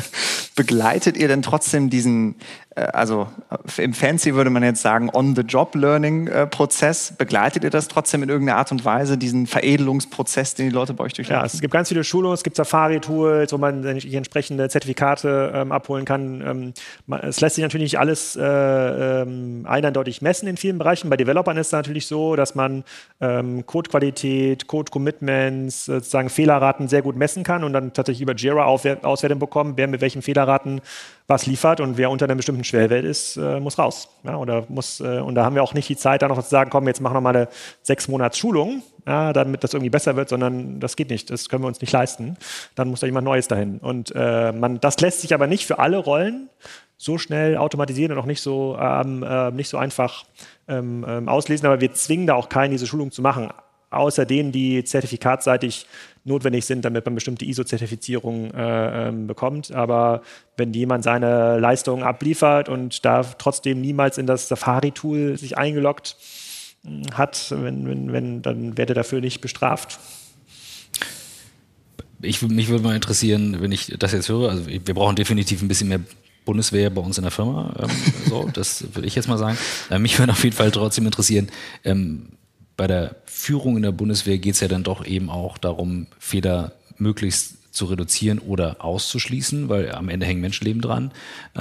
Begleitet 0.57 1.17
ihr 1.17 1.29
denn 1.29 1.43
trotzdem 1.43 1.91
diesen 1.91 2.37
also 2.77 3.29
äh, 3.51 3.83
im 3.83 3.95
Fancy 3.95 4.35
würde 4.35 4.51
man 4.51 4.63
jetzt 4.63 4.83
sagen, 4.83 5.11
On-the-Job-Learning-Prozess. 5.13 7.15
Begleitet 7.19 7.65
ihr 7.65 7.71
das 7.71 7.89
trotzdem 7.89 8.23
in 8.23 8.29
irgendeiner 8.29 8.59
Art 8.59 8.71
und 8.71 8.85
Weise, 8.85 9.19
diesen 9.19 9.47
Veredelungsprozess, 9.47 10.55
den 10.55 10.69
die 10.69 10.75
Leute 10.75 10.95
bei 10.95 11.05
euch 11.05 11.15
durchlaufen? 11.15 11.41
Ja, 11.41 11.47
es 11.47 11.61
gibt 11.61 11.73
ganz 11.73 11.89
viele 11.89 12.05
Schulungen, 12.05 12.35
es 12.35 12.45
gibt 12.45 12.57
Safari-Tools, 12.57 13.53
wo 13.53 13.59
man 13.59 13.83
sich 13.83 14.15
entsprechende 14.15 14.69
Zertifikate 14.69 15.53
ähm, 15.55 15.73
abholen 15.73 16.05
kann. 16.05 16.75
Ähm, 17.09 17.19
es 17.23 17.41
lässt 17.41 17.57
sich 17.57 17.63
natürlich 17.63 17.93
nicht 17.93 17.99
alles 17.99 18.37
äh, 18.37 18.43
ähm, 18.43 19.67
eindeutig 19.67 20.23
messen 20.23 20.49
in 20.49 20.57
vielen 20.57 20.79
Bereichen. 20.79 21.11
Bei 21.11 21.17
Developern 21.17 21.57
ist 21.57 21.69
es 21.69 21.73
natürlich 21.73 22.07
so, 22.07 22.37
dass 22.37 22.55
man 22.55 22.85
ähm, 23.21 23.67
Codequalität, 23.67 24.69
Code-Commitments, 24.69 25.87
sozusagen 25.87 26.29
Fehlerraten 26.29 26.89
sehr 26.89 27.03
gut 27.03 27.17
messen 27.17 27.43
kann 27.43 27.65
und 27.65 27.73
dann 27.73 27.93
tatsächlich 27.93 28.23
über 28.23 28.35
Jira 28.35 28.65
Auswertung 28.65 29.41
bekommt, 29.41 29.77
wer 29.77 29.89
mit 29.89 30.01
welchen 30.01 30.23
Fehlerraten 30.23 30.81
was 31.31 31.47
liefert 31.47 31.81
und 31.81 31.97
wer 31.97 32.11
unter 32.11 32.27
einer 32.27 32.35
bestimmten 32.35 32.65
Schwellwert 32.65 33.05
ist, 33.05 33.37
äh, 33.37 33.61
muss 33.61 33.79
raus. 33.79 34.09
Ja, 34.25 34.37
oder 34.37 34.65
muss, 34.69 35.01
äh, 35.01 35.21
und 35.21 35.37
da 35.37 35.45
haben 35.45 35.55
wir 35.55 35.63
auch 35.63 35.73
nicht 35.73 35.89
die 35.89 35.97
Zeit, 35.97 36.23
da 36.23 36.29
noch 36.29 36.43
zu 36.43 36.51
sagen, 36.51 36.71
komm, 36.71 36.87
jetzt 36.89 37.01
machen 37.01 37.15
wir 37.15 37.21
mal 37.21 37.35
eine 37.35 37.49
sechs 37.83 38.09
Monats 38.09 38.37
Schulung, 38.37 38.83
ja, 39.07 39.33
damit 39.33 39.65
das 39.65 39.73
irgendwie 39.73 39.91
besser 39.91 40.17
wird, 40.17 40.29
sondern 40.29 40.81
das 40.81 40.97
geht 40.97 41.09
nicht, 41.09 41.31
das 41.31 41.49
können 41.49 41.63
wir 41.63 41.69
uns 41.69 41.81
nicht 41.81 41.93
leisten. 41.93 42.37
Dann 42.75 42.89
muss 42.89 43.01
da 43.01 43.07
jemand 43.07 43.25
Neues 43.25 43.49
dahin. 43.49 43.79
Und 43.79 44.13
äh, 44.15 44.53
man, 44.53 44.81
das 44.81 45.01
lässt 45.01 45.23
sich 45.23 45.33
aber 45.33 45.47
nicht 45.47 45.67
für 45.67 45.79
alle 45.79 45.99
Rollen 45.99 46.51
so 46.97 47.17
schnell 47.17 47.57
automatisieren 47.57 48.13
und 48.13 48.19
auch 48.19 48.27
nicht 48.27 48.43
so, 48.43 48.77
ähm, 48.79 49.23
äh, 49.23 49.53
nicht 49.53 49.69
so 49.69 49.79
einfach 49.79 50.25
ähm, 50.69 51.07
ähm, 51.09 51.29
auslesen, 51.29 51.67
aber 51.67 51.81
wir 51.81 51.93
zwingen 51.93 52.27
da 52.27 52.35
auch 52.35 52.49
keinen, 52.49 52.73
diese 52.73 52.87
Schulung 52.87 53.11
zu 53.11 53.23
machen 53.23 53.51
außer 53.91 54.25
denen, 54.25 54.53
die 54.53 54.85
zertifikatseitig 54.85 55.87
notwendig 56.25 56.65
sind, 56.65 56.85
damit 56.85 57.05
man 57.05 57.15
bestimmte 57.15 57.45
ISO-Zertifizierungen 57.45 58.55
äh, 58.55 59.09
ähm, 59.09 59.27
bekommt. 59.27 59.73
Aber 59.73 60.23
wenn 60.57 60.73
jemand 60.73 61.05
seine 61.05 61.59
Leistungen 61.59 62.03
abliefert 62.03 62.69
und 62.69 63.05
da 63.05 63.23
trotzdem 63.23 63.81
niemals 63.81 64.19
in 64.19 64.27
das 64.27 64.49
Safari-Tool 64.49 65.39
sich 65.39 65.59
eingeloggt 65.59 66.17
hm, 66.85 67.03
hat, 67.15 67.51
wenn, 67.51 67.89
wenn, 67.89 68.13
wenn, 68.13 68.43
dann 68.43 68.79
werde 68.79 68.95
dafür 68.95 69.21
nicht 69.21 69.41
bestraft. 69.41 69.99
Ich, 72.23 72.43
mich 72.43 72.69
würde 72.69 72.85
mal 72.85 72.95
interessieren, 72.95 73.61
wenn 73.61 73.73
ich 73.73 73.95
das 73.99 74.13
jetzt 74.13 74.29
höre, 74.29 74.51
also 74.51 74.67
wir 74.67 74.95
brauchen 74.95 75.17
definitiv 75.17 75.63
ein 75.63 75.69
bisschen 75.69 75.89
mehr 75.89 76.01
Bundeswehr 76.45 76.91
bei 76.91 77.01
uns 77.01 77.17
in 77.17 77.23
der 77.23 77.31
Firma. 77.31 77.75
Ähm, 77.79 77.91
so, 78.29 78.51
das 78.53 78.95
würde 78.95 79.07
ich 79.07 79.15
jetzt 79.15 79.29
mal 79.29 79.39
sagen. 79.39 79.57
Äh, 79.91 79.99
mich 79.99 80.19
würde 80.19 80.33
auf 80.33 80.45
jeden 80.45 80.57
Fall 80.57 80.71
trotzdem 80.71 81.07
interessieren, 81.07 81.49
ähm, 81.85 82.29
bei 82.81 82.87
der 82.87 83.17
Führung 83.27 83.77
in 83.77 83.83
der 83.83 83.93
Bundeswehr 83.93 84.39
geht 84.39 84.55
es 84.55 84.61
ja 84.61 84.67
dann 84.67 84.83
doch 84.83 85.05
eben 85.05 85.29
auch 85.29 85.59
darum, 85.59 86.07
Fehler 86.19 86.73
möglichst 86.97 87.75
zu 87.75 87.85
reduzieren 87.85 88.39
oder 88.39 88.83
auszuschließen, 88.83 89.69
weil 89.69 89.93
am 89.93 90.09
Ende 90.09 90.25
hängen 90.25 90.41
Menschenleben 90.41 90.81
dran, 90.81 91.11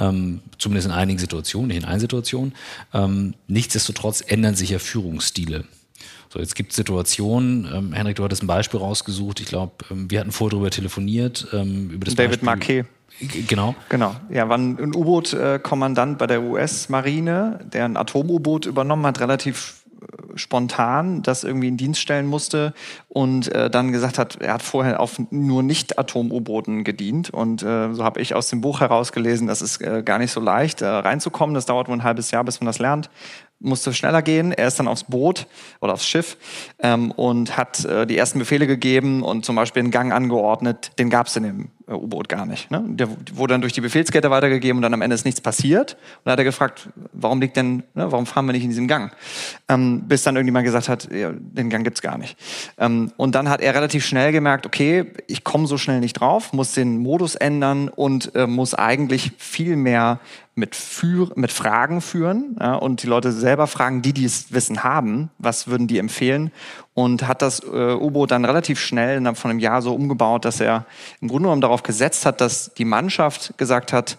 ähm, 0.00 0.40
zumindest 0.56 0.86
in 0.86 0.94
einigen 0.94 1.18
Situationen, 1.18 1.68
nicht 1.68 1.76
in 1.76 1.84
allen 1.84 2.00
Situationen. 2.00 2.54
Ähm, 2.94 3.34
nichtsdestotrotz 3.48 4.24
ändern 4.26 4.54
sich 4.54 4.70
ja 4.70 4.78
Führungsstile. 4.78 5.64
So, 6.32 6.38
jetzt 6.38 6.54
gibt 6.54 6.70
es 6.70 6.76
Situationen, 6.76 7.68
ähm, 7.70 7.92
Henrik, 7.92 8.16
du 8.16 8.24
hattest 8.24 8.42
ein 8.42 8.46
Beispiel 8.46 8.80
rausgesucht, 8.80 9.40
ich 9.40 9.46
glaube, 9.46 9.72
ähm, 9.90 10.10
wir 10.10 10.20
hatten 10.20 10.32
vorher 10.32 10.52
darüber 10.52 10.70
telefoniert, 10.70 11.48
ähm, 11.52 11.90
über 11.90 12.06
das 12.06 12.14
David 12.14 12.42
Marquet. 12.42 12.86
Genau. 13.46 13.74
Genau. 13.90 14.16
Ja, 14.30 14.48
war 14.48 14.56
ein 14.56 14.94
U-Boot-Kommandant 14.94 16.16
bei 16.16 16.26
der 16.26 16.42
US-Marine, 16.42 17.60
der 17.70 17.84
ein 17.84 17.98
Atom-U-Boot 17.98 18.64
übernommen 18.64 19.04
hat, 19.04 19.20
relativ 19.20 19.79
spontan 20.40 21.22
das 21.22 21.44
irgendwie 21.44 21.68
in 21.68 21.76
Dienst 21.76 22.00
stellen 22.00 22.26
musste 22.26 22.74
und 23.08 23.48
äh, 23.54 23.70
dann 23.70 23.92
gesagt 23.92 24.18
hat, 24.18 24.36
er 24.40 24.54
hat 24.54 24.62
vorher 24.62 25.00
auf 25.00 25.20
nur 25.30 25.62
nicht 25.62 25.98
Atom-U-Booten 25.98 26.84
gedient. 26.84 27.30
Und 27.30 27.62
äh, 27.62 27.92
so 27.92 28.04
habe 28.04 28.20
ich 28.20 28.34
aus 28.34 28.48
dem 28.48 28.60
Buch 28.60 28.80
herausgelesen, 28.80 29.46
das 29.46 29.62
ist 29.62 29.80
äh, 29.80 30.02
gar 30.02 30.18
nicht 30.18 30.32
so 30.32 30.40
leicht, 30.40 30.82
äh, 30.82 30.86
reinzukommen. 30.86 31.54
Das 31.54 31.66
dauert 31.66 31.88
wohl 31.88 31.96
ein 31.96 32.04
halbes 32.04 32.30
Jahr, 32.30 32.44
bis 32.44 32.60
man 32.60 32.66
das 32.66 32.78
lernt 32.78 33.10
musste 33.60 33.92
schneller 33.92 34.22
gehen. 34.22 34.52
Er 34.52 34.66
ist 34.66 34.78
dann 34.78 34.88
aufs 34.88 35.04
Boot 35.04 35.46
oder 35.80 35.92
aufs 35.92 36.06
Schiff 36.06 36.36
ähm, 36.78 37.10
und 37.12 37.56
hat 37.56 37.84
äh, 37.84 38.06
die 38.06 38.16
ersten 38.16 38.38
Befehle 38.38 38.66
gegeben 38.66 39.22
und 39.22 39.44
zum 39.44 39.54
Beispiel 39.54 39.80
einen 39.80 39.90
Gang 39.90 40.12
angeordnet. 40.12 40.92
Den 40.98 41.10
gab 41.10 41.26
es 41.26 41.36
in 41.36 41.42
dem 41.42 41.68
äh, 41.86 41.92
U-Boot 41.92 42.28
gar 42.28 42.46
nicht. 42.46 42.70
Ne? 42.70 42.82
Der 42.86 43.08
wurde 43.34 43.54
dann 43.54 43.60
durch 43.60 43.74
die 43.74 43.82
Befehlskette 43.82 44.30
weitergegeben 44.30 44.78
und 44.78 44.82
dann 44.82 44.94
am 44.94 45.02
Ende 45.02 45.14
ist 45.14 45.26
nichts 45.26 45.42
passiert. 45.42 45.92
Und 45.92 45.98
dann 46.24 46.32
hat 46.32 46.38
er 46.38 46.44
gefragt, 46.44 46.88
warum 47.12 47.40
liegt 47.40 47.56
denn, 47.56 47.82
ne, 47.94 48.10
warum 48.10 48.26
fahren 48.26 48.46
wir 48.46 48.52
nicht 48.52 48.64
in 48.64 48.70
diesem 48.70 48.88
Gang? 48.88 49.12
Ähm, 49.68 50.04
bis 50.08 50.22
dann 50.22 50.36
irgendjemand 50.36 50.64
gesagt 50.64 50.88
hat, 50.88 51.12
ja, 51.12 51.30
den 51.32 51.68
Gang 51.68 51.84
gibt's 51.84 52.00
gar 52.00 52.16
nicht. 52.16 52.36
Ähm, 52.78 53.12
und 53.18 53.34
dann 53.34 53.50
hat 53.50 53.60
er 53.60 53.74
relativ 53.74 54.06
schnell 54.06 54.32
gemerkt, 54.32 54.64
okay, 54.64 55.12
ich 55.26 55.44
komme 55.44 55.66
so 55.66 55.76
schnell 55.76 56.00
nicht 56.00 56.14
drauf, 56.14 56.54
muss 56.54 56.72
den 56.72 56.98
Modus 56.98 57.34
ändern 57.34 57.88
und 57.88 58.34
äh, 58.34 58.46
muss 58.46 58.74
eigentlich 58.74 59.32
viel 59.36 59.76
mehr 59.76 60.18
mit, 60.54 60.74
für, 60.74 61.30
mit 61.36 61.52
Fragen 61.52 62.00
führen 62.00 62.56
ja, 62.60 62.74
und 62.74 63.02
die 63.02 63.06
Leute 63.06 63.32
selber 63.32 63.66
fragen, 63.66 64.02
die, 64.02 64.12
die 64.12 64.24
es 64.24 64.52
Wissen 64.52 64.84
haben, 64.84 65.30
was 65.38 65.68
würden 65.68 65.86
die 65.86 65.98
empfehlen 65.98 66.52
und 66.94 67.26
hat 67.26 67.42
das 67.42 67.60
äh, 67.60 67.94
U-Boot 67.94 68.30
dann 68.30 68.44
relativ 68.44 68.78
schnell 68.80 69.18
innerhalb 69.18 69.38
von 69.38 69.50
einem 69.50 69.60
Jahr 69.60 69.80
so 69.82 69.94
umgebaut, 69.94 70.44
dass 70.44 70.60
er 70.60 70.86
im 71.20 71.28
Grunde 71.28 71.44
genommen 71.44 71.62
darauf 71.62 71.82
gesetzt 71.82 72.26
hat, 72.26 72.40
dass 72.40 72.74
die 72.74 72.84
Mannschaft 72.84 73.56
gesagt 73.58 73.92
hat, 73.92 74.18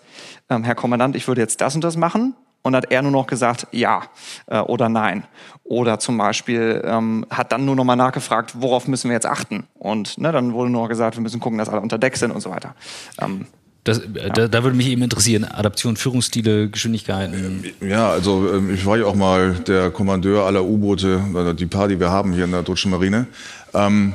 ähm, 0.50 0.64
Herr 0.64 0.76
Kommandant, 0.76 1.16
ich 1.16 1.28
würde 1.28 1.42
jetzt 1.42 1.62
das 1.62 1.76
und 1.76 1.84
das 1.84 1.98
machen 1.98 2.36
und 2.64 2.76
hat 2.76 2.92
er 2.92 3.02
nur 3.02 3.12
noch 3.12 3.28
gesagt, 3.28 3.68
ja 3.72 4.04
äh, 4.48 4.60
oder 4.60 4.90
nein. 4.90 5.24
Oder 5.64 6.00
zum 6.00 6.18
Beispiel 6.18 6.82
ähm, 6.86 7.26
hat 7.30 7.52
dann 7.52 7.66
nur 7.66 7.76
noch 7.76 7.84
mal 7.84 7.96
nachgefragt, 7.96 8.54
worauf 8.62 8.88
müssen 8.88 9.10
wir 9.10 9.16
jetzt 9.16 9.26
achten? 9.26 9.68
Und 9.74 10.18
ne, 10.18 10.32
dann 10.32 10.54
wurde 10.54 10.70
nur 10.70 10.84
noch 10.84 10.90
gesagt, 10.90 11.16
wir 11.16 11.22
müssen 11.22 11.40
gucken, 11.40 11.58
dass 11.58 11.70
alle 11.70 11.82
unter 11.82 11.98
Deck 11.98 12.18
sind 12.18 12.32
und 12.32 12.42
so 12.42 12.50
weiter. 12.50 12.76
Ähm, 13.20 13.48
das, 13.84 14.00
äh, 14.00 14.02
ja. 14.16 14.30
da, 14.30 14.48
da, 14.48 14.64
würde 14.64 14.78
mich 14.78 14.88
eben 14.88 15.02
interessieren, 15.02 15.44
Adaption, 15.44 15.98
Führungsstile, 15.98 16.70
Geschwindigkeiten. 16.70 17.64
Ja, 17.82 18.10
also 18.12 18.54
ähm, 18.54 18.74
ich 18.74 18.86
war 18.86 18.98
ja 18.98 19.06
auch 19.06 19.16
mal 19.16 19.56
der 19.56 19.90
Kommandeur 19.90 20.46
aller 20.46 20.64
U-Boote, 20.64 21.56
die 21.58 21.66
paar, 21.66 21.88
die 21.88 22.00
wir 22.00 22.12
haben 22.12 22.34
hier 22.34 22.46
in 22.46 22.52
der 22.52 22.64
Deutschen 22.64 22.92
Marine. 22.92 23.28
Ähm, 23.74 24.14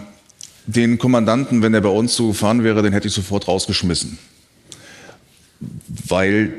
den 0.66 0.98
Kommandanten, 0.98 1.62
wenn 1.62 1.74
er 1.74 1.80
bei 1.80 1.88
uns 1.88 2.14
so 2.14 2.28
gefahren 2.28 2.64
wäre, 2.64 2.82
den 2.82 2.92
hätte 2.92 3.08
ich 3.08 3.14
sofort 3.14 3.48
rausgeschmissen. 3.48 4.18
Weil, 6.08 6.52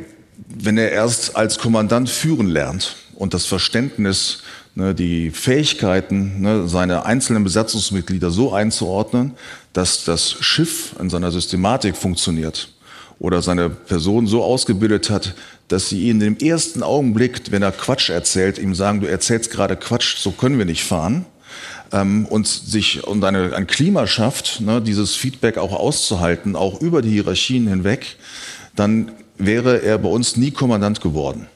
wenn 0.48 0.78
er 0.78 0.92
erst 0.92 1.36
als 1.36 1.60
Kommandant 1.60 2.10
führen 2.10 2.48
lernt 2.48 2.96
und 3.16 3.34
das 3.34 3.46
Verständnis, 3.46 4.44
ne, 4.76 4.96
die 4.96 5.32
Fähigkeiten, 5.32 6.42
ne, 6.42 6.68
seine 6.68 7.06
einzelnen 7.06 7.44
Besatzungsmitglieder 7.44 8.32
so 8.32 8.54
einzuordnen, 8.54 9.34
dass 9.74 10.06
das 10.06 10.32
Schiff 10.32 10.96
in 11.00 11.10
seiner 11.10 11.32
Systematik 11.32 11.98
funktioniert, 11.98 12.70
oder 13.20 13.42
seine 13.42 13.70
Person 13.70 14.28
so 14.28 14.44
ausgebildet 14.44 15.10
hat, 15.10 15.34
dass 15.68 15.90
sie 15.90 16.08
ihn 16.08 16.22
im 16.22 16.38
ersten 16.38 16.84
Augenblick, 16.84 17.52
wenn 17.52 17.64
er 17.64 17.72
Quatsch 17.72 18.10
erzählt, 18.10 18.58
ihm 18.58 18.76
sagen, 18.76 19.02
du 19.02 19.08
erzählst 19.08 19.52
gerade 19.52 19.76
Quatsch, 19.76 20.18
so 20.18 20.32
können 20.32 20.58
wir 20.58 20.66
nicht 20.66 20.84
fahren. 20.84 21.26
Ähm, 21.92 22.26
und 22.26 22.48
sich 22.48 23.06
und 23.06 23.24
eine, 23.24 23.56
ein 23.56 23.68
Klima 23.68 24.08
schafft, 24.08 24.62
ne, 24.62 24.82
dieses 24.82 25.16
Feedback 25.16 25.58
auch 25.58 25.74
auszuhalten, 25.74 26.56
auch 26.56 26.82
über 26.82 27.02
die 27.02 27.12
Hierarchien 27.12 27.68
hinweg, 27.68 28.18
dann 28.76 29.12
wäre 29.38 29.82
er 29.82 29.98
bei 29.98 30.10
uns 30.10 30.36
nie 30.36 30.52
Kommandant 30.52 31.02
geworden. 31.02 31.48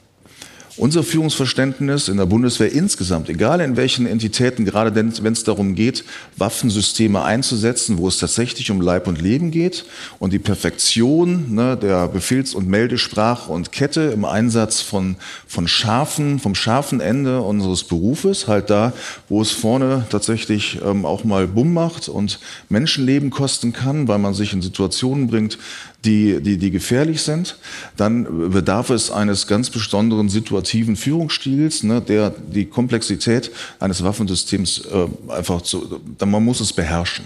Unser 0.82 1.04
Führungsverständnis 1.04 2.08
in 2.08 2.16
der 2.16 2.26
Bundeswehr 2.26 2.72
insgesamt, 2.72 3.28
egal 3.28 3.60
in 3.60 3.76
welchen 3.76 4.04
Entitäten, 4.04 4.64
gerade 4.64 4.96
wenn 4.96 5.32
es 5.32 5.44
darum 5.44 5.76
geht, 5.76 6.02
Waffensysteme 6.36 7.22
einzusetzen, 7.22 7.98
wo 7.98 8.08
es 8.08 8.18
tatsächlich 8.18 8.68
um 8.68 8.80
Leib 8.80 9.06
und 9.06 9.22
Leben 9.22 9.52
geht 9.52 9.84
und 10.18 10.32
die 10.32 10.40
Perfektion 10.40 11.54
ne, 11.54 11.76
der 11.76 12.08
Befehls- 12.08 12.52
und 12.52 12.66
Meldesprache 12.66 13.52
und 13.52 13.70
Kette 13.70 14.10
im 14.12 14.24
Einsatz 14.24 14.80
von, 14.80 15.14
von 15.46 15.68
scharfen, 15.68 16.40
vom 16.40 16.56
scharfen 16.56 16.98
Ende 16.98 17.42
unseres 17.42 17.84
Berufes, 17.84 18.48
halt 18.48 18.68
da, 18.68 18.92
wo 19.28 19.40
es 19.40 19.52
vorne 19.52 20.06
tatsächlich 20.10 20.80
ähm, 20.84 21.06
auch 21.06 21.22
mal 21.22 21.46
Bumm 21.46 21.74
macht 21.74 22.08
und 22.08 22.40
Menschenleben 22.70 23.30
kosten 23.30 23.72
kann, 23.72 24.08
weil 24.08 24.18
man 24.18 24.34
sich 24.34 24.52
in 24.52 24.62
Situationen 24.62 25.28
bringt, 25.28 25.58
die, 26.04 26.40
die, 26.40 26.58
die 26.58 26.70
gefährlich 26.70 27.22
sind, 27.22 27.56
dann 27.96 28.50
bedarf 28.50 28.90
es 28.90 29.10
eines 29.10 29.46
ganz 29.46 29.70
besonderen 29.70 30.28
situativen 30.28 30.96
Führungsstils, 30.96 31.82
ne, 31.82 32.00
der 32.00 32.30
die 32.30 32.66
Komplexität 32.66 33.50
eines 33.78 34.02
Waffensystems 34.02 34.82
äh, 34.86 35.32
einfach 35.32 35.62
zu, 35.62 36.00
man 36.24 36.44
muss 36.44 36.60
es 36.60 36.72
beherrschen. 36.72 37.24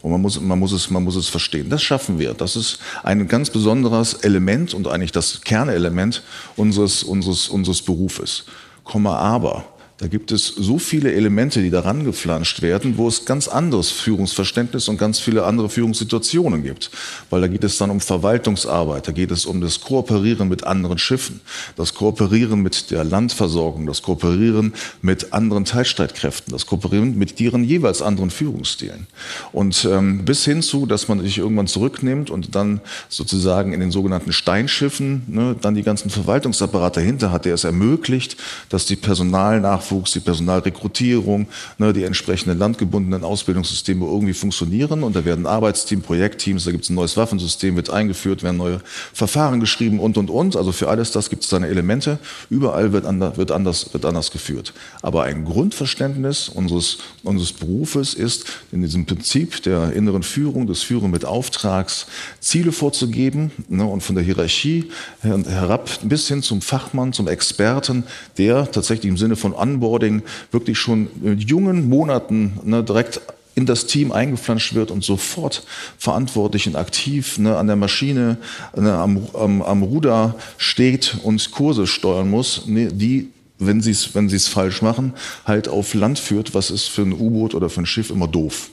Und 0.00 0.10
man 0.10 0.20
muss, 0.22 0.40
man, 0.40 0.58
muss 0.58 0.72
es, 0.72 0.90
man 0.90 1.02
muss 1.04 1.16
es 1.16 1.28
verstehen. 1.28 1.68
Das 1.68 1.82
schaffen 1.82 2.18
wir. 2.18 2.34
Das 2.34 2.56
ist 2.56 2.78
ein 3.02 3.28
ganz 3.28 3.50
besonderes 3.50 4.14
Element 4.14 4.72
und 4.74 4.88
eigentlich 4.88 5.12
das 5.12 5.42
Kernelement 5.42 6.22
unseres, 6.56 7.02
unseres, 7.02 7.48
unseres 7.48 7.82
Berufes. 7.82 8.44
Komma 8.82 9.16
aber. 9.16 9.64
Da 9.98 10.08
gibt 10.08 10.32
es 10.32 10.48
so 10.48 10.80
viele 10.80 11.12
Elemente, 11.12 11.62
die 11.62 11.70
daran 11.70 12.04
geflanscht 12.04 12.62
werden, 12.62 12.98
wo 12.98 13.06
es 13.06 13.26
ganz 13.26 13.46
anderes 13.46 13.92
Führungsverständnis 13.92 14.88
und 14.88 14.98
ganz 14.98 15.20
viele 15.20 15.44
andere 15.44 15.68
Führungssituationen 15.68 16.64
gibt. 16.64 16.90
Weil 17.30 17.42
da 17.42 17.46
geht 17.46 17.62
es 17.62 17.78
dann 17.78 17.90
um 17.90 18.00
Verwaltungsarbeit, 18.00 19.06
da 19.06 19.12
geht 19.12 19.30
es 19.30 19.46
um 19.46 19.60
das 19.60 19.80
Kooperieren 19.80 20.48
mit 20.48 20.64
anderen 20.64 20.98
Schiffen, 20.98 21.40
das 21.76 21.94
Kooperieren 21.94 22.60
mit 22.60 22.90
der 22.90 23.04
Landversorgung, 23.04 23.86
das 23.86 24.02
Kooperieren 24.02 24.74
mit 25.00 25.32
anderen 25.32 25.64
Teilstreitkräften, 25.64 26.52
das 26.52 26.66
Kooperieren 26.66 27.16
mit 27.16 27.40
ihren 27.40 27.62
jeweils 27.62 28.02
anderen 28.02 28.30
Führungsstilen. 28.30 29.06
Und 29.52 29.84
ähm, 29.84 30.24
bis 30.24 30.44
hin 30.44 30.62
zu, 30.62 30.86
dass 30.86 31.06
man 31.06 31.20
sich 31.20 31.38
irgendwann 31.38 31.68
zurücknimmt 31.68 32.30
und 32.30 32.56
dann 32.56 32.80
sozusagen 33.08 33.72
in 33.72 33.78
den 33.78 33.92
sogenannten 33.92 34.32
Steinschiffen 34.32 35.22
ne, 35.28 35.54
dann 35.60 35.76
die 35.76 35.84
ganzen 35.84 36.10
Verwaltungsapparate 36.10 36.98
dahinter 36.98 37.30
hat, 37.30 37.44
der 37.44 37.54
es 37.54 37.62
ermöglicht, 37.62 38.36
dass 38.70 38.86
die 38.86 38.96
Personalnachfolge 38.96 39.83
Nachwuchs, 39.84 40.12
die 40.12 40.20
Personalrekrutierung, 40.20 41.46
ne, 41.78 41.92
die 41.92 42.04
entsprechenden 42.04 42.58
landgebundenen 42.58 43.24
Ausbildungssysteme 43.24 44.04
irgendwie 44.04 44.34
funktionieren. 44.34 45.02
Und 45.02 45.16
da 45.16 45.24
werden 45.24 45.46
Arbeitsteam, 45.46 46.00
Projektteams, 46.00 46.64
da 46.64 46.70
gibt 46.70 46.84
es 46.84 46.90
ein 46.90 46.94
neues 46.94 47.16
Waffensystem, 47.16 47.76
wird 47.76 47.90
eingeführt, 47.90 48.42
werden 48.42 48.56
neue 48.56 48.80
Verfahren 49.12 49.60
geschrieben 49.60 50.00
und, 50.00 50.16
und, 50.16 50.30
und. 50.30 50.56
Also 50.56 50.72
für 50.72 50.88
alles 50.88 51.12
das 51.12 51.30
gibt 51.30 51.44
es 51.44 51.50
seine 51.50 51.68
Elemente. 51.68 52.18
Überall 52.50 52.92
wird, 52.92 53.04
ander, 53.04 53.36
wird, 53.36 53.50
anders, 53.50 53.92
wird 53.92 54.04
anders 54.04 54.30
geführt. 54.30 54.72
Aber 55.02 55.24
ein 55.24 55.44
Grundverständnis 55.44 56.48
unseres, 56.48 56.98
unseres 57.22 57.52
Berufes 57.52 58.14
ist, 58.14 58.46
in 58.72 58.82
diesem 58.82 59.06
Prinzip 59.06 59.62
der 59.62 59.92
inneren 59.92 60.22
Führung, 60.22 60.66
des 60.66 60.82
Führen 60.82 61.10
mit 61.10 61.24
Auftrags, 61.24 62.06
Ziele 62.40 62.72
vorzugeben 62.72 63.50
ne, 63.68 63.84
und 63.84 64.02
von 64.02 64.14
der 64.14 64.24
Hierarchie 64.24 64.90
herab 65.22 65.90
bis 66.02 66.28
hin 66.28 66.42
zum 66.42 66.60
Fachmann, 66.60 67.12
zum 67.12 67.28
Experten, 67.28 68.04
der 68.38 68.70
tatsächlich 68.70 69.10
im 69.10 69.16
Sinne 69.16 69.36
von 69.36 69.54
An 69.54 69.73
Onboarding 69.74 70.22
wirklich 70.50 70.78
schon 70.78 71.08
mit 71.20 71.48
jungen 71.48 71.88
Monaten 71.88 72.58
ne, 72.64 72.82
direkt 72.82 73.20
in 73.54 73.66
das 73.66 73.86
Team 73.86 74.10
eingeflanscht 74.12 74.74
wird 74.74 74.90
und 74.90 75.04
sofort 75.04 75.64
verantwortlich 75.98 76.66
und 76.66 76.76
aktiv 76.76 77.38
ne, 77.38 77.56
an 77.56 77.66
der 77.66 77.76
Maschine, 77.76 78.36
ne, 78.76 78.92
am, 78.92 79.26
am, 79.34 79.62
am, 79.62 79.82
Ruder 79.82 80.34
steht 80.58 81.18
und 81.22 81.50
Kurse 81.52 81.86
steuern 81.86 82.30
muss, 82.30 82.66
ne, 82.66 82.88
die, 82.88 83.28
wenn 83.58 83.80
sie 83.80 83.92
es 83.92 84.14
wenn 84.14 84.28
sie's 84.28 84.48
falsch 84.48 84.82
machen, 84.82 85.14
halt 85.44 85.68
auf 85.68 85.94
Land 85.94 86.18
führt, 86.18 86.54
was 86.54 86.70
ist 86.70 86.88
für 86.88 87.02
ein 87.02 87.12
U-Boot 87.12 87.54
oder 87.54 87.70
für 87.70 87.82
ein 87.82 87.86
Schiff 87.86 88.10
immer 88.10 88.26
doof. 88.26 88.70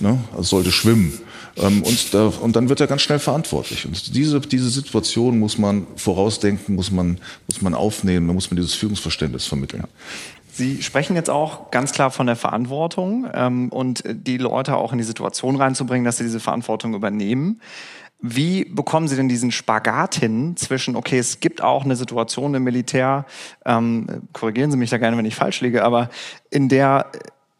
Ne? 0.00 0.18
Also 0.32 0.56
sollte 0.56 0.72
schwimmen. 0.72 1.12
Ähm, 1.56 1.82
und, 1.82 2.14
da, 2.14 2.26
und 2.26 2.56
dann 2.56 2.68
wird 2.68 2.80
er 2.80 2.86
ganz 2.86 3.02
schnell 3.02 3.18
verantwortlich. 3.18 3.86
Und 3.86 4.14
diese, 4.14 4.40
diese 4.40 4.70
Situation 4.70 5.38
muss 5.38 5.58
man 5.58 5.86
vorausdenken, 5.96 6.74
muss 6.74 6.90
man, 6.90 7.18
muss 7.46 7.62
man 7.62 7.74
aufnehmen, 7.74 8.26
muss 8.26 8.50
man 8.50 8.56
dieses 8.56 8.74
Führungsverständnis 8.74 9.46
vermitteln. 9.46 9.84
Sie 10.52 10.82
sprechen 10.82 11.16
jetzt 11.16 11.30
auch 11.30 11.72
ganz 11.72 11.92
klar 11.92 12.12
von 12.12 12.26
der 12.26 12.36
Verantwortung 12.36 13.28
ähm, 13.34 13.70
und 13.70 14.04
die 14.06 14.38
Leute 14.38 14.76
auch 14.76 14.92
in 14.92 14.98
die 14.98 15.04
Situation 15.04 15.56
reinzubringen, 15.56 16.04
dass 16.04 16.18
sie 16.18 16.24
diese 16.24 16.38
Verantwortung 16.38 16.94
übernehmen. 16.94 17.60
Wie 18.26 18.64
bekommen 18.64 19.06
Sie 19.06 19.16
denn 19.16 19.28
diesen 19.28 19.50
Spagat 19.50 20.14
hin 20.14 20.56
zwischen, 20.56 20.96
okay, 20.96 21.18
es 21.18 21.40
gibt 21.40 21.60
auch 21.60 21.84
eine 21.84 21.94
Situation 21.94 22.54
im 22.54 22.62
Militär, 22.62 23.26
ähm, 23.66 24.22
korrigieren 24.32 24.70
Sie 24.70 24.78
mich 24.78 24.88
da 24.88 24.96
gerne, 24.96 25.18
wenn 25.18 25.26
ich 25.26 25.34
falsch 25.34 25.60
liege, 25.60 25.84
aber 25.84 26.08
in 26.50 26.70
der 26.70 27.10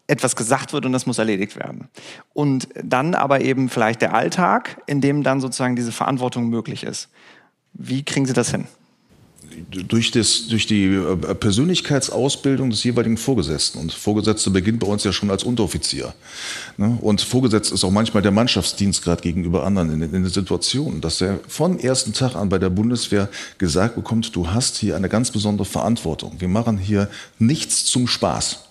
etwas 0.07 0.37
gesagt 0.37 0.73
wird 0.73 0.85
und 0.85 0.93
das 0.93 1.07
muss 1.07 1.19
erledigt 1.19 1.57
werden. 1.57 1.89
Und 2.35 2.69
dann 2.83 3.15
aber 3.15 3.41
eben 3.41 3.69
vielleicht 3.69 4.03
der 4.03 4.15
Alltag, 4.15 4.83
in 4.87 5.01
dem 5.01 5.23
dann 5.23 5.41
sozusagen 5.41 5.77
diese 5.77 5.93
Verantwortung 5.93 6.49
möglich 6.49 6.85
ist. 6.85 7.09
Wie 7.73 8.03
kriegen 8.03 8.27
Sie 8.27 8.35
das 8.35 8.51
hin? 8.51 8.67
Durch, 9.71 10.11
das, 10.11 10.49
durch 10.49 10.67
die 10.67 10.87
äh, 10.87 11.17
Persönlichkeitsausbildung 11.17 12.71
des 12.71 12.83
jeweiligen 12.83 13.17
Vorgesetzten. 13.17 13.79
Und 13.79 13.93
Vorgesetzte 13.93 14.51
beginnt 14.51 14.81
bei 14.81 14.87
uns 14.87 15.05
ja 15.05 15.13
schon 15.13 15.31
als 15.31 15.45
Unteroffizier. 15.45 16.13
Ne? 16.77 16.99
Und 17.01 17.21
Vorgesetzt 17.21 17.71
ist 17.71 17.85
auch 17.85 17.91
manchmal 17.91 18.23
der 18.23 18.33
Mannschaftsdienstgrad 18.33 19.23
gegenüber 19.23 19.65
anderen 19.65 19.93
in, 19.93 20.03
in 20.03 20.23
der 20.23 20.31
Situation, 20.31 21.01
dass 21.01 21.21
er 21.21 21.39
von 21.47 21.79
ersten 21.79 22.13
Tag 22.13 22.35
an 22.35 22.49
bei 22.49 22.59
der 22.59 22.71
Bundeswehr 22.71 23.29
gesagt 23.59 23.95
bekommt, 23.95 24.35
du 24.35 24.49
hast 24.49 24.77
hier 24.77 24.97
eine 24.97 25.09
ganz 25.09 25.31
besondere 25.31 25.67
Verantwortung. 25.67 26.35
Wir 26.41 26.49
machen 26.49 26.77
hier 26.77 27.09
nichts 27.39 27.85
zum 27.85 28.09
Spaß. 28.09 28.64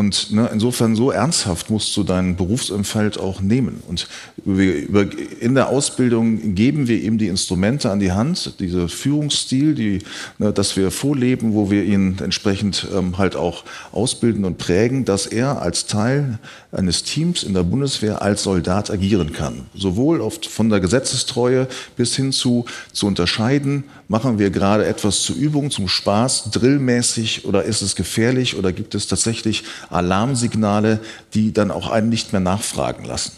Und 0.00 0.32
ne, 0.32 0.48
insofern 0.50 0.96
so 0.96 1.10
ernsthaft 1.10 1.68
musst 1.68 1.94
du 1.94 2.04
dein 2.04 2.34
Berufsumfeld 2.34 3.20
auch 3.20 3.42
nehmen. 3.42 3.82
Und 3.86 4.08
über, 4.46 5.04
in 5.40 5.54
der 5.54 5.68
Ausbildung 5.68 6.54
geben 6.54 6.88
wir 6.88 7.02
ihm 7.02 7.18
die 7.18 7.26
Instrumente 7.26 7.90
an 7.90 8.00
die 8.00 8.12
Hand, 8.12 8.54
diese 8.60 8.88
Führungsstil, 8.88 9.74
die, 9.74 9.98
ne, 10.38 10.54
dass 10.54 10.74
wir 10.78 10.90
vorleben, 10.90 11.52
wo 11.52 11.70
wir 11.70 11.84
ihn 11.84 12.16
entsprechend 12.18 12.88
ähm, 12.96 13.18
halt 13.18 13.36
auch 13.36 13.64
ausbilden 13.92 14.46
und 14.46 14.56
prägen, 14.56 15.04
dass 15.04 15.26
er 15.26 15.60
als 15.60 15.84
Teil 15.84 16.38
eines 16.72 17.02
Teams 17.02 17.42
in 17.42 17.54
der 17.54 17.64
Bundeswehr 17.64 18.22
als 18.22 18.44
Soldat 18.44 18.90
agieren 18.90 19.32
kann. 19.32 19.66
Sowohl 19.74 20.20
oft 20.20 20.46
von 20.46 20.70
der 20.70 20.80
Gesetzestreue 20.80 21.66
bis 21.96 22.14
hin 22.14 22.32
zu, 22.32 22.64
zu 22.92 23.06
unterscheiden, 23.06 23.84
machen 24.08 24.38
wir 24.38 24.50
gerade 24.50 24.86
etwas 24.86 25.22
zur 25.22 25.36
Übung, 25.36 25.70
zum 25.70 25.88
Spaß, 25.88 26.50
drillmäßig 26.52 27.44
oder 27.44 27.64
ist 27.64 27.82
es 27.82 27.96
gefährlich 27.96 28.56
oder 28.56 28.72
gibt 28.72 28.94
es 28.94 29.08
tatsächlich 29.08 29.64
Alarmsignale, 29.88 31.00
die 31.34 31.52
dann 31.52 31.70
auch 31.70 31.90
einen 31.90 32.08
nicht 32.08 32.32
mehr 32.32 32.40
nachfragen 32.40 33.04
lassen. 33.04 33.32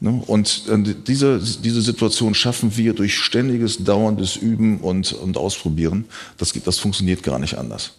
Ne? 0.00 0.22
Und 0.26 0.64
diese, 1.06 1.40
diese 1.40 1.82
Situation 1.82 2.34
schaffen 2.34 2.76
wir 2.76 2.94
durch 2.94 3.18
ständiges, 3.18 3.84
dauerndes 3.84 4.36
Üben 4.36 4.78
und, 4.78 5.12
und 5.12 5.36
Ausprobieren. 5.36 6.06
Das, 6.38 6.52
das 6.52 6.78
funktioniert 6.78 7.22
gar 7.22 7.38
nicht 7.38 7.56
anders. 7.56 7.92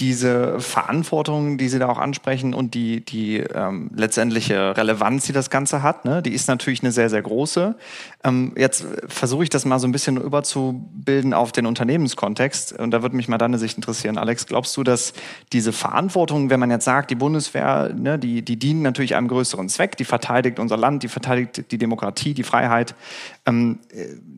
Diese 0.00 0.58
Verantwortung, 0.60 1.56
die 1.56 1.68
Sie 1.68 1.78
da 1.78 1.88
auch 1.88 1.98
ansprechen 1.98 2.52
und 2.52 2.74
die, 2.74 3.04
die 3.04 3.38
ähm, 3.38 3.90
letztendliche 3.94 4.76
Relevanz, 4.76 5.26
die 5.26 5.32
das 5.32 5.50
Ganze 5.50 5.82
hat, 5.82 6.04
ne, 6.04 6.20
die 6.20 6.32
ist 6.32 6.48
natürlich 6.48 6.82
eine 6.82 6.90
sehr, 6.90 7.10
sehr 7.10 7.22
große. 7.22 7.76
Ähm, 8.24 8.52
jetzt 8.56 8.84
versuche 9.06 9.44
ich 9.44 9.50
das 9.50 9.64
mal 9.64 9.78
so 9.78 9.86
ein 9.86 9.92
bisschen 9.92 10.16
überzubilden 10.16 11.32
auf 11.32 11.52
den 11.52 11.66
Unternehmenskontext 11.66 12.72
und 12.72 12.90
da 12.90 13.02
würde 13.02 13.14
mich 13.14 13.28
mal 13.28 13.38
deine 13.38 13.58
Sicht 13.58 13.76
interessieren. 13.76 14.18
Alex, 14.18 14.46
glaubst 14.46 14.76
du, 14.76 14.82
dass 14.82 15.12
diese 15.52 15.72
Verantwortung, 15.72 16.50
wenn 16.50 16.58
man 16.58 16.70
jetzt 16.70 16.84
sagt, 16.84 17.10
die 17.10 17.14
Bundeswehr, 17.14 17.92
ne, 17.94 18.18
die, 18.18 18.42
die 18.42 18.58
dienen 18.58 18.82
natürlich 18.82 19.14
einem 19.14 19.28
größeren 19.28 19.68
Zweck, 19.68 19.96
die 19.96 20.04
verteidigt 20.04 20.58
unser 20.58 20.76
Land, 20.76 21.04
die 21.04 21.08
verteidigt 21.08 21.70
die 21.70 21.78
Demokratie, 21.78 22.34
die 22.34 22.42
Freiheit, 22.42 22.96
ähm, 23.46 23.78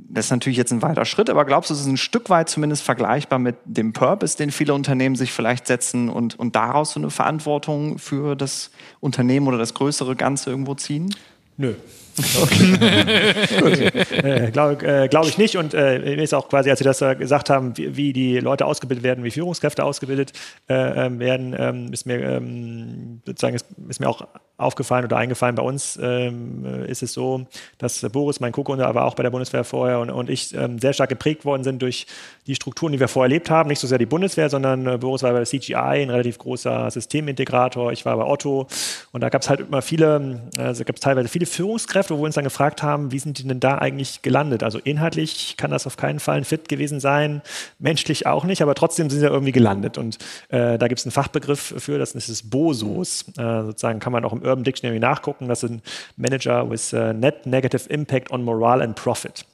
das 0.08 0.26
ist 0.26 0.30
natürlich 0.30 0.56
jetzt 0.56 0.72
ein 0.72 0.82
weiter 0.82 1.04
Schritt, 1.04 1.30
aber 1.30 1.44
glaubst 1.44 1.70
du, 1.70 1.74
es 1.74 1.80
ist 1.80 1.86
ein 1.86 1.96
Stück 1.96 2.30
weit 2.30 2.48
zumindest 2.48 2.82
vergleichbar 2.82 3.38
mit 3.38 3.56
dem 3.64 3.92
Purpose, 3.92 4.36
den 4.36 4.50
viele 4.50 4.74
Unternehmen 4.74 5.16
sich 5.16 5.32
vielleicht 5.32 5.45
setzen 5.66 6.08
und, 6.08 6.38
und 6.38 6.56
daraus 6.56 6.92
so 6.92 7.00
eine 7.00 7.10
Verantwortung 7.10 7.98
für 7.98 8.36
das 8.36 8.70
Unternehmen 9.00 9.48
oder 9.48 9.58
das 9.58 9.74
größere 9.74 10.16
Ganze 10.16 10.50
irgendwo 10.50 10.74
ziehen? 10.74 11.14
Nö, 11.56 11.74
Okay. 12.18 13.86
äh, 14.22 14.50
Glaube 14.50 14.86
äh, 14.86 15.08
glaub 15.08 15.26
ich 15.26 15.38
nicht. 15.38 15.56
Und 15.56 15.74
äh, 15.74 15.98
mir 15.98 16.22
ist 16.22 16.34
auch 16.34 16.48
quasi, 16.48 16.70
als 16.70 16.78
Sie 16.78 16.84
das 16.84 17.02
äh, 17.02 17.14
gesagt 17.14 17.50
haben, 17.50 17.76
wie, 17.76 17.96
wie, 17.96 18.12
die 18.12 18.38
Leute 18.38 18.64
ausgebildet 18.64 19.04
werden, 19.04 19.24
wie 19.24 19.30
Führungskräfte 19.30 19.84
ausgebildet 19.84 20.32
äh, 20.68 21.06
ähm, 21.06 21.18
werden, 21.18 21.54
ähm, 21.58 21.92
ist, 21.92 22.06
mir, 22.06 22.20
ähm, 22.20 23.20
sozusagen 23.26 23.56
ist, 23.56 23.66
ist, 23.88 24.00
mir 24.00 24.08
auch 24.08 24.26
aufgefallen 24.56 25.04
oder 25.04 25.16
eingefallen. 25.16 25.56
Bei 25.56 25.62
uns 25.62 25.98
ähm, 26.02 26.84
ist 26.86 27.02
es 27.02 27.12
so, 27.12 27.46
dass 27.78 28.00
Boris, 28.12 28.40
mein 28.40 28.52
Co-Gründer, 28.52 28.86
aber 28.86 29.04
auch 29.04 29.14
bei 29.14 29.22
der 29.22 29.30
Bundeswehr 29.30 29.64
vorher 29.64 30.00
und, 30.00 30.10
und 30.10 30.30
ich 30.30 30.54
ähm, 30.54 30.78
sehr 30.78 30.92
stark 30.92 31.10
geprägt 31.10 31.44
worden 31.44 31.64
sind 31.64 31.82
durch 31.82 32.06
die 32.46 32.54
Strukturen, 32.54 32.92
die 32.92 33.00
wir 33.00 33.08
vorher 33.08 33.26
erlebt 33.30 33.50
haben. 33.50 33.68
Nicht 33.68 33.80
so 33.80 33.86
sehr 33.86 33.98
die 33.98 34.06
Bundeswehr, 34.06 34.48
sondern 34.48 34.86
äh, 34.86 34.98
Boris 34.98 35.22
war 35.22 35.32
bei 35.32 35.38
der 35.38 35.46
CGI, 35.46 35.74
ein 35.74 36.10
relativ 36.10 36.38
großer 36.38 36.90
Systemintegrator. 36.90 37.92
Ich 37.92 38.04
war 38.04 38.16
bei 38.16 38.24
Otto. 38.24 38.66
Und 39.12 39.20
da 39.20 39.28
gab 39.28 39.42
es 39.42 39.50
halt 39.50 39.60
immer 39.60 39.82
viele, 39.82 40.42
also 40.56 40.84
gab 40.84 40.96
es 40.96 41.00
teilweise 41.00 41.28
viele 41.28 41.46
Führungskräfte, 41.46 41.86
Führungskräfte, 41.86 42.14
wo 42.14 42.18
wir 42.18 42.26
uns 42.26 42.34
dann 42.34 42.44
gefragt 42.44 42.82
haben, 42.82 43.12
wie 43.12 43.18
sind 43.18 43.38
die 43.38 43.46
denn 43.46 43.60
da 43.60 43.78
eigentlich 43.78 44.22
gelandet? 44.22 44.62
Also 44.62 44.78
inhaltlich 44.78 45.56
kann 45.56 45.70
das 45.70 45.86
auf 45.86 45.96
keinen 45.96 46.20
Fall 46.20 46.38
ein 46.38 46.44
Fit 46.44 46.68
gewesen 46.68 47.00
sein, 47.00 47.42
menschlich 47.78 48.26
auch 48.26 48.44
nicht, 48.44 48.62
aber 48.62 48.74
trotzdem 48.74 49.10
sind 49.10 49.20
sie 49.20 49.26
irgendwie 49.26 49.52
gelandet. 49.52 49.98
Und 49.98 50.18
äh, 50.48 50.78
da 50.78 50.88
gibt 50.88 51.00
es 51.00 51.06
einen 51.06 51.12
Fachbegriff 51.12 51.74
für, 51.78 51.98
das 51.98 52.14
ist 52.14 52.28
das 52.28 52.42
BOSOS. 52.42 53.24
Äh, 53.36 53.62
sozusagen 53.64 54.00
kann 54.00 54.12
man 54.12 54.24
auch 54.24 54.32
im 54.32 54.42
Urban 54.46 54.64
Dictionary 54.64 54.98
nachgucken. 54.98 55.48
Das 55.48 55.60
sind 55.60 55.82
Manager 56.16 56.68
with 56.68 56.92
uh, 56.92 57.12
Net 57.12 57.46
Negative 57.46 57.88
Impact 57.88 58.30
on 58.30 58.42
Morale 58.44 58.84
and 58.84 58.96
Profit. 58.96 59.44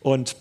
Und 0.00 0.36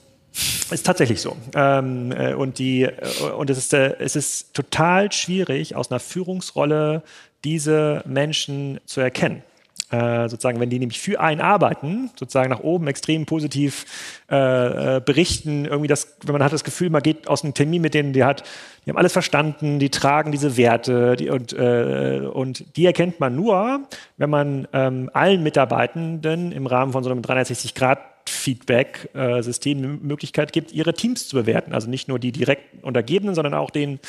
ist 0.71 0.85
tatsächlich 0.85 1.21
so. 1.21 1.35
Ähm, 1.55 2.11
äh, 2.11 2.33
und, 2.33 2.59
die, 2.59 2.83
äh, 2.83 2.91
und 3.35 3.49
es, 3.49 3.57
ist, 3.57 3.73
äh, 3.73 3.95
es 3.99 4.15
ist 4.15 4.53
total 4.53 5.11
schwierig, 5.11 5.75
aus 5.75 5.91
einer 5.91 5.99
Führungsrolle 5.99 7.03
diese 7.43 8.03
Menschen 8.05 8.79
zu 8.85 9.01
erkennen. 9.01 9.43
Äh, 9.89 10.27
sozusagen, 10.27 10.59
wenn 10.59 10.69
die 10.69 10.79
nämlich 10.79 10.99
für 10.99 11.21
einen 11.21 11.39
arbeiten, 11.39 12.09
sozusagen 12.19 12.49
nach 12.49 12.59
oben 12.59 12.87
extrem 12.87 13.25
positiv 13.25 13.85
äh, 14.29 14.97
äh, 14.97 14.99
berichten, 14.99 15.63
irgendwie 15.63 15.87
das, 15.87 16.17
wenn 16.25 16.33
man 16.33 16.43
hat 16.43 16.51
das 16.51 16.65
Gefühl, 16.65 16.89
man 16.89 17.01
geht 17.01 17.29
aus 17.29 17.45
einem 17.45 17.53
Termin 17.53 17.81
mit 17.81 17.93
denen, 17.93 18.11
die 18.11 18.25
hat, 18.25 18.43
die 18.85 18.89
haben 18.89 18.97
alles 18.97 19.13
verstanden, 19.13 19.79
die 19.79 19.89
tragen 19.89 20.33
diese 20.33 20.57
Werte 20.57 21.15
die, 21.15 21.29
und, 21.29 21.53
äh, 21.53 22.19
und 22.29 22.75
die 22.75 22.85
erkennt 22.85 23.21
man 23.21 23.37
nur, 23.37 23.87
wenn 24.17 24.29
man 24.29 24.67
ähm, 24.73 25.09
allen 25.13 25.41
Mitarbeitenden 25.41 26.51
im 26.51 26.67
Rahmen 26.67 26.91
von 26.91 27.05
so 27.05 27.09
einem 27.09 27.21
360 27.21 27.73
Grad 27.73 27.99
Feedback-System 28.29 29.77
eine 29.77 29.87
Möglichkeit 29.87 30.53
gibt, 30.53 30.71
ihre 30.71 30.93
Teams 30.93 31.27
zu 31.27 31.35
bewerten. 31.35 31.73
Also 31.73 31.89
nicht 31.89 32.07
nur 32.07 32.19
die 32.19 32.31
direkt 32.31 32.83
Untergebenen, 32.83 33.35
sondern 33.35 33.53
auch 33.53 33.69
den, 33.69 33.99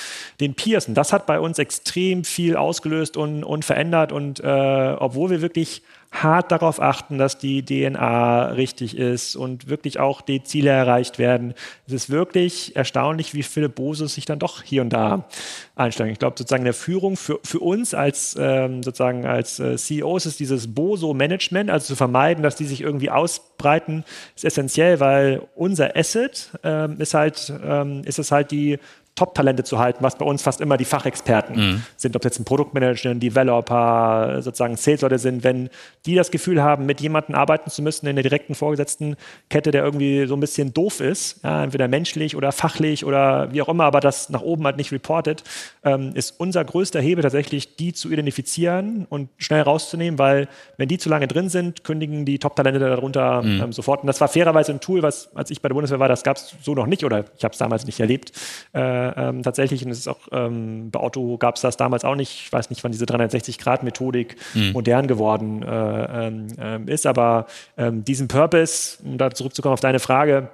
den 0.40 0.54
Peers. 0.54 0.88
Und 0.88 0.94
das 0.94 1.12
hat 1.12 1.26
bei 1.26 1.40
uns 1.40 1.58
extrem 1.58 2.24
viel 2.24 2.56
ausgelöst 2.56 3.16
und, 3.16 3.44
und 3.44 3.64
verändert. 3.64 4.12
Und 4.12 4.40
äh, 4.40 4.96
obwohl 4.98 5.30
wir 5.30 5.42
wirklich 5.42 5.82
hart 6.10 6.50
darauf 6.50 6.80
achten, 6.80 7.18
dass 7.18 7.38
die 7.38 7.64
DNA 7.64 8.48
richtig 8.52 8.96
ist 8.96 9.36
und 9.36 9.68
wirklich 9.68 9.98
auch 10.00 10.20
die 10.22 10.42
Ziele 10.42 10.70
erreicht 10.70 11.18
werden. 11.18 11.54
Es 11.86 11.92
ist 11.92 12.10
wirklich 12.10 12.74
erstaunlich, 12.76 13.34
wie 13.34 13.42
viele 13.42 13.68
Bose 13.68 14.08
sich 14.08 14.24
dann 14.24 14.38
doch 14.38 14.62
hier 14.62 14.82
und 14.82 14.90
da 14.90 15.28
einsteigen. 15.76 16.12
Ich 16.12 16.18
glaube, 16.18 16.36
sozusagen 16.38 16.64
der 16.64 16.74
Führung 16.74 17.16
für, 17.16 17.38
für 17.44 17.60
uns 17.60 17.94
als 17.94 18.36
ähm, 18.38 18.82
sozusagen 18.82 19.26
als 19.26 19.60
äh, 19.60 19.76
CEOs 19.76 20.26
ist 20.26 20.40
dieses 20.40 20.74
Boso-Management, 20.74 21.70
also 21.70 21.88
zu 21.88 21.96
vermeiden, 21.96 22.42
dass 22.42 22.56
die 22.56 22.66
sich 22.66 22.80
irgendwie 22.80 23.10
ausbreiten, 23.10 24.04
ist 24.34 24.44
essentiell, 24.44 25.00
weil 25.00 25.42
unser 25.54 25.94
Asset 25.94 26.52
ähm, 26.64 27.00
ist 27.00 27.14
halt, 27.14 27.52
ähm, 27.62 28.02
ist 28.04 28.18
es 28.18 28.32
halt 28.32 28.50
die 28.50 28.78
Top-Talente 29.18 29.64
zu 29.64 29.80
halten, 29.80 30.04
was 30.04 30.16
bei 30.16 30.24
uns 30.24 30.42
fast 30.42 30.60
immer 30.60 30.76
die 30.76 30.84
Fachexperten 30.84 31.56
mhm. 31.56 31.82
sind, 31.96 32.14
ob 32.14 32.22
jetzt 32.22 32.38
ein 32.38 32.44
Produktmanager, 32.44 33.10
ein 33.10 33.18
Developer, 33.18 34.40
sozusagen 34.42 34.76
Sales-Leute 34.76 35.18
sind, 35.18 35.42
wenn 35.42 35.70
die 36.06 36.14
das 36.14 36.30
Gefühl 36.30 36.62
haben, 36.62 36.86
mit 36.86 37.00
jemandem 37.00 37.34
arbeiten 37.34 37.68
zu 37.68 37.82
müssen 37.82 38.06
in 38.06 38.14
der 38.14 38.22
direkten 38.22 38.54
vorgesetzten 38.54 39.16
Kette, 39.50 39.72
der 39.72 39.82
irgendwie 39.82 40.26
so 40.26 40.36
ein 40.36 40.40
bisschen 40.40 40.72
doof 40.72 41.00
ist, 41.00 41.42
ja, 41.42 41.64
entweder 41.64 41.88
menschlich 41.88 42.36
oder 42.36 42.52
fachlich 42.52 43.04
oder 43.04 43.52
wie 43.52 43.60
auch 43.60 43.68
immer, 43.68 43.84
aber 43.84 43.98
das 43.98 44.28
nach 44.28 44.42
oben 44.42 44.64
halt 44.66 44.76
nicht 44.76 44.92
reportet, 44.92 45.42
ähm, 45.82 46.12
ist 46.14 46.38
unser 46.38 46.64
größter 46.64 47.00
Hebel 47.00 47.22
tatsächlich, 47.22 47.74
die 47.74 47.92
zu 47.92 48.10
identifizieren 48.10 49.04
und 49.10 49.30
schnell 49.36 49.62
rauszunehmen, 49.62 50.20
weil 50.20 50.46
wenn 50.76 50.88
die 50.88 50.98
zu 50.98 51.08
lange 51.08 51.26
drin 51.26 51.48
sind, 51.48 51.82
kündigen 51.82 52.24
die 52.24 52.38
Top-Talente 52.38 52.78
darunter 52.78 53.42
mhm. 53.42 53.62
ähm, 53.62 53.72
sofort. 53.72 54.02
Und 54.02 54.06
das 54.06 54.20
war 54.20 54.28
fairerweise 54.28 54.70
ein 54.70 54.80
Tool, 54.80 55.02
was, 55.02 55.34
als 55.34 55.50
ich 55.50 55.60
bei 55.60 55.68
der 55.68 55.74
Bundeswehr 55.74 55.98
war, 55.98 56.08
das 56.08 56.22
gab 56.22 56.36
es 56.36 56.54
so 56.62 56.74
noch 56.74 56.86
nicht 56.86 57.04
oder 57.04 57.24
ich 57.36 57.42
habe 57.42 57.52
es 57.52 57.58
damals 57.58 57.84
nicht 57.84 57.98
erlebt. 57.98 58.30
Äh, 58.72 59.07
ähm, 59.16 59.42
tatsächlich, 59.42 59.84
und 59.84 59.90
es 59.90 59.98
ist 59.98 60.08
auch 60.08 60.28
ähm, 60.32 60.90
bei 60.90 61.00
Otto 61.00 61.38
gab 61.38 61.56
es 61.56 61.62
das 61.62 61.76
damals 61.76 62.04
auch 62.04 62.14
nicht, 62.14 62.44
ich 62.46 62.52
weiß 62.52 62.70
nicht, 62.70 62.84
wann 62.84 62.92
diese 62.92 63.04
360-Grad-Methodik 63.04 64.36
mhm. 64.54 64.72
modern 64.72 65.06
geworden 65.06 65.62
äh, 65.62 66.26
ähm, 66.26 66.46
ähm, 66.58 66.88
ist, 66.88 67.06
aber 67.06 67.46
ähm, 67.76 68.04
diesen 68.04 68.28
Purpose, 68.28 68.98
um 69.04 69.18
da 69.18 69.30
zurückzukommen 69.30 69.72
auf 69.72 69.80
deine 69.80 70.00
Frage, 70.00 70.50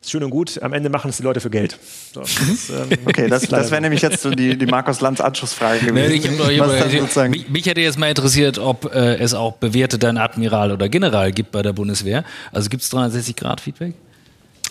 ist 0.00 0.12
schön 0.12 0.22
und 0.22 0.30
gut, 0.30 0.62
am 0.62 0.72
Ende 0.72 0.90
machen 0.90 1.10
es 1.10 1.16
die 1.16 1.22
Leute 1.24 1.40
für 1.40 1.50
Geld. 1.50 1.78
So, 2.12 2.20
das, 2.20 2.70
ähm, 2.70 2.98
okay, 3.04 3.28
das, 3.28 3.42
das 3.48 3.70
wäre 3.70 3.80
nämlich 3.80 4.02
jetzt 4.02 4.22
so 4.22 4.30
die, 4.30 4.56
die 4.56 4.66
Markus 4.66 5.00
Lanz 5.00 5.20
Anschlussfrage 5.20 5.80
gewesen. 5.86 5.94
Nee, 5.94 6.14
ich, 6.14 6.24
ich, 6.24 7.28
mich, 7.28 7.48
mich, 7.48 7.66
hätte 7.66 7.80
jetzt 7.80 7.98
mal 7.98 8.08
interessiert, 8.08 8.58
ob 8.58 8.94
äh, 8.94 9.16
es 9.16 9.34
auch 9.34 9.54
bewerteten 9.54 10.16
Admiral 10.16 10.72
oder 10.72 10.88
General 10.88 11.32
gibt 11.32 11.50
bei 11.50 11.62
der 11.62 11.72
Bundeswehr. 11.72 12.24
Also 12.52 12.68
gibt 12.68 12.84
es 12.84 12.90
360 12.90 13.34
Grad 13.36 13.60
Feedback? 13.60 13.94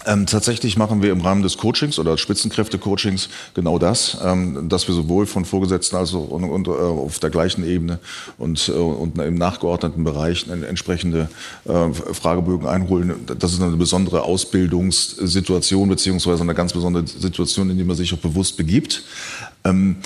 Ähm, 0.08 0.26
tatsächlich 0.26 0.78
machen 0.78 1.02
wir 1.02 1.12
im 1.12 1.20
Rahmen 1.20 1.44
des 1.44 1.58
Coachings 1.58 2.00
oder 2.00 2.18
Spitzenkräfte-Coachings 2.18 3.28
genau 3.54 3.78
das, 3.78 4.18
ähm, 4.24 4.70
dass 4.70 4.88
wir 4.88 4.96
sowohl 4.96 5.26
von 5.26 5.44
Vorgesetzten 5.44 5.98
als 5.98 6.14
auch 6.14 6.30
und, 6.30 6.46
und, 6.46 6.68
äh, 6.68 6.72
auf 6.72 7.20
der 7.20 7.30
gleichen 7.30 7.68
Ebene 7.68 8.00
und, 8.38 8.70
äh, 8.70 8.72
und 8.72 9.20
im 9.20 9.36
nachgeordneten 9.36 10.06
Bereich 10.06 10.48
entsprechende 10.48 11.30
äh, 11.66 11.94
Fragebögen 12.14 12.68
einholen. 12.68 13.16
Das 13.38 13.52
ist 13.52 13.62
eine 13.62 13.76
besondere 13.76 14.24
Ausbildungssituation 14.24 15.90
beziehungsweise 15.90 16.42
eine 16.42 16.56
ganz 16.56 16.72
besondere 16.72 17.06
Situation, 17.06 17.70
in 17.70 17.78
die 17.78 17.84
man 17.84 17.98
sich 17.98 18.14
auch 18.14 18.20
bewusst 18.20 18.56
begibt. 18.56 19.04
Ähm, 19.66 19.98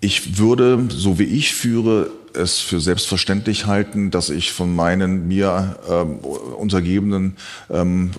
ich 0.00 0.38
würde, 0.38 0.86
so 0.90 1.18
wie 1.18 1.24
ich 1.24 1.54
führe, 1.54 2.10
es 2.36 2.60
für 2.60 2.80
selbstverständlich 2.80 3.66
halten, 3.66 4.10
dass 4.10 4.30
ich 4.30 4.52
von 4.52 4.74
meinen 4.74 5.26
mir 5.26 5.78
ähm, 5.90 6.18
untergebenen 6.18 7.36
ähm, 7.70 8.10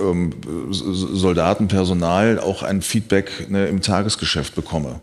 ähm, 0.00 0.32
Soldaten, 0.70 1.68
Personal 1.68 2.38
auch 2.38 2.62
ein 2.62 2.82
Feedback 2.82 3.50
ne, 3.50 3.66
im 3.66 3.80
Tagesgeschäft 3.80 4.54
bekomme 4.54 5.00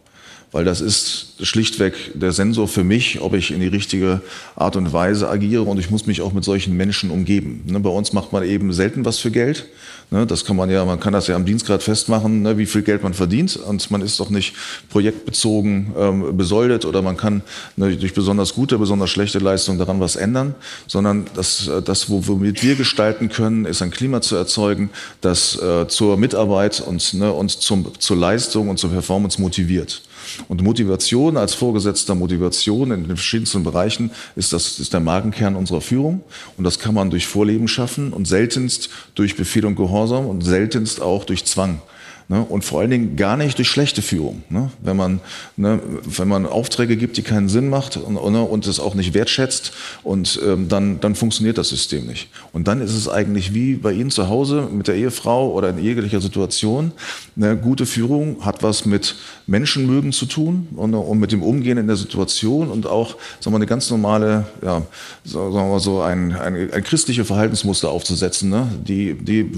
weil 0.55 0.63
das 0.63 0.79
ist 0.79 1.33
schlichtweg 1.41 1.93
der 2.13 2.31
Sensor 2.31 2.69
für 2.69 2.85
mich, 2.85 3.19
ob 3.19 3.33
ich 3.33 3.51
in 3.51 3.59
die 3.59 3.67
richtige 3.67 4.21
Art 4.55 4.77
und 4.77 4.93
Weise 4.93 5.27
agiere 5.27 5.63
und 5.63 5.77
ich 5.79 5.91
muss 5.91 6.05
mich 6.05 6.21
auch 6.21 6.31
mit 6.31 6.45
solchen 6.45 6.77
Menschen 6.77 7.11
umgeben. 7.11 7.63
Ne, 7.65 7.77
bei 7.81 7.89
uns 7.89 8.13
macht 8.13 8.31
man 8.31 8.41
eben 8.45 8.71
selten 8.71 9.03
was 9.03 9.19
für 9.19 9.31
Geld. 9.31 9.65
Ne, 10.11 10.25
das 10.25 10.45
kann 10.45 10.55
man 10.55 10.69
ja, 10.69 10.85
man 10.85 10.97
kann 10.97 11.11
das 11.11 11.27
ja 11.27 11.35
am 11.35 11.43
Dienstgrad 11.43 11.83
festmachen, 11.83 12.41
ne, 12.41 12.57
wie 12.57 12.65
viel 12.67 12.83
Geld 12.83 13.03
man 13.03 13.13
verdient 13.13 13.57
und 13.57 13.91
man 13.91 13.99
ist 13.99 14.17
doch 14.17 14.29
nicht 14.29 14.53
projektbezogen 14.91 15.93
ähm, 15.99 16.37
besoldet 16.37 16.85
oder 16.85 17.01
man 17.01 17.17
kann 17.17 17.41
durch 17.75 18.13
besonders 18.13 18.53
gute, 18.53 18.77
besonders 18.77 19.09
schlechte 19.09 19.39
Leistung 19.39 19.77
daran 19.77 19.99
was 19.99 20.15
ändern, 20.15 20.55
sondern 20.87 21.25
das, 21.35 21.67
äh, 21.67 21.81
das 21.81 22.09
womit 22.09 22.63
wir 22.63 22.75
gestalten 22.75 23.27
können, 23.27 23.65
ist 23.65 23.81
ein 23.81 23.91
Klima 23.91 24.21
zu 24.21 24.37
erzeugen, 24.37 24.89
das 25.19 25.61
äh, 25.61 25.89
zur 25.89 26.15
Mitarbeit 26.15 26.79
und, 26.79 27.13
und 27.13 27.51
zum, 27.51 27.91
zur 27.99 28.15
Leistung 28.15 28.69
und 28.69 28.79
zur 28.79 28.91
Performance 28.91 29.41
motiviert. 29.41 30.01
Und 30.47 30.61
Motivation 30.61 31.37
als 31.37 31.53
vorgesetzter 31.53 32.15
Motivation 32.15 32.91
in 32.91 33.03
den 33.03 33.17
verschiedensten 33.17 33.63
Bereichen 33.63 34.11
ist, 34.35 34.53
das, 34.53 34.79
ist 34.79 34.93
der 34.93 34.99
Magenkern 34.99 35.55
unserer 35.55 35.81
Führung. 35.81 36.23
Und 36.57 36.63
das 36.63 36.79
kann 36.79 36.93
man 36.93 37.09
durch 37.09 37.27
Vorleben 37.27 37.67
schaffen 37.67 38.13
und 38.13 38.27
seltenst 38.27 38.89
durch 39.15 39.35
Befehl 39.35 39.65
und 39.65 39.75
Gehorsam 39.75 40.27
und 40.27 40.41
seltenst 40.41 41.01
auch 41.01 41.25
durch 41.25 41.45
Zwang. 41.45 41.81
Ne? 42.27 42.43
Und 42.43 42.65
vor 42.65 42.79
allen 42.79 42.89
Dingen 42.89 43.15
gar 43.17 43.37
nicht 43.37 43.57
durch 43.59 43.69
schlechte 43.69 44.01
Führung. 44.01 44.43
Ne? 44.49 44.71
Wenn, 44.81 44.97
man, 44.97 45.19
ne, 45.57 45.79
wenn 46.05 46.27
man 46.27 46.47
Aufträge 46.47 46.97
gibt, 46.97 47.17
die 47.17 47.21
keinen 47.21 47.49
Sinn 47.49 47.69
macht 47.69 47.97
und, 47.97 48.17
und 48.17 48.67
es 48.67 48.79
auch 48.79 48.95
nicht 48.95 49.13
wertschätzt, 49.13 49.73
und 50.03 50.39
ähm, 50.43 50.67
dann, 50.67 50.99
dann 50.99 51.13
funktioniert 51.13 51.57
das 51.57 51.69
System 51.69 52.07
nicht. 52.07 52.29
Und 52.55 52.69
dann 52.69 52.79
ist 52.79 52.93
es 52.93 53.09
eigentlich 53.09 53.53
wie 53.53 53.73
bei 53.75 53.91
Ihnen 53.91 54.11
zu 54.11 54.29
Hause 54.29 54.69
mit 54.71 54.87
der 54.87 54.95
Ehefrau 54.95 55.51
oder 55.51 55.71
in 55.71 55.77
jeglicher 55.77 56.21
Situation. 56.21 56.93
Eine 57.35 57.57
gute 57.57 57.85
Führung 57.85 58.45
hat 58.45 58.63
was 58.63 58.85
mit 58.85 59.17
Menschenmögen 59.45 60.13
zu 60.13 60.25
tun 60.25 60.69
und, 60.77 60.93
und 60.93 61.19
mit 61.19 61.33
dem 61.33 61.43
Umgehen 61.43 61.77
in 61.77 61.87
der 61.87 61.97
Situation 61.97 62.69
und 62.69 62.87
auch 62.87 63.17
sagen 63.41 63.53
wir, 63.53 63.57
eine 63.57 63.65
ganz 63.65 63.89
normale, 63.89 64.45
ja, 64.63 64.83
sagen 65.25 65.53
wir 65.53 65.79
so 65.81 65.99
ein, 65.99 66.31
ein, 66.31 66.71
ein 66.71 66.83
christliche 66.85 67.25
Verhaltensmuster 67.25 67.89
aufzusetzen, 67.89 68.49
ne? 68.51 68.69
die, 68.87 69.15
die, 69.15 69.51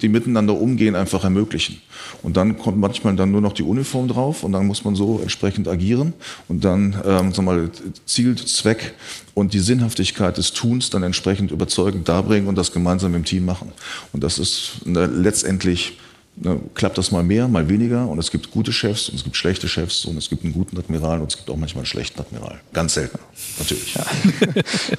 die 0.00 0.08
miteinander 0.08 0.58
umgehen 0.58 0.96
einfach 0.96 1.24
ermöglichen. 1.24 1.82
Und 2.22 2.38
dann 2.38 2.56
kommt 2.56 2.78
manchmal 2.78 3.16
dann 3.16 3.32
nur 3.32 3.42
noch 3.42 3.52
die 3.52 3.64
Uniform 3.64 4.08
drauf 4.08 4.44
und 4.44 4.52
dann 4.52 4.66
muss 4.66 4.82
man 4.82 4.96
so 4.96 5.20
entsprechend 5.20 5.68
agieren 5.68 6.14
und 6.48 6.64
dann 6.64 6.94
ähm, 7.04 7.34
sagen 7.34 7.36
wir 7.36 7.42
mal, 7.42 7.70
Ziel, 8.06 8.34
Zweck 8.36 8.94
und 9.40 9.54
die 9.54 9.58
Sinnhaftigkeit 9.58 10.36
des 10.36 10.52
Tuns 10.52 10.90
dann 10.90 11.02
entsprechend 11.02 11.50
überzeugend 11.50 12.06
darbringen 12.08 12.46
und 12.46 12.56
das 12.56 12.72
gemeinsam 12.72 13.14
im 13.14 13.24
Team 13.24 13.46
machen. 13.46 13.72
Und 14.12 14.22
das 14.22 14.38
ist 14.38 14.82
äh, 14.86 15.06
letztendlich 15.06 15.98
Ne, 16.36 16.58
klappt 16.74 16.96
das 16.96 17.10
mal 17.10 17.22
mehr, 17.22 17.48
mal 17.48 17.68
weniger. 17.68 18.08
Und 18.08 18.18
es 18.18 18.30
gibt 18.30 18.50
gute 18.50 18.72
Chefs 18.72 19.08
und 19.08 19.16
es 19.16 19.24
gibt 19.24 19.36
schlechte 19.36 19.68
Chefs 19.68 20.06
und 20.06 20.16
es 20.16 20.30
gibt 20.30 20.42
einen 20.42 20.54
guten 20.54 20.78
Admiral 20.78 21.20
und 21.20 21.30
es 21.30 21.36
gibt 21.36 21.50
auch 21.50 21.56
manchmal 21.56 21.80
einen 21.80 21.86
schlechten 21.86 22.18
Admiral. 22.20 22.60
Ganz 22.72 22.94
selten, 22.94 23.18
natürlich. 23.58 23.94
Ja. 23.94 24.06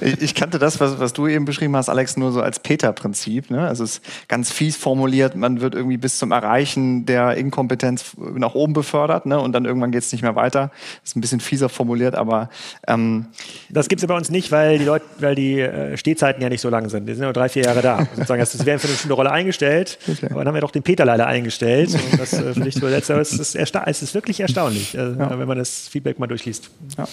ich 0.20 0.34
kannte 0.34 0.60
das, 0.60 0.78
was, 0.78 1.00
was, 1.00 1.12
du 1.14 1.26
eben 1.26 1.44
beschrieben 1.44 1.74
hast, 1.74 1.88
Alex, 1.88 2.16
nur 2.16 2.30
so 2.30 2.40
als 2.42 2.60
Peter-Prinzip. 2.60 3.50
Ne? 3.50 3.66
Also 3.66 3.82
es 3.82 3.94
ist 3.94 4.04
ganz 4.28 4.52
fies 4.52 4.76
formuliert, 4.76 5.34
man 5.34 5.60
wird 5.60 5.74
irgendwie 5.74 5.96
bis 5.96 6.18
zum 6.18 6.30
Erreichen 6.30 7.06
der 7.06 7.36
Inkompetenz 7.36 8.12
nach 8.18 8.54
oben 8.54 8.72
befördert 8.72 9.26
ne? 9.26 9.40
und 9.40 9.52
dann 9.52 9.64
irgendwann 9.64 9.90
geht 9.90 10.04
es 10.04 10.12
nicht 10.12 10.22
mehr 10.22 10.36
weiter. 10.36 10.70
Das 11.00 11.10
ist 11.10 11.16
ein 11.16 11.22
bisschen 11.22 11.40
fieser 11.40 11.68
formuliert, 11.68 12.14
aber... 12.14 12.50
Ähm 12.86 13.26
das 13.70 13.88
gibt 13.88 14.02
es 14.02 14.06
bei 14.06 14.14
uns 14.14 14.30
nicht, 14.30 14.52
weil 14.52 14.78
die, 14.78 14.84
Leute, 14.84 15.04
weil 15.18 15.34
die 15.34 15.60
äh, 15.60 15.96
Stehzeiten 15.96 16.42
ja 16.42 16.48
nicht 16.48 16.60
so 16.60 16.68
lang 16.68 16.88
sind. 16.88 17.06
Die 17.06 17.14
sind 17.14 17.24
nur 17.24 17.32
drei, 17.32 17.48
vier 17.48 17.64
Jahre 17.64 17.82
da. 17.82 18.06
Sozusagen, 18.14 18.40
das 18.40 18.66
wäre 18.66 18.78
für 18.78 18.86
eine 18.86 18.92
bestimmte 18.92 19.14
Rolle 19.14 19.30
eingestellt. 19.32 19.98
Okay. 20.06 20.26
Aber 20.30 20.40
dann 20.40 20.48
haben 20.48 20.54
wir 20.54 20.60
doch 20.60 20.70
den 20.70 20.82
Peter 20.82 21.04
leider 21.04 21.21
eingestellt. 21.26 21.90
Und 22.12 22.20
das 22.20 22.32
äh, 22.32 22.52
finde 22.52 22.68
ich 22.68 22.74
so 22.74 22.86
letzter, 22.86 23.18
es 23.18 23.32
ist, 23.32 23.54
es 23.54 24.02
ist 24.02 24.14
wirklich 24.14 24.40
erstaunlich, 24.40 24.94
äh, 24.94 24.98
ja. 24.98 25.38
wenn 25.38 25.48
man 25.48 25.58
das 25.58 25.88
Feedback 25.88 26.18
mal 26.18 26.26
durchliest. 26.26 26.70
Ja. 26.98 27.06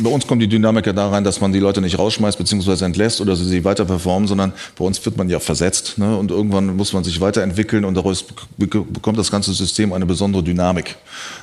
Bei 0.00 0.10
uns 0.10 0.26
kommt 0.26 0.42
die 0.42 0.48
Dynamik 0.48 0.86
ja 0.86 0.92
da 0.92 1.08
rein, 1.08 1.24
dass 1.24 1.40
man 1.40 1.52
die 1.52 1.58
Leute 1.58 1.80
nicht 1.80 1.98
rausschmeißt 1.98 2.38
bzw. 2.38 2.84
entlässt 2.84 3.20
oder 3.20 3.34
sie 3.34 3.64
weiter 3.64 3.84
performen, 3.84 4.28
sondern 4.28 4.52
bei 4.76 4.84
uns 4.84 5.04
wird 5.04 5.16
man 5.16 5.28
ja 5.28 5.40
versetzt. 5.40 5.98
Ne? 5.98 6.16
Und 6.16 6.30
irgendwann 6.30 6.76
muss 6.76 6.92
man 6.92 7.04
sich 7.04 7.20
weiterentwickeln 7.20 7.84
und 7.84 7.94
daraus 7.94 8.24
bekommt 8.56 9.18
das 9.18 9.30
ganze 9.30 9.52
System 9.52 9.92
eine 9.92 10.06
besondere 10.06 10.42
Dynamik. 10.42 10.96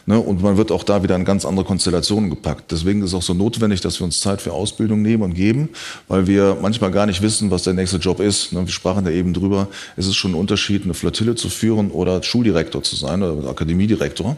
Ne? 0.05 0.19
Und 0.19 0.41
man 0.41 0.57
wird 0.57 0.71
auch 0.71 0.83
da 0.83 1.03
wieder 1.03 1.15
in 1.15 1.25
ganz 1.25 1.43
andere 1.43 1.65
Konstellationen 1.65 2.29
gepackt. 2.29 2.71
Deswegen 2.71 3.01
ist 3.01 3.09
es 3.09 3.13
auch 3.15 3.23
so 3.23 3.33
notwendig, 3.33 3.81
dass 3.81 3.99
wir 3.99 4.05
uns 4.05 4.19
Zeit 4.19 4.41
für 4.41 4.53
Ausbildung 4.53 5.01
nehmen 5.01 5.23
und 5.23 5.33
geben, 5.33 5.69
weil 6.07 6.27
wir 6.27 6.57
manchmal 6.61 6.91
gar 6.91 7.07
nicht 7.07 7.21
wissen, 7.21 7.51
was 7.51 7.63
der 7.63 7.73
nächste 7.73 7.97
Job 7.97 8.19
ist. 8.19 8.53
Ne? 8.53 8.65
Wir 8.65 8.71
sprachen 8.71 9.03
da 9.03 9.11
eben 9.11 9.33
drüber. 9.33 9.67
Es 9.97 10.07
ist 10.07 10.15
schon 10.15 10.31
ein 10.31 10.35
Unterschied, 10.35 10.83
eine 10.83 10.93
Flottille 10.93 11.35
zu 11.35 11.49
führen 11.49 11.91
oder 11.95 12.21
Schuldirektor 12.21 12.83
zu 12.83 12.95
sein 12.95 13.23
oder 13.23 13.49
Akademiedirektor. 13.49 14.37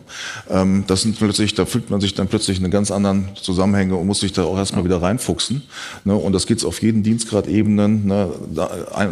Ähm, 0.50 0.84
das 0.88 1.02
sind 1.02 1.18
plötzlich, 1.18 1.56
da 1.56 1.66
fühlt 1.66 1.90
man 1.90 2.00
sich 2.00 2.14
dann 2.14 2.28
plötzlich 2.28 2.62
in 2.62 2.72
ganz 2.72 2.92
anderen 2.92 3.30
Zusammenhänge 3.42 3.96
und 3.96 4.08
muss 4.08 4.20
sich 4.20 4.34
da 4.34 4.44
auch 4.44 4.58
erstmal 4.58 4.84
wieder 4.86 5.02
reinfuchsen. 5.02 5.64
Ne? 6.04 6.16
Und 6.16 6.34
das 6.34 6.48
geht's 6.48 6.64
auf 6.64 6.82
jeden 6.82 7.04
Dienstgrad-Ebenen. 7.04 8.06
Ne? 8.06 8.30
Da, 8.54 8.70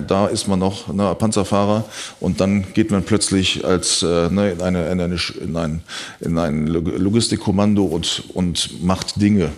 da, 0.07 0.27
ist 0.27 0.47
man 0.47 0.59
noch 0.59 0.93
ne, 0.93 1.15
Panzerfahrer 1.15 1.85
und 2.19 2.39
dann 2.39 2.73
geht 2.73 2.91
man 2.91 3.03
plötzlich 3.03 3.65
als 3.65 4.03
äh, 4.03 4.29
ne, 4.29 4.51
in, 4.51 4.61
eine, 4.61 4.89
in, 4.89 5.01
eine, 5.01 5.17
in, 5.41 5.55
ein, 5.57 5.81
in 6.19 6.37
ein 6.37 6.67
Logistikkommando 6.67 7.83
und, 7.83 8.23
und 8.33 8.83
macht 8.83 9.21
Dinge. 9.21 9.51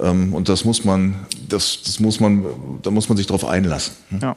Ähm, 0.00 0.32
und 0.34 0.48
das 0.48 0.64
muss 0.64 0.84
man, 0.84 1.14
das, 1.48 1.80
das 1.84 2.00
muss 2.00 2.20
man, 2.20 2.44
da 2.82 2.90
muss 2.90 3.08
man 3.08 3.16
sich 3.16 3.26
darauf 3.26 3.44
einlassen. 3.44 3.94
Ja. 4.20 4.36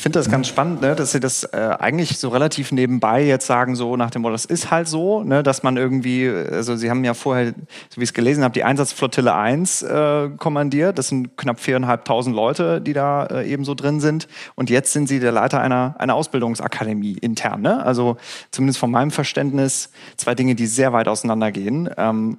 Ich 0.00 0.02
finde 0.02 0.18
das 0.18 0.30
ganz 0.30 0.48
spannend, 0.48 0.80
ne, 0.80 0.94
dass 0.94 1.12
Sie 1.12 1.20
das 1.20 1.44
äh, 1.44 1.76
eigentlich 1.78 2.18
so 2.18 2.30
relativ 2.30 2.72
nebenbei 2.72 3.22
jetzt 3.22 3.46
sagen, 3.46 3.76
so 3.76 3.98
nach 3.98 4.10
dem 4.10 4.22
Motto, 4.22 4.32
das 4.32 4.46
ist 4.46 4.70
halt 4.70 4.88
so, 4.88 5.22
ne, 5.24 5.42
dass 5.42 5.62
man 5.62 5.76
irgendwie, 5.76 6.26
also 6.26 6.74
Sie 6.74 6.88
haben 6.88 7.04
ja 7.04 7.12
vorher, 7.12 7.48
so 7.90 7.98
wie 7.98 8.04
ich 8.04 8.08
es 8.08 8.14
gelesen 8.14 8.42
habe, 8.42 8.54
die 8.54 8.64
Einsatzflottille 8.64 9.34
1 9.34 9.82
äh, 9.82 10.30
kommandiert. 10.38 10.96
Das 10.96 11.08
sind 11.08 11.36
knapp 11.36 11.60
viereinhalbtausend 11.60 12.34
Leute, 12.34 12.80
die 12.80 12.94
da 12.94 13.26
äh, 13.26 13.46
eben 13.46 13.66
so 13.66 13.74
drin 13.74 14.00
sind. 14.00 14.26
Und 14.54 14.70
jetzt 14.70 14.94
sind 14.94 15.06
Sie 15.06 15.20
der 15.20 15.32
Leiter 15.32 15.60
einer, 15.60 15.96
einer 15.98 16.14
Ausbildungsakademie 16.14 17.18
intern. 17.20 17.60
Ne? 17.60 17.84
Also 17.84 18.16
zumindest 18.52 18.78
von 18.78 18.90
meinem 18.90 19.10
Verständnis 19.10 19.90
zwei 20.16 20.34
Dinge, 20.34 20.54
die 20.54 20.64
sehr 20.64 20.94
weit 20.94 21.08
auseinandergehen. 21.08 21.90
Ähm, 21.98 22.38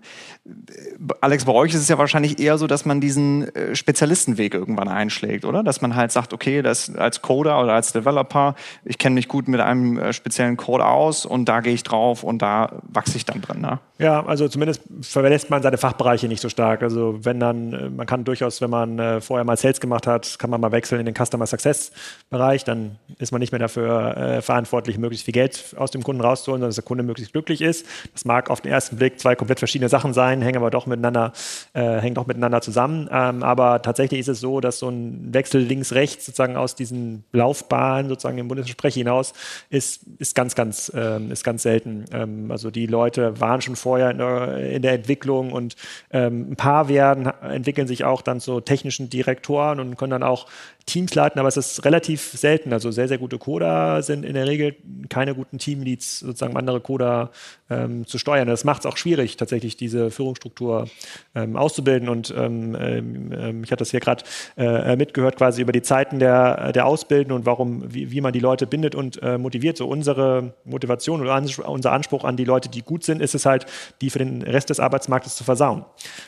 Alex, 1.21 1.45
bei 1.45 1.51
euch 1.51 1.75
ist 1.75 1.81
es 1.81 1.89
ja 1.89 1.99
wahrscheinlich 1.99 2.39
eher 2.39 2.57
so, 2.57 2.65
dass 2.65 2.85
man 2.85 2.99
diesen 2.99 3.53
äh, 3.55 3.75
Spezialistenweg 3.75 4.55
irgendwann 4.55 4.87
einschlägt, 4.87 5.45
oder? 5.45 5.61
Dass 5.61 5.81
man 5.81 5.95
halt 5.95 6.11
sagt, 6.11 6.33
okay, 6.33 6.63
das 6.63 6.95
als 6.95 7.21
Coder 7.21 7.50
oder 7.59 7.73
als 7.73 7.91
Developer, 7.91 8.55
ich 8.85 8.97
kenne 8.97 9.15
mich 9.15 9.27
gut 9.27 9.47
mit 9.47 9.59
einem 9.59 9.97
äh, 9.97 10.13
speziellen 10.13 10.57
Code 10.57 10.85
aus 10.85 11.25
und 11.25 11.45
da 11.45 11.61
gehe 11.61 11.73
ich 11.73 11.83
drauf 11.83 12.23
und 12.23 12.41
da 12.41 12.81
wachse 12.83 13.17
ich 13.17 13.25
dann 13.25 13.41
drin. 13.41 13.61
Ne? 13.61 13.79
Ja, 13.99 14.25
also 14.25 14.47
zumindest 14.47 14.81
verlässt 15.01 15.49
man 15.49 15.61
seine 15.61 15.77
Fachbereiche 15.77 16.27
nicht 16.27 16.41
so 16.41 16.49
stark. 16.49 16.81
Also 16.81 17.19
wenn 17.23 17.39
dann, 17.39 17.73
äh, 17.73 17.89
man 17.89 18.07
kann 18.07 18.23
durchaus, 18.23 18.61
wenn 18.61 18.69
man 18.69 19.21
vorher 19.21 19.43
mal 19.43 19.57
Sales 19.57 19.79
gemacht 19.79 20.07
hat, 20.07 20.39
kann 20.39 20.49
man 20.49 20.61
mal 20.61 20.71
wechseln 20.71 20.99
in 20.99 21.05
den 21.05 21.15
Customer 21.15 21.45
Success 21.45 21.91
Bereich, 22.29 22.63
dann 22.63 22.97
ist 23.19 23.31
man 23.31 23.39
nicht 23.39 23.51
mehr 23.51 23.59
dafür 23.59 24.17
äh, 24.17 24.41
verantwortlich, 24.41 24.97
möglichst 24.97 25.25
viel 25.25 25.33
Geld 25.33 25.75
aus 25.77 25.91
dem 25.91 26.03
Kunden 26.03 26.21
rauszuholen, 26.21 26.61
sondern 26.61 26.69
dass 26.69 26.75
der 26.75 26.85
Kunde 26.85 27.03
möglichst 27.03 27.33
glücklich 27.33 27.61
ist. 27.61 27.85
Das 28.13 28.25
mag 28.25 28.49
auf 28.49 28.61
den 28.61 28.71
ersten 28.71 28.97
Blick 28.97 29.19
zwei 29.19 29.35
komplett 29.35 29.59
verschiedene 29.59 29.89
Sachen 29.89 30.13
sein 30.13 30.21
sein, 30.21 30.41
hängen 30.41 30.57
aber 30.57 30.69
doch 30.69 30.85
miteinander, 30.85 31.33
äh, 31.73 31.99
hängen 31.99 32.15
doch 32.15 32.27
miteinander 32.27 32.61
zusammen. 32.61 33.09
Ähm, 33.11 33.43
aber 33.43 33.81
tatsächlich 33.81 34.19
ist 34.19 34.27
es 34.27 34.39
so, 34.39 34.61
dass 34.61 34.79
so 34.79 34.89
ein 34.89 35.33
Wechsel 35.33 35.61
links-rechts 35.61 36.25
sozusagen 36.27 36.55
aus 36.55 36.75
diesen 36.75 37.23
Laufbahnen 37.41 38.07
sozusagen 38.07 38.37
im 38.37 38.47
Bundesversprechen 38.47 39.01
hinaus 39.01 39.33
ist, 39.69 40.01
ist 40.19 40.35
ganz, 40.35 40.53
ganz, 40.53 40.91
ähm, 40.95 41.31
ist 41.31 41.43
ganz 41.43 41.63
selten. 41.63 42.05
Ähm, 42.13 42.51
also 42.51 42.69
die 42.69 42.85
Leute 42.85 43.39
waren 43.39 43.61
schon 43.61 43.75
vorher 43.75 44.11
in 44.11 44.17
der, 44.19 44.57
in 44.71 44.81
der 44.81 44.93
Entwicklung 44.93 45.51
und 45.51 45.75
ähm, 46.11 46.51
ein 46.51 46.55
paar 46.55 46.87
werden, 46.87 47.25
entwickeln 47.41 47.87
sich 47.87 48.03
auch 48.03 48.21
dann 48.21 48.39
zu 48.39 48.61
technischen 48.61 49.09
Direktoren 49.09 49.79
und 49.79 49.97
können 49.97 50.11
dann 50.11 50.23
auch 50.23 50.47
Teams 50.85 51.13
leiten, 51.15 51.39
aber 51.39 51.47
es 51.47 51.57
ist 51.57 51.85
relativ 51.85 52.21
selten. 52.21 52.73
Also 52.73 52.91
sehr, 52.91 53.07
sehr 53.07 53.17
gute 53.17 53.37
Coder 53.37 54.01
sind 54.01 54.25
in 54.25 54.33
der 54.33 54.47
Regel 54.47 54.75
keine 55.09 55.35
guten 55.35 55.57
Teamleads, 55.57 56.19
sozusagen 56.19 56.57
andere 56.57 56.81
Coder 56.81 57.31
ähm, 57.69 58.05
zu 58.05 58.17
steuern. 58.17 58.47
Das 58.47 58.63
macht 58.63 58.81
es 58.81 58.85
auch 58.85 58.97
schwierig, 58.97 59.37
tatsächlich 59.37 59.77
diese 59.77 60.11
Führungsstruktur 60.11 60.87
ähm, 61.35 61.55
auszubilden. 61.55 62.09
Und 62.09 62.33
ähm, 62.35 62.75
ähm 62.79 63.63
ich 63.63 63.71
hatte 63.71 63.81
das 63.81 63.91
hier 63.91 63.99
gerade 63.99 64.23
äh, 64.57 64.95
mitgehört, 64.95 65.37
quasi 65.37 65.61
über 65.61 65.71
die 65.71 65.81
Zeiten 65.81 66.19
der, 66.19 66.71
der 66.71 66.85
Ausbildung 66.85 67.37
und 67.37 67.45
warum, 67.45 67.93
wie, 67.93 68.11
wie 68.11 68.21
man 68.21 68.33
die 68.33 68.39
Leute 68.39 68.67
bindet 68.67 68.95
und 68.95 69.21
äh, 69.21 69.37
motiviert. 69.37 69.77
So 69.77 69.87
unsere 69.87 70.53
Motivation 70.65 71.21
oder 71.21 71.41
unser 71.67 71.91
Anspruch 71.91 72.23
an 72.23 72.37
die 72.37 72.45
Leute, 72.45 72.69
die 72.69 72.81
gut 72.81 73.03
sind, 73.03 73.21
ist 73.21 73.35
es 73.35 73.45
halt, 73.45 73.65
die 74.01 74.09
für 74.09 74.19
den 74.19 74.41
Rest 74.41 74.69
des 74.69 74.79
Arbeitsmarktes 74.79 75.35
zu 75.35 75.43
versauen. 75.43 75.85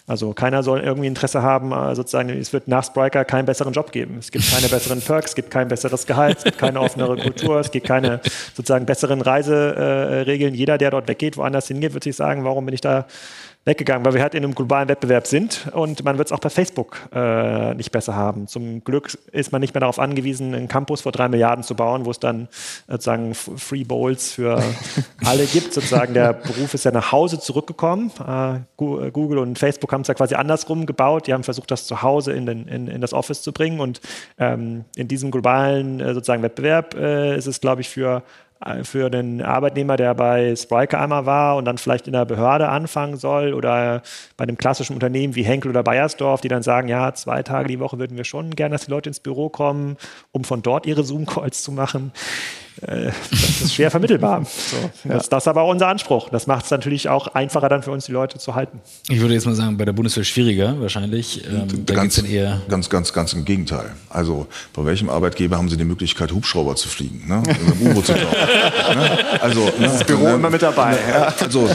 Also 0.08 0.34
keiner 0.34 0.64
soll 0.64 0.80
irgendwie 0.80 1.08
Interesse 1.08 1.42
haben, 1.42 1.72
äh, 1.72 1.96
sozusagen, 1.96 2.30
es 2.30 2.54
wird 2.54 2.68
nach 2.68 2.84
Spriker 2.84 3.26
keinen 3.26 3.46
besseren 3.46 3.74
Job 3.74 3.92
geben. 3.92 4.18
Es 4.20 4.32
gibt 4.32 4.53
keine 4.54 4.70
besseren 4.70 5.02
Perks, 5.02 5.32
es 5.32 5.36
gibt 5.36 5.50
kein 5.50 5.68
besseres 5.68 6.06
Gehalt, 6.06 6.38
es 6.38 6.44
gibt 6.44 6.60
keine 6.60 6.80
offenere 6.80 7.18
Kultur, 7.18 7.60
es 7.60 7.72
gibt 7.72 7.88
keine 7.88 8.22
sozusagen 8.54 8.86
besseren 8.86 9.22
Reiseregeln. 9.22 10.54
Jeder, 10.54 10.78
der 10.78 10.92
dort 10.92 11.08
weggeht, 11.08 11.38
woanders 11.38 11.68
hingeht, 11.68 11.94
wird 11.94 12.04
sich 12.04 12.16
sagen, 12.16 12.44
warum 12.44 12.66
bin 12.66 12.76
ich 12.76 12.82
da 12.82 13.08
weggegangen, 13.66 14.06
weil 14.06 14.14
wir 14.14 14.22
halt 14.22 14.36
in 14.36 14.44
einem 14.44 14.56
globalen 14.56 14.90
Wettbewerb 14.90 15.26
sind 15.26 15.68
und 15.72 16.04
man 16.04 16.18
wird 16.18 16.28
es 16.28 16.32
auch 16.34 16.40
bei 16.40 16.50
Facebook 16.50 16.98
äh, 17.14 17.74
nicht 17.76 17.92
besser 17.92 18.14
haben. 18.14 18.48
Zum 18.48 18.84
Glück 18.84 19.18
ist 19.32 19.54
man 19.54 19.62
nicht 19.62 19.74
mehr 19.74 19.80
darauf 19.80 20.00
angewiesen, 20.00 20.54
einen 20.54 20.68
Campus 20.68 21.02
vor 21.02 21.14
drei 21.14 21.30
Milliarden 21.30 21.64
zu 21.64 21.74
bauen, 21.74 22.06
wo 22.06 22.12
es 22.12 22.20
dann 22.20 22.50
sozusagen 22.88 23.34
Free 23.34 23.86
Bowls 23.86 24.34
für 24.34 24.62
alle 25.26 25.46
gibt. 25.46 25.74
Sozusagen 25.74 26.14
der 26.14 26.34
Beruf 26.34 26.74
ist 26.74 26.84
ja 26.84 26.92
nach 26.92 27.14
Hause 27.14 27.40
zurückgekommen. 27.40 28.12
Äh, 28.20 28.60
Google 28.76 29.38
und 29.38 29.58
Facebook 29.58 29.94
haben 29.94 30.02
es 30.02 30.08
ja 30.10 30.14
quasi 30.14 30.36
andersrum 30.36 30.86
gebaut. 30.86 31.28
Die 31.28 31.34
haben 31.34 31.44
versucht, 31.44 31.72
das 31.72 31.88
zu 31.88 32.02
Hause 32.02 32.34
in, 32.34 32.46
den, 32.46 32.68
in, 32.68 32.88
in 32.88 33.00
das 33.00 33.14
Office 33.14 33.44
zu 33.44 33.54
bringen 33.54 33.80
und 33.80 34.02
ähm, 34.40 34.84
in 34.98 35.08
diesem 35.08 35.32
globalen 35.32 36.02
äh, 36.02 36.14
sozusagen 36.14 36.44
Wettbewerb 36.44 36.96
äh, 36.96 37.38
ist 37.38 37.48
es, 37.48 37.62
glaube 37.62 37.80
ich, 37.80 37.88
für 37.88 38.24
für 38.84 39.10
den 39.10 39.42
Arbeitnehmer, 39.42 39.98
der 39.98 40.14
bei 40.14 40.56
Spriker 40.56 41.00
einmal 41.02 41.26
war 41.26 41.58
und 41.58 41.66
dann 41.66 41.78
vielleicht 41.78 42.08
in 42.08 42.14
der 42.14 42.26
Behörde 42.26 42.70
anfangen 42.70 43.18
soll 43.18 43.54
oder 43.54 44.02
bei 44.38 44.44
einem 44.44 44.58
klassischen 44.58 44.94
Unternehmen 44.94 45.36
wie 45.36 45.44
Henkel 45.44 45.70
oder 45.70 45.84
Bayersdorf, 45.84 46.42
die 46.42 46.48
dann 46.48 46.64
sagen, 46.64 46.88
ja, 46.88 47.14
zwei 47.14 47.44
Tage 47.44 47.68
die 47.68 47.80
Woche 47.80 48.00
würden 48.00 48.16
wir 48.16 48.24
schon 48.24 48.52
gerne, 48.52 48.74
dass 48.76 48.86
die 48.86 48.92
Leute 48.92 49.10
ins 49.10 49.20
Büro 49.20 49.50
kommen, 49.50 49.98
um 50.32 50.44
von 50.44 50.62
dort 50.62 50.86
ihre 50.86 51.04
Zoom-Calls 51.04 51.62
zu 51.62 51.72
machen. 51.72 52.14
Äh, 52.82 53.12
das 53.30 53.62
ist 53.62 53.74
schwer 53.76 53.92
vermittelbar. 53.92 54.44
So, 54.64 55.10
das, 55.10 55.30
das 55.30 55.44
ist 55.44 55.48
aber 55.48 55.64
auch 55.64 55.70
unser 55.70 55.88
Anspruch. 55.88 56.30
Das 56.30 56.48
macht 56.48 56.66
es 56.66 56.72
natürlich 56.72 57.10
auch 57.10 57.28
einfacher 57.28 57.70
dann 57.70 57.84
für 57.84 57.92
uns, 57.92 58.06
die 58.06 58.12
Leute 58.12 58.40
zu 58.40 58.56
halten. 58.56 58.80
Ich 59.10 59.20
würde 59.20 59.34
jetzt 59.34 59.46
mal 59.46 59.56
sagen, 59.56 59.78
bei 59.78 59.86
der 59.86 59.92
Bundeswehr 59.92 60.24
schwieriger 60.24 60.80
wahrscheinlich. 60.80 61.44
Ähm, 61.46 61.86
da 61.86 61.94
ganz, 61.94 62.22
eher 62.24 62.62
ganz, 62.70 62.90
ganz, 62.90 63.14
ganz 63.14 63.34
im 63.34 63.46
Gegenteil. 63.46 63.92
Also 64.10 64.48
bei 64.74 64.86
welchem 64.86 65.10
Arbeitgeber 65.10 65.58
haben 65.58 65.70
Sie 65.70 65.78
die 65.78 65.84
Möglichkeit, 65.84 66.32
Hubschrauber 66.32 66.76
zu 66.76 66.88
fliegen? 66.88 67.28
Ne? 67.28 67.44
Also, 67.84 68.02
zu 68.02 68.14
ne? 68.14 69.40
also 69.42 69.66
ne? 69.66 69.72
das 69.80 70.04
Büro 70.06 70.24
ne? 70.24 70.34
immer 70.36 70.50
mit 70.50 70.62
dabei. 70.62 70.92
Ne? 70.92 70.98
Ja. 71.10 71.34
Also 71.40 71.70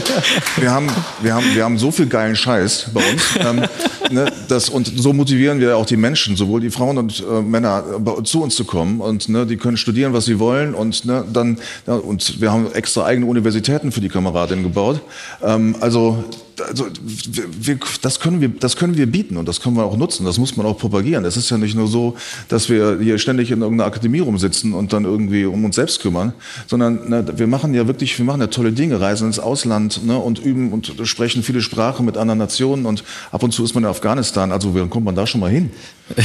wir 0.57 0.71
haben, 0.71 0.87
wir, 1.21 1.33
haben, 1.33 1.45
wir 1.53 1.63
haben 1.63 1.77
so 1.77 1.91
viel 1.91 2.07
geilen 2.07 2.35
Scheiß 2.35 2.89
bei 2.93 3.01
uns. 3.11 3.23
Ähm, 3.39 3.65
ne? 4.11 4.31
das, 4.47 4.69
und 4.69 4.91
so 4.95 5.13
motivieren 5.13 5.59
wir 5.59 5.77
auch 5.77 5.85
die 5.85 5.97
Menschen, 5.97 6.35
sowohl 6.35 6.61
die 6.61 6.71
Frauen 6.71 6.97
und 6.97 7.19
äh, 7.19 7.41
Männer, 7.41 7.83
äh, 8.19 8.23
zu 8.23 8.41
uns 8.41 8.55
zu 8.55 8.65
kommen. 8.65 8.99
Und 8.99 9.29
ne, 9.29 9.45
die 9.45 9.57
können 9.57 9.77
studieren, 9.77 10.13
was 10.13 10.25
sie 10.25 10.39
wollen 10.39 10.73
und 10.73 10.88
und, 10.89 11.05
ne, 11.05 11.23
dann, 11.31 11.57
ja, 11.85 11.93
und 11.93 12.41
wir 12.41 12.51
haben 12.51 12.71
extra 12.73 13.05
eigene 13.05 13.27
Universitäten 13.27 13.91
für 13.91 14.01
die 14.01 14.09
Kameradinnen 14.09 14.63
gebaut. 14.63 15.01
Ähm, 15.43 15.75
also 15.79 16.23
also 16.61 16.87
wir, 17.01 17.79
das, 18.01 18.19
können 18.19 18.41
wir, 18.41 18.49
das 18.49 18.75
können 18.75 18.97
wir 18.97 19.05
bieten 19.05 19.37
und 19.37 19.47
das 19.47 19.61
können 19.61 19.75
wir 19.75 19.83
auch 19.83 19.97
nutzen. 19.97 20.25
Das 20.25 20.37
muss 20.37 20.57
man 20.57 20.65
auch 20.65 20.77
propagieren. 20.77 21.25
Es 21.25 21.37
ist 21.37 21.49
ja 21.49 21.57
nicht 21.57 21.75
nur 21.75 21.87
so, 21.87 22.15
dass 22.47 22.69
wir 22.69 22.99
hier 23.01 23.17
ständig 23.17 23.51
in 23.51 23.61
irgendeiner 23.61 23.87
Akademie 23.87 24.19
rumsitzen 24.19 24.73
und 24.73 24.93
dann 24.93 25.05
irgendwie 25.05 25.45
um 25.45 25.63
uns 25.65 25.75
selbst 25.75 26.01
kümmern, 26.01 26.33
sondern 26.67 27.09
ne, 27.09 27.25
wir 27.35 27.47
machen 27.47 27.73
ja 27.73 27.87
wirklich, 27.87 28.17
wir 28.17 28.25
machen 28.25 28.41
ja 28.41 28.47
tolle 28.47 28.71
Dinge, 28.71 28.99
reisen 28.99 29.27
ins 29.27 29.39
Ausland 29.39 30.05
ne, 30.05 30.17
und 30.17 30.39
üben 30.39 30.71
und 30.71 30.93
sprechen 31.03 31.43
viele 31.43 31.61
Sprachen 31.61 32.05
mit 32.05 32.17
anderen 32.17 32.39
Nationen 32.39 32.85
und 32.85 33.03
ab 33.31 33.43
und 33.43 33.51
zu 33.51 33.63
ist 33.63 33.73
man 33.73 33.83
in 33.83 33.89
Afghanistan. 33.89 34.51
Also 34.51 34.75
wie 34.75 34.87
kommt 34.87 35.05
man 35.05 35.15
da 35.15 35.25
schon 35.27 35.41
mal 35.41 35.49
hin? 35.49 35.71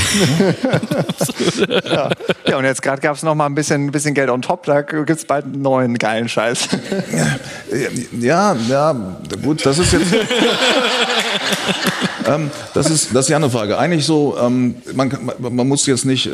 ja. 1.85 2.11
ja, 2.47 2.57
und 2.57 2.64
jetzt 2.64 2.80
gerade 2.80 3.03
gab 3.03 3.16
es 3.16 3.22
noch 3.22 3.35
mal 3.35 3.47
ein 3.47 3.55
bisschen, 3.55 3.87
ein 3.87 3.91
bisschen 3.91 4.14
Geld 4.14 4.30
on 4.30 4.41
top. 4.41 4.64
Da 4.64 4.80
gibt 4.82 5.11
es 5.11 5.24
bald 5.26 5.45
einen 5.45 5.61
neuen 5.61 5.99
geilen 5.99 6.28
Scheiß. 6.28 6.68
ja, 8.20 8.57
ja, 8.68 9.16
gut, 9.43 9.66
das 9.66 9.78
ist 9.78 9.93
jetzt 9.93 10.14
ähm, 12.27 12.51
das, 12.75 12.91
ist, 12.91 13.14
das 13.14 13.27
ist 13.27 13.31
ja 13.31 13.37
eine 13.37 13.51
Frage. 13.51 13.79
Eigentlich 13.79 14.05
so, 14.05 14.37
ähm, 14.41 14.77
man, 14.95 15.11
man 15.39 15.68
muss 15.68 15.87
jetzt 15.87 16.05
nicht, 16.05 16.27
äh, 16.27 16.31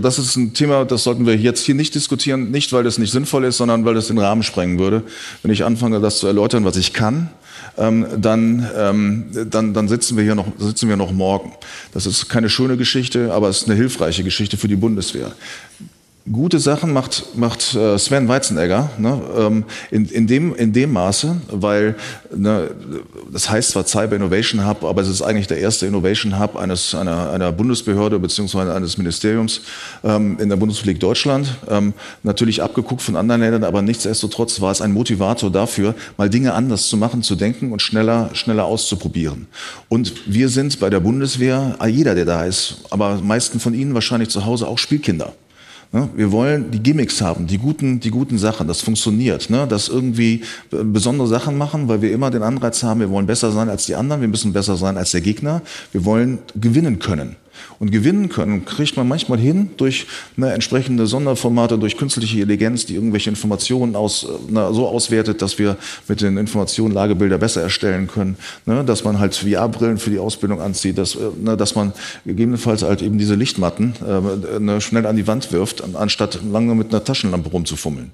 das 0.00 0.18
ist 0.18 0.36
ein 0.36 0.54
Thema, 0.54 0.84
das 0.84 1.04
sollten 1.04 1.26
wir 1.26 1.36
jetzt 1.36 1.64
hier 1.64 1.74
nicht 1.74 1.94
diskutieren, 1.94 2.50
nicht 2.50 2.72
weil 2.72 2.84
das 2.84 2.98
nicht 2.98 3.10
sinnvoll 3.10 3.44
ist, 3.44 3.56
sondern 3.58 3.84
weil 3.84 3.94
das 3.94 4.08
den 4.08 4.18
Rahmen 4.18 4.42
sprengen 4.42 4.78
würde. 4.78 5.02
Wenn 5.42 5.52
ich 5.52 5.64
anfange, 5.64 6.00
das 6.00 6.18
zu 6.18 6.26
erläutern, 6.26 6.64
was 6.64 6.76
ich 6.76 6.92
kann, 6.92 7.30
ähm, 7.78 8.06
dann, 8.16 8.68
ähm, 8.76 9.26
dann, 9.50 9.74
dann 9.74 9.88
sitzen 9.88 10.16
wir 10.16 10.24
hier 10.24 10.34
noch, 10.34 10.46
sitzen 10.58 10.88
wir 10.88 10.96
noch 10.96 11.12
morgen. 11.12 11.52
Das 11.92 12.06
ist 12.06 12.28
keine 12.28 12.48
schöne 12.48 12.76
Geschichte, 12.76 13.32
aber 13.32 13.48
es 13.48 13.62
ist 13.62 13.68
eine 13.68 13.76
hilfreiche 13.76 14.24
Geschichte 14.24 14.56
für 14.56 14.68
die 14.68 14.76
Bundeswehr 14.76 15.32
gute 16.30 16.58
Sachen 16.58 16.92
macht, 16.92 17.36
macht 17.36 17.74
äh, 17.74 17.98
Sven 17.98 18.28
Weizenegger 18.28 18.90
ne, 18.98 19.20
ähm, 19.36 19.64
in, 19.90 20.04
in, 20.06 20.26
dem, 20.26 20.54
in 20.54 20.72
dem 20.72 20.92
Maße, 20.92 21.36
weil 21.50 21.96
ne, 22.34 22.70
das 23.32 23.50
heißt 23.50 23.70
zwar 23.70 23.86
Cyber 23.86 24.16
Innovation 24.16 24.66
Hub, 24.66 24.84
aber 24.84 25.02
es 25.02 25.08
ist 25.08 25.22
eigentlich 25.22 25.46
der 25.46 25.58
erste 25.58 25.86
Innovation 25.86 26.38
Hub 26.38 26.56
eines, 26.56 26.94
einer, 26.94 27.30
einer 27.30 27.52
Bundesbehörde 27.52 28.18
bzw. 28.18 28.70
eines 28.70 28.98
Ministeriums 28.98 29.62
ähm, 30.04 30.38
in 30.38 30.48
der 30.48 30.56
Bundesrepublik 30.56 31.00
Deutschland. 31.00 31.56
Ähm, 31.68 31.94
natürlich 32.22 32.62
abgeguckt 32.62 33.02
von 33.02 33.16
anderen 33.16 33.40
Ländern, 33.40 33.64
aber 33.64 33.82
nichtsdestotrotz 33.82 34.60
war 34.60 34.70
es 34.72 34.82
ein 34.82 34.92
Motivator 34.92 35.50
dafür, 35.50 35.94
mal 36.16 36.28
Dinge 36.28 36.52
anders 36.54 36.88
zu 36.88 36.96
machen, 36.96 37.22
zu 37.22 37.34
denken 37.34 37.72
und 37.72 37.80
schneller, 37.82 38.30
schneller 38.34 38.66
auszuprobieren. 38.66 39.46
Und 39.88 40.12
wir 40.26 40.48
sind 40.48 40.80
bei 40.80 40.90
der 40.90 41.00
Bundeswehr, 41.00 41.76
jeder, 41.88 42.14
der 42.14 42.24
da 42.24 42.44
ist, 42.44 42.76
aber 42.90 43.16
meisten 43.16 43.58
von 43.58 43.74
Ihnen 43.74 43.94
wahrscheinlich 43.94 44.28
zu 44.28 44.44
Hause 44.44 44.68
auch 44.68 44.78
Spielkinder. 44.78 45.32
Ne? 45.92 46.08
Wir 46.14 46.30
wollen 46.30 46.70
die 46.70 46.80
Gimmicks 46.80 47.20
haben, 47.20 47.46
die 47.46 47.58
guten, 47.58 47.98
die 47.98 48.10
guten 48.10 48.38
Sachen. 48.38 48.68
Das 48.68 48.80
funktioniert. 48.80 49.50
Ne? 49.50 49.66
Das 49.68 49.88
irgendwie 49.88 50.42
besondere 50.70 51.26
Sachen 51.26 51.58
machen, 51.58 51.88
weil 51.88 52.00
wir 52.00 52.12
immer 52.12 52.30
den 52.30 52.42
Anreiz 52.42 52.82
haben, 52.82 53.00
wir 53.00 53.10
wollen 53.10 53.26
besser 53.26 53.50
sein 53.50 53.68
als 53.68 53.86
die 53.86 53.96
anderen, 53.96 54.20
wir 54.20 54.28
müssen 54.28 54.52
besser 54.52 54.76
sein 54.76 54.96
als 54.96 55.10
der 55.10 55.20
Gegner. 55.20 55.62
Wir 55.92 56.04
wollen 56.04 56.38
gewinnen 56.54 57.00
können. 57.00 57.36
Und 57.78 57.90
gewinnen 57.90 58.28
können 58.28 58.64
kriegt 58.64 58.96
man 58.96 59.08
manchmal 59.08 59.38
hin 59.38 59.70
durch 59.76 60.06
ne, 60.36 60.52
entsprechende 60.52 61.06
Sonderformate, 61.06 61.78
durch 61.78 61.96
künstliche 61.96 62.40
Intelligenz, 62.40 62.86
die 62.86 62.94
irgendwelche 62.94 63.30
Informationen 63.30 63.96
aus, 63.96 64.26
na, 64.48 64.72
so 64.72 64.86
auswertet, 64.86 65.42
dass 65.42 65.58
wir 65.58 65.76
mit 66.08 66.20
den 66.20 66.36
Informationen 66.36 66.92
Lagebilder 66.92 67.38
besser 67.38 67.62
erstellen 67.62 68.06
können, 68.06 68.36
ne, 68.66 68.84
dass 68.84 69.04
man 69.04 69.18
halt 69.18 69.34
VR-Brillen 69.34 69.98
für 69.98 70.10
die 70.10 70.18
Ausbildung 70.18 70.60
anzieht, 70.60 70.98
dass, 70.98 71.14
äh, 71.14 71.20
ne, 71.40 71.56
dass 71.56 71.74
man 71.74 71.92
gegebenenfalls 72.26 72.82
halt 72.82 73.02
eben 73.02 73.18
diese 73.18 73.34
Lichtmatten 73.34 73.94
äh, 74.06 74.58
ne, 74.58 74.80
schnell 74.80 75.06
an 75.06 75.16
die 75.16 75.26
Wand 75.26 75.52
wirft, 75.52 75.82
anstatt 75.94 76.40
lange 76.50 76.74
mit 76.74 76.88
einer 76.88 77.04
Taschenlampe 77.04 77.50
rumzufummeln. 77.50 78.10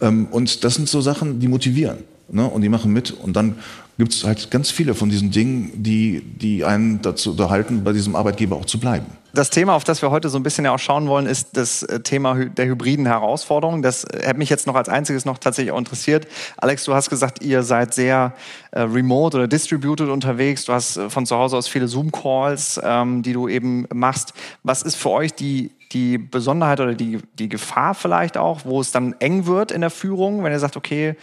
Ähm, 0.00 0.28
und 0.30 0.64
das 0.64 0.74
sind 0.74 0.88
so 0.88 1.00
Sachen, 1.00 1.40
die 1.40 1.48
motivieren. 1.48 1.98
Ne, 2.32 2.46
und 2.46 2.62
die 2.62 2.68
machen 2.68 2.92
mit 2.92 3.10
und 3.10 3.34
dann 3.34 3.56
gibt 3.98 4.12
es 4.12 4.24
halt 4.24 4.50
ganz 4.50 4.70
viele 4.70 4.94
von 4.94 5.10
diesen 5.10 5.30
Dingen, 5.30 5.82
die, 5.82 6.22
die 6.22 6.64
einen 6.64 7.02
dazu 7.02 7.32
unterhalten, 7.32 7.84
bei 7.84 7.92
diesem 7.92 8.16
Arbeitgeber 8.16 8.56
auch 8.56 8.64
zu 8.64 8.80
bleiben. 8.80 9.06
Das 9.32 9.50
Thema, 9.50 9.74
auf 9.74 9.84
das 9.84 10.02
wir 10.02 10.10
heute 10.10 10.28
so 10.28 10.38
ein 10.38 10.42
bisschen 10.42 10.64
ja 10.64 10.74
auch 10.74 10.78
schauen 10.78 11.06
wollen, 11.06 11.26
ist 11.26 11.56
das 11.56 11.84
äh, 11.84 12.00
Thema 12.00 12.34
der 12.34 12.66
hybriden 12.66 13.06
Herausforderungen. 13.06 13.80
Das 13.80 14.04
äh, 14.04 14.26
hat 14.26 14.38
mich 14.38 14.48
jetzt 14.48 14.66
noch 14.66 14.74
als 14.74 14.88
einziges 14.88 15.24
noch 15.24 15.38
tatsächlich 15.38 15.72
auch 15.72 15.78
interessiert. 15.78 16.26
Alex, 16.56 16.84
du 16.84 16.94
hast 16.94 17.10
gesagt, 17.10 17.42
ihr 17.42 17.62
seid 17.62 17.94
sehr 17.94 18.34
äh, 18.72 18.80
remote 18.80 19.36
oder 19.36 19.46
distributed 19.46 20.08
unterwegs. 20.08 20.64
Du 20.64 20.72
hast 20.72 20.96
äh, 20.96 21.10
von 21.10 21.26
zu 21.26 21.36
Hause 21.36 21.56
aus 21.56 21.68
viele 21.68 21.86
Zoom-Calls, 21.86 22.80
ähm, 22.82 23.22
die 23.22 23.32
du 23.32 23.46
eben 23.46 23.86
machst. 23.94 24.34
Was 24.64 24.82
ist 24.82 24.96
für 24.96 25.10
euch 25.10 25.32
die 25.32 25.70
die 25.92 26.18
Besonderheit 26.18 26.80
oder 26.80 26.94
die, 26.94 27.18
die 27.38 27.48
Gefahr 27.48 27.94
vielleicht 27.94 28.36
auch, 28.36 28.64
wo 28.64 28.80
es 28.80 28.92
dann 28.92 29.14
eng 29.18 29.46
wird 29.46 29.72
in 29.72 29.80
der 29.80 29.90
Führung, 29.90 30.44
wenn 30.44 30.52
ihr 30.52 30.58
sagt, 30.58 30.76
okay, 30.76 31.16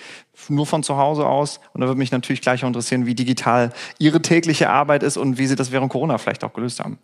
nur 0.49 0.65
von 0.65 0.83
zu 0.83 0.97
Hause 0.97 1.25
aus. 1.25 1.59
Und 1.73 1.81
da 1.81 1.87
würde 1.87 1.97
mich 1.97 2.11
natürlich 2.11 2.41
gleich 2.41 2.63
auch 2.63 2.67
interessieren, 2.67 3.05
wie 3.05 3.15
digital 3.15 3.71
Ihre 3.97 4.21
tägliche 4.21 4.69
Arbeit 4.69 5.03
ist 5.03 5.17
und 5.17 5.37
wie 5.37 5.47
Sie 5.47 5.55
das 5.55 5.71
während 5.71 5.91
Corona 5.91 6.17
vielleicht 6.17 6.43
auch 6.43 6.53
gelöst 6.53 6.79
haben. 6.79 6.97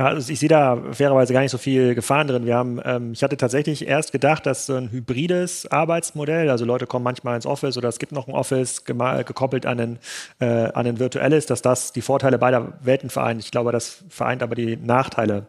Ja, 0.00 0.06
also 0.06 0.32
ich 0.32 0.40
sehe 0.40 0.48
da 0.48 0.78
fairerweise 0.92 1.34
gar 1.34 1.42
nicht 1.42 1.50
so 1.50 1.58
viel 1.58 1.94
Gefahren 1.94 2.26
drin. 2.26 2.46
Wir 2.46 2.56
haben, 2.56 2.80
ähm, 2.86 3.12
ich 3.12 3.22
hatte 3.22 3.36
tatsächlich 3.36 3.86
erst 3.86 4.12
gedacht, 4.12 4.46
dass 4.46 4.64
so 4.64 4.74
ein 4.74 4.90
hybrides 4.90 5.70
Arbeitsmodell, 5.70 6.48
also 6.48 6.64
Leute 6.64 6.86
kommen 6.86 7.04
manchmal 7.04 7.36
ins 7.36 7.44
Office 7.44 7.76
oder 7.76 7.90
es 7.90 7.98
gibt 7.98 8.12
noch 8.12 8.26
ein 8.26 8.32
Office 8.32 8.86
gekoppelt 8.86 9.66
an 9.66 9.78
ein, 9.78 9.98
äh, 10.38 10.46
an 10.46 10.86
ein 10.86 10.98
virtuelles, 10.98 11.44
dass 11.44 11.60
das 11.60 11.92
die 11.92 12.00
Vorteile 12.00 12.38
beider 12.38 12.72
Welten 12.80 13.10
vereint. 13.10 13.44
Ich 13.44 13.50
glaube, 13.50 13.72
das 13.72 14.02
vereint 14.08 14.42
aber 14.42 14.54
die 14.54 14.78
Nachteile 14.78 15.44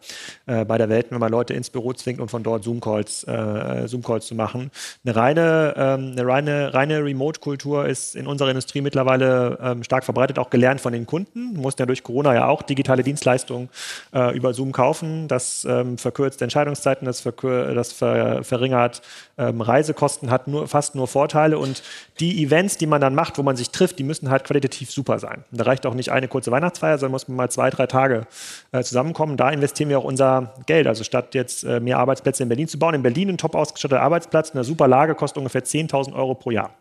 äh, 0.47 0.65
beider 0.65 0.89
Welten, 0.89 1.11
wenn 1.11 1.21
man 1.21 1.31
Leute 1.31 1.53
ins 1.53 1.69
Büro 1.69 1.93
zwingt 1.93 2.19
und 2.19 2.29
von 2.29 2.43
dort 2.43 2.65
Zoom-Calls 2.65 3.23
äh, 3.23 3.87
Zoom 3.87 4.03
zu 4.19 4.35
machen. 4.35 4.69
Eine 5.05 5.15
reine, 5.15 5.73
ähm, 5.77 6.11
eine 6.11 6.27
reine, 6.27 6.73
reine 6.73 7.05
Remote-Kultur 7.05 7.85
ist 7.85 8.17
in 8.17 8.27
unserer 8.27 8.49
Industrie 8.49 8.81
mittlerweile 8.81 9.57
ähm, 9.61 9.85
stark 9.85 10.03
verbreitet, 10.03 10.39
auch 10.39 10.49
gelernt 10.49 10.81
von 10.81 10.91
den 10.91 11.05
Kunden. 11.05 11.53
Mussten 11.53 11.83
ja 11.83 11.85
durch 11.85 12.03
Corona 12.03 12.33
ja 12.33 12.47
auch 12.49 12.63
digitale 12.63 13.01
Dienstleistungen 13.01 13.69
äh, 14.11 14.40
über 14.41 14.53
Zoom 14.53 14.71
kaufen. 14.71 15.27
Das 15.27 15.65
ähm, 15.69 15.97
verkürzt 15.97 16.41
Entscheidungszeiten, 16.41 17.05
das, 17.05 17.21
verkür 17.21 17.73
das 17.73 17.93
ver 17.93 18.43
verringert 18.43 19.01
ähm, 19.37 19.61
Reisekosten, 19.61 20.31
hat 20.31 20.47
nur, 20.47 20.67
fast 20.67 20.95
nur 20.95 21.07
Vorteile. 21.07 21.57
Und 21.57 21.83
die 22.19 22.43
Events, 22.43 22.77
die 22.77 22.87
man 22.87 22.99
dann 22.99 23.15
macht, 23.15 23.37
wo 23.37 23.43
man 23.43 23.55
sich 23.55 23.69
trifft, 23.69 23.99
die 23.99 24.03
müssen 24.03 24.29
halt 24.29 24.43
qualitativ 24.43 24.91
super 24.91 25.19
sein. 25.19 25.43
Da 25.51 25.63
reicht 25.63 25.85
auch 25.85 25.93
nicht 25.93 26.11
eine 26.11 26.27
kurze 26.27 26.51
Weihnachtsfeier, 26.51 26.97
sondern 26.97 27.11
muss 27.11 27.27
man 27.27 27.37
mal 27.37 27.49
zwei, 27.49 27.69
drei 27.69 27.87
Tage 27.87 28.27
äh, 28.71 28.83
zusammenkommen. 28.83 29.37
Da 29.37 29.49
investieren 29.49 29.89
wir 29.89 29.99
auch 29.99 30.03
unser 30.03 30.53
Geld. 30.65 30.87
Also 30.87 31.03
statt 31.03 31.35
jetzt 31.35 31.63
äh, 31.63 31.79
mehr 31.79 31.99
Arbeitsplätze 31.99 32.43
in 32.43 32.49
Berlin 32.49 32.67
zu 32.67 32.79
bauen, 32.79 32.95
in 32.95 33.03
Berlin 33.03 33.29
ein 33.29 33.37
top 33.37 33.55
ausgestatteter 33.55 34.01
Arbeitsplatz 34.01 34.49
in 34.49 34.55
einer 34.55 34.63
super 34.63 34.87
Lage 34.87 35.15
kostet 35.15 35.37
ungefähr 35.37 35.63
10.000 35.63 36.13
Euro 36.13 36.35
pro 36.35 36.51
Jahr. 36.51 36.71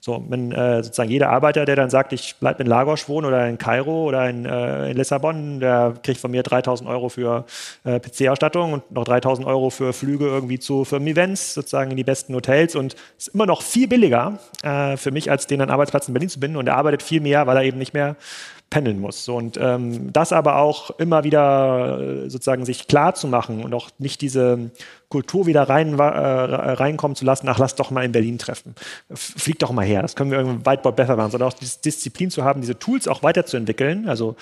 So, 0.00 0.24
wenn 0.28 0.52
äh, 0.52 0.82
sozusagen 0.82 1.10
jeder 1.10 1.30
Arbeiter, 1.30 1.64
der 1.64 1.76
dann 1.76 1.90
sagt, 1.90 2.12
ich 2.12 2.36
bleibe 2.36 2.62
in 2.62 2.68
Lagos 2.68 3.08
wohnen 3.08 3.26
oder 3.26 3.48
in 3.48 3.58
Kairo 3.58 4.04
oder 4.04 4.28
in, 4.28 4.44
äh, 4.44 4.90
in 4.90 4.96
Lissabon, 4.96 5.60
der 5.60 5.94
kriegt 6.02 6.20
von 6.20 6.30
mir 6.30 6.42
3.000 6.42 6.85
3000 6.86 6.88
Euro 6.88 7.08
für 7.08 7.44
äh, 7.84 8.00
PC-Ausstattung 8.00 8.72
und 8.72 8.90
noch 8.90 9.04
3000 9.04 9.46
Euro 9.46 9.70
für 9.70 9.92
Flüge 9.92 10.26
irgendwie 10.26 10.58
zu 10.58 10.84
Firmen-Events, 10.84 11.54
sozusagen 11.54 11.90
in 11.90 11.96
die 11.96 12.04
besten 12.04 12.34
Hotels. 12.34 12.74
Und 12.74 12.96
ist 13.18 13.28
immer 13.28 13.46
noch 13.46 13.62
viel 13.62 13.88
billiger 13.88 14.38
äh, 14.62 14.96
für 14.96 15.10
mich, 15.10 15.30
als 15.30 15.46
den 15.46 15.60
an 15.60 15.70
Arbeitsplatz 15.70 16.08
in 16.08 16.14
Berlin 16.14 16.28
zu 16.28 16.40
binden. 16.40 16.56
Und 16.56 16.66
er 16.66 16.76
arbeitet 16.76 17.02
viel 17.02 17.20
mehr, 17.20 17.46
weil 17.46 17.56
er 17.56 17.64
eben 17.64 17.78
nicht 17.78 17.94
mehr 17.94 18.16
pendeln 18.70 19.00
muss. 19.00 19.28
Und 19.28 19.58
ähm, 19.60 20.12
das 20.12 20.32
aber 20.32 20.56
auch 20.56 20.90
immer 20.98 21.24
wieder 21.24 21.98
äh, 22.00 22.30
sozusagen 22.30 22.64
sich 22.64 22.88
klar 22.88 23.14
zu 23.14 23.28
machen 23.28 23.62
und 23.62 23.72
auch 23.72 23.90
nicht 23.98 24.20
diese 24.20 24.70
Kultur 25.08 25.46
wieder 25.46 25.68
rein, 25.68 25.96
äh, 25.98 26.02
reinkommen 26.02 27.14
zu 27.14 27.24
lassen, 27.24 27.48
ach, 27.48 27.58
lass 27.58 27.76
doch 27.76 27.92
mal 27.92 28.04
in 28.04 28.10
Berlin 28.10 28.38
treffen. 28.38 28.74
Flieg 29.14 29.60
doch 29.60 29.70
mal 29.70 29.84
her. 29.84 30.02
Das 30.02 30.16
können 30.16 30.32
wir 30.32 30.38
irgendwie 30.38 30.66
Whiteboard 30.66 30.96
besser 30.96 31.14
machen, 31.14 31.30
sondern 31.30 31.48
auch 31.48 31.54
diese 31.54 31.80
Disziplin 31.80 32.30
zu 32.30 32.42
haben, 32.42 32.60
diese 32.60 32.76
Tools 32.76 33.06
auch 33.06 33.22
weiterzuentwickeln. 33.22 34.08
Also 34.08 34.34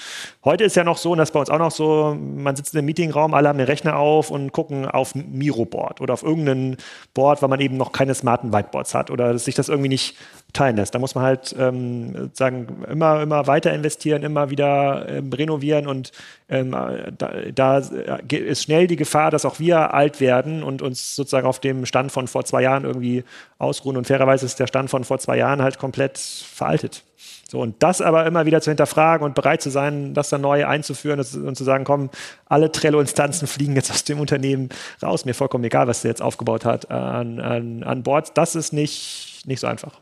heute 0.43 0.65
ist 0.65 0.75
ja 0.75 0.85
noch 0.85 0.97
so, 0.97 1.13
und 1.13 1.19
das 1.19 1.29
ist 1.29 1.33
bei 1.33 1.41
uns 1.41 1.51
auch 1.51 1.59
noch 1.59 1.71
so, 1.71 2.17
man 2.19 2.57
sitzt 2.57 2.73
in 2.73 2.79
einem 2.79 2.87
Meetingraum, 2.87 3.35
alle 3.35 3.51
haben 3.51 3.59
den 3.59 3.67
Rechner 3.67 3.97
auf 3.97 4.31
und 4.31 4.53
gucken 4.53 4.87
auf 4.87 5.15
Miro-Board 5.15 6.01
oder 6.01 6.15
auf 6.15 6.23
irgendein 6.23 6.79
Board, 7.13 7.43
weil 7.43 7.51
man 7.51 7.61
eben 7.61 7.77
noch 7.77 7.93
keine 7.93 8.15
smarten 8.15 8.53
Whiteboards 8.53 8.95
hat 8.95 9.11
oder 9.11 9.39
sich 9.39 9.55
das 9.55 9.69
irgendwie 9.69 9.91
nicht 9.91 10.17
teilen 10.55 10.77
lässt. 10.77 10.95
Da 10.95 10.99
muss 10.99 11.15
man 11.15 11.25
halt 11.25 11.55
ähm, 11.59 12.31
sagen, 12.33 12.85
immer, 12.91 13.21
immer 13.21 13.47
weiter 13.47 13.73
investieren, 13.73 14.23
immer 14.23 14.49
wieder 14.49 15.07
ähm, 15.09 15.33
renovieren 15.33 15.87
und 15.87 16.13
ähm, 16.49 16.71
da, 16.71 17.33
da, 17.55 17.79
ist 17.79 18.63
schnell 18.63 18.87
die 18.87 18.97
Gefahr, 18.97 19.31
dass 19.31 19.45
auch 19.45 19.59
wir 19.59 19.93
alt 19.93 20.21
werden 20.21 20.63
und 20.63 20.81
uns 20.81 21.17
sozusagen 21.17 21.47
auf 21.47 21.61
dem 21.61 21.85
Stand 21.87 22.13
von 22.13 22.29
vor 22.29 22.45
zwei 22.45 22.63
Jahren 22.63 22.85
irgendwie 22.85 23.25
ausruhen. 23.59 23.97
Und 23.97 24.07
fairerweise 24.07 24.47
ist 24.47 24.61
der 24.61 24.67
Stand 24.67 24.91
von 24.91 25.05
vor 25.05 25.19
zwei 25.19 25.37
Jahren 25.37 25.63
halt 25.63 25.79
komplett 25.79 26.19
veraltet. 26.19 27.05
So, 27.49 27.61
und 27.61 27.83
das 27.83 28.01
aber 28.01 28.27
immer 28.27 28.47
wieder 28.47 28.61
zu 28.61 28.71
hinterfragen 28.71 29.25
und 29.25 29.35
bereit 29.35 29.63
zu 29.63 29.71
sein, 29.71 30.15
das 30.15 30.29
dann 30.29 30.41
neu 30.41 30.67
einzuführen 30.67 31.21
und 31.21 31.57
zu 31.57 31.65
sagen, 31.65 31.85
komm, 31.85 32.11
alle 32.47 32.73
Trello-Instanzen 32.73 33.47
fliegen 33.47 33.77
jetzt 33.77 33.91
aus 33.91 34.05
dem 34.05 34.19
Unternehmen 34.21 34.71
raus. 35.03 35.25
Mir 35.25 35.35
vollkommen 35.35 35.65
egal, 35.65 35.87
was 35.87 36.03
der 36.03 36.11
jetzt 36.11 36.23
aufgebaut 36.23 36.65
hat 36.65 36.91
an, 36.91 37.41
an, 37.41 37.83
an 37.83 38.03
Boards. 38.03 38.33
Das 38.33 38.55
ist 38.55 38.73
nicht, 38.73 39.43
nicht 39.47 39.61
so 39.61 39.67
einfach. 39.67 39.93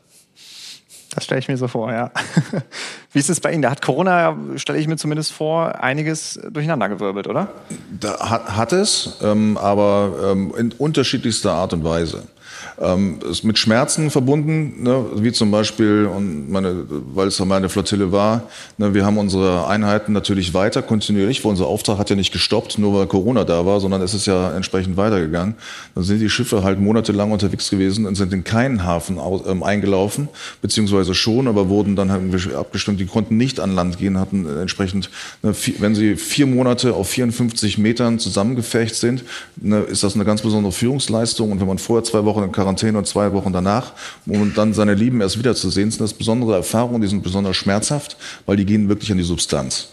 Das 1.13 1.25
stelle 1.25 1.39
ich 1.39 1.47
mir 1.47 1.57
so 1.57 1.67
vor, 1.67 1.91
ja. 1.91 2.11
Wie 3.11 3.19
ist 3.19 3.29
es 3.29 3.39
bei 3.39 3.51
Ihnen? 3.51 3.61
Da 3.61 3.71
hat 3.71 3.81
Corona, 3.81 4.35
stelle 4.55 4.79
ich 4.79 4.87
mir 4.87 4.97
zumindest 4.97 5.31
vor, 5.31 5.81
einiges 5.83 6.39
durcheinandergewirbelt, 6.49 7.27
oder? 7.27 7.49
Da 7.99 8.29
hat, 8.29 8.55
hat 8.55 8.73
es, 8.73 9.17
ähm, 9.21 9.57
aber 9.57 10.31
ähm, 10.31 10.53
in 10.57 10.71
unterschiedlichster 10.71 11.53
Art 11.53 11.73
und 11.73 11.83
Weise 11.83 12.23
ähm, 12.79 13.19
ist 13.29 13.43
mit 13.43 13.57
Schmerzen 13.57 14.09
verbunden, 14.09 14.83
ne, 14.83 15.05
wie 15.15 15.31
zum 15.31 15.51
Beispiel, 15.51 16.05
und 16.05 16.49
meine, 16.51 16.85
weil 17.13 17.27
es 17.27 17.39
meine 17.39 17.69
Flottille 17.69 18.11
war, 18.11 18.43
ne, 18.77 18.93
wir 18.93 19.05
haben 19.05 19.17
unsere 19.17 19.67
Einheiten 19.67 20.13
natürlich 20.13 20.53
weiter 20.53 20.81
kontinuierlich, 20.81 21.43
weil 21.43 21.51
unser 21.51 21.67
Auftrag 21.67 21.97
hat 21.97 22.09
ja 22.09 22.15
nicht 22.15 22.31
gestoppt, 22.31 22.77
nur 22.77 22.99
weil 22.99 23.07
Corona 23.07 23.43
da 23.43 23.65
war, 23.65 23.79
sondern 23.79 24.01
es 24.01 24.13
ist 24.13 24.25
ja 24.25 24.55
entsprechend 24.55 24.97
weitergegangen. 24.97 25.55
Dann 25.95 26.03
sind 26.03 26.19
die 26.19 26.29
Schiffe 26.29 26.63
halt 26.63 26.79
monatelang 26.79 27.31
unterwegs 27.31 27.69
gewesen 27.69 28.05
und 28.05 28.15
sind 28.15 28.33
in 28.33 28.43
keinen 28.43 28.83
Hafen 28.83 29.19
aus, 29.19 29.41
ähm, 29.47 29.63
eingelaufen, 29.63 30.29
beziehungsweise 30.61 31.13
schon, 31.13 31.47
aber 31.47 31.69
wurden 31.69 31.95
dann 31.95 32.11
halt 32.11 32.23
abgestimmt, 32.55 32.99
die 32.99 33.05
konnten 33.05 33.37
nicht 33.37 33.59
an 33.59 33.75
Land 33.75 33.97
gehen, 33.97 34.19
hatten 34.19 34.45
entsprechend, 34.59 35.09
ne, 35.41 35.53
vier, 35.53 35.75
wenn 35.79 35.95
sie 35.95 36.15
vier 36.15 36.47
Monate 36.47 36.93
auf 36.93 37.09
54 37.09 37.77
Metern 37.77 38.19
zusammengefecht 38.19 38.95
sind, 38.95 39.23
ne, 39.57 39.79
ist 39.79 40.03
das 40.03 40.15
eine 40.15 40.25
ganz 40.25 40.41
besondere 40.41 40.71
Führungsleistung. 40.71 41.51
Und 41.51 41.59
wenn 41.59 41.67
man 41.67 41.77
vorher 41.77 42.03
zwei 42.03 42.25
Wochen 42.25 42.42
in 42.45 42.51
Quarantäne 42.51 42.97
und 42.97 43.07
zwei 43.07 43.33
Wochen 43.33 43.53
danach, 43.53 43.93
um 44.25 44.53
dann 44.53 44.73
seine 44.73 44.93
Lieben 44.93 45.21
erst 45.21 45.39
wiederzusehen, 45.39 45.91
sind 45.91 46.01
das 46.01 46.13
besondere 46.13 46.55
Erfahrungen, 46.55 47.01
die 47.01 47.07
sind 47.07 47.23
besonders 47.23 47.55
schmerzhaft, 47.55 48.17
weil 48.45 48.57
die 48.57 48.65
gehen 48.65 48.89
wirklich 48.89 49.11
an 49.11 49.17
die 49.17 49.23
Substanz. 49.23 49.89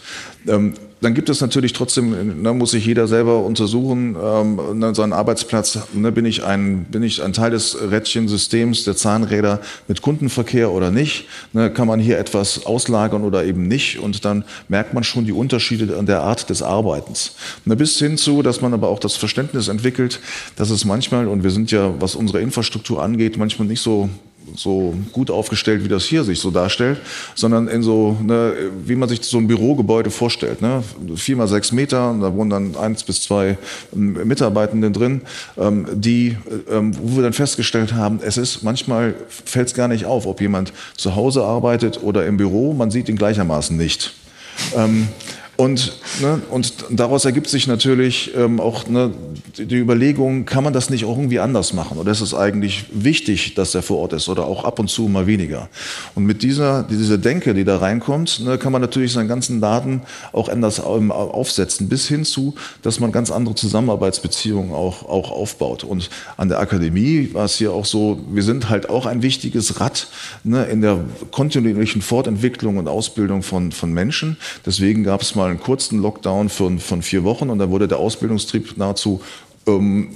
Ähm, 0.47 0.75
dann 1.01 1.15
gibt 1.15 1.29
es 1.31 1.41
natürlich 1.41 1.73
trotzdem, 1.73 2.43
ne, 2.43 2.53
muss 2.53 2.73
sich 2.73 2.85
jeder 2.85 3.09
selber 3.09 3.45
untersuchen, 3.45 4.17
ähm, 4.23 4.79
ne, 4.79 4.95
seinen 4.95 5.13
Arbeitsplatz, 5.13 5.79
ne, 5.95 6.13
bin, 6.13 6.27
ich 6.27 6.45
ein, 6.45 6.85
bin 6.85 7.03
ich 7.03 7.23
ein 7.23 7.33
Teil 7.33 7.51
des 7.51 7.77
Rädchensystems 7.91 8.85
der 8.85 8.97
Zahnräder 8.97 9.61
mit 9.89 10.03
Kundenverkehr 10.03 10.71
oder 10.71 10.91
nicht, 10.91 11.27
ne, 11.53 11.71
kann 11.71 11.89
man 11.89 12.01
hier 12.01 12.19
etwas 12.19 12.67
auslagern 12.67 13.23
oder 13.23 13.45
eben 13.45 13.67
nicht? 13.67 13.99
Und 13.99 14.25
dann 14.25 14.45
merkt 14.69 14.93
man 14.93 15.05
schon 15.05 15.25
die 15.25 15.33
Unterschiede 15.33 15.97
an 15.97 16.07
der 16.07 16.23
Art 16.23 16.51
des 16.51 16.63
Arbeitens. 16.63 17.35
Ne, 17.65 17.77
bis 17.77 17.99
hin 17.99 18.19
zu, 18.19 18.43
dass 18.43 18.61
man 18.61 18.75
aber 18.75 18.89
auch 18.89 18.99
das 18.99 19.17
Verständnis 19.17 19.69
entwickelt, 19.69 20.21
dass 20.57 20.71
es 20.71 20.85
manchmal, 20.85 21.29
und 21.29 21.43
wir 21.43 21.51
sind 21.51 21.71
ja, 21.71 21.95
was 21.99 22.15
unsere 22.15 22.41
Infrastruktur 22.41 23.03
angeht, 23.03 23.39
manchmal 23.39 23.69
nicht 23.69 23.81
so 23.81 24.11
so 24.57 24.95
gut 25.13 25.31
aufgestellt, 25.31 25.85
wie 25.85 25.89
das 25.89 26.05
hier 26.05 26.25
sich 26.25 26.41
so 26.41 26.51
darstellt, 26.51 27.01
sondern 27.35 27.69
in 27.69 27.83
so, 27.83 28.17
ne, 28.23 28.55
wie 28.85 28.97
man 28.97 29.09
sich 29.09 29.23
so 29.23 29.39
ein 29.39 29.47
Bürogebäude 29.47 30.11
vorstellt. 30.11 30.63
Ne? 30.63 30.83
Vier 31.17 31.37
mal 31.37 31.49
sechs 31.49 31.73
Meter, 31.73 32.17
da 32.21 32.35
wohnen 32.35 32.51
dann 32.51 32.77
eins 32.77 33.03
bis 33.03 33.23
zwei 33.23 33.59
ähm, 33.95 34.13
Mitarbeitenden 34.25 34.93
drin, 34.93 35.23
ähm, 35.59 35.87
die, 35.93 36.37
ähm, 36.71 36.95
wo 37.01 37.17
wir 37.17 37.23
dann 37.23 37.33
festgestellt 37.33 37.95
haben, 37.95 38.21
es 38.23 38.37
ist, 38.37 38.63
manchmal 38.63 39.15
fällt 39.29 39.69
es 39.69 39.75
gar 39.75 39.89
nicht 39.89 40.05
auf, 40.05 40.27
ob 40.27 40.41
jemand 40.41 40.73
zu 40.97 41.15
Hause 41.17 41.45
arbeitet 41.45 42.03
oder 42.03 42.27
im 42.27 42.37
Büro, 42.37 42.73
man 42.73 42.91
sieht 42.91 43.09
ihn 43.09 43.17
gleichermaßen 43.17 43.77
nicht. 43.77 44.15
Ähm, 44.77 45.09
und, 45.61 45.93
ne, 46.23 46.41
und 46.51 46.73
daraus 46.89 47.27
ergibt 47.27 47.51
sich 47.51 47.67
natürlich 47.67 48.35
ähm, 48.35 48.61
auch 48.61 48.89
ne, 48.89 49.11
die 49.59 49.77
Überlegung, 49.77 50.47
kann 50.47 50.65
man 50.65 50.73
das 50.73 50.89
nicht 50.89 51.05
auch 51.05 51.19
irgendwie 51.19 51.39
anders 51.39 51.75
machen? 51.75 51.99
Oder 51.99 52.13
ist 52.13 52.23
es 52.23 52.33
eigentlich 52.33 52.87
wichtig, 52.91 53.53
dass 53.57 53.75
er 53.75 53.83
vor 53.83 53.99
Ort 53.99 54.15
ist 54.15 54.31
oder 54.31 54.47
auch 54.47 54.65
ab 54.65 54.79
und 54.79 54.89
zu 54.89 55.03
mal 55.03 55.27
weniger? 55.27 55.69
Und 56.15 56.25
mit 56.25 56.43
dieser, 56.43 56.85
dieser 56.85 57.19
Denke, 57.19 57.53
die 57.53 57.65
da 57.65 57.77
reinkommt, 57.77 58.41
ne, 58.41 58.57
kann 58.57 58.73
man 58.73 58.81
natürlich 58.81 59.13
seinen 59.13 59.29
ganzen 59.29 59.61
Laden 59.61 60.01
auch 60.33 60.49
anders 60.49 60.81
aufsetzen, 60.81 61.91
bis 61.91 62.09
hin 62.09 62.25
zu, 62.25 62.55
dass 62.81 62.99
man 62.99 63.13
ganz 63.13 63.31
andere 63.31 63.55
Zusammenarbeitsbeziehungen 63.55 64.73
auch, 64.73 65.07
auch 65.07 65.31
aufbaut. 65.31 65.85
Und 65.85 66.09
an 66.39 66.49
der 66.49 66.59
Akademie 66.59 67.29
war 67.35 67.45
es 67.45 67.57
hier 67.57 67.75
auch 67.75 67.85
so, 67.85 68.19
wir 68.33 68.45
sind 68.45 68.71
halt 68.71 68.89
auch 68.89 69.05
ein 69.05 69.21
wichtiges 69.21 69.79
Rad 69.79 70.07
ne, 70.43 70.65
in 70.65 70.81
der 70.81 71.01
kontinuierlichen 71.33 72.01
Fortentwicklung 72.01 72.79
und 72.79 72.89
Ausbildung 72.89 73.43
von, 73.43 73.73
von 73.73 73.93
Menschen. 73.93 74.39
Deswegen 74.65 75.05
gab 75.05 75.21
es 75.21 75.35
mal 75.35 75.50
einen 75.51 75.61
kurzen 75.61 76.01
Lockdown 76.01 76.49
von, 76.49 76.79
von 76.79 77.03
vier 77.03 77.25
Wochen 77.25 77.51
und 77.51 77.59
dann 77.59 77.71
wurde 77.71 77.89
der 77.89 77.99
Ausbildungstrieb 77.99 78.77
nahezu 78.77 79.21
ähm, 79.79 80.09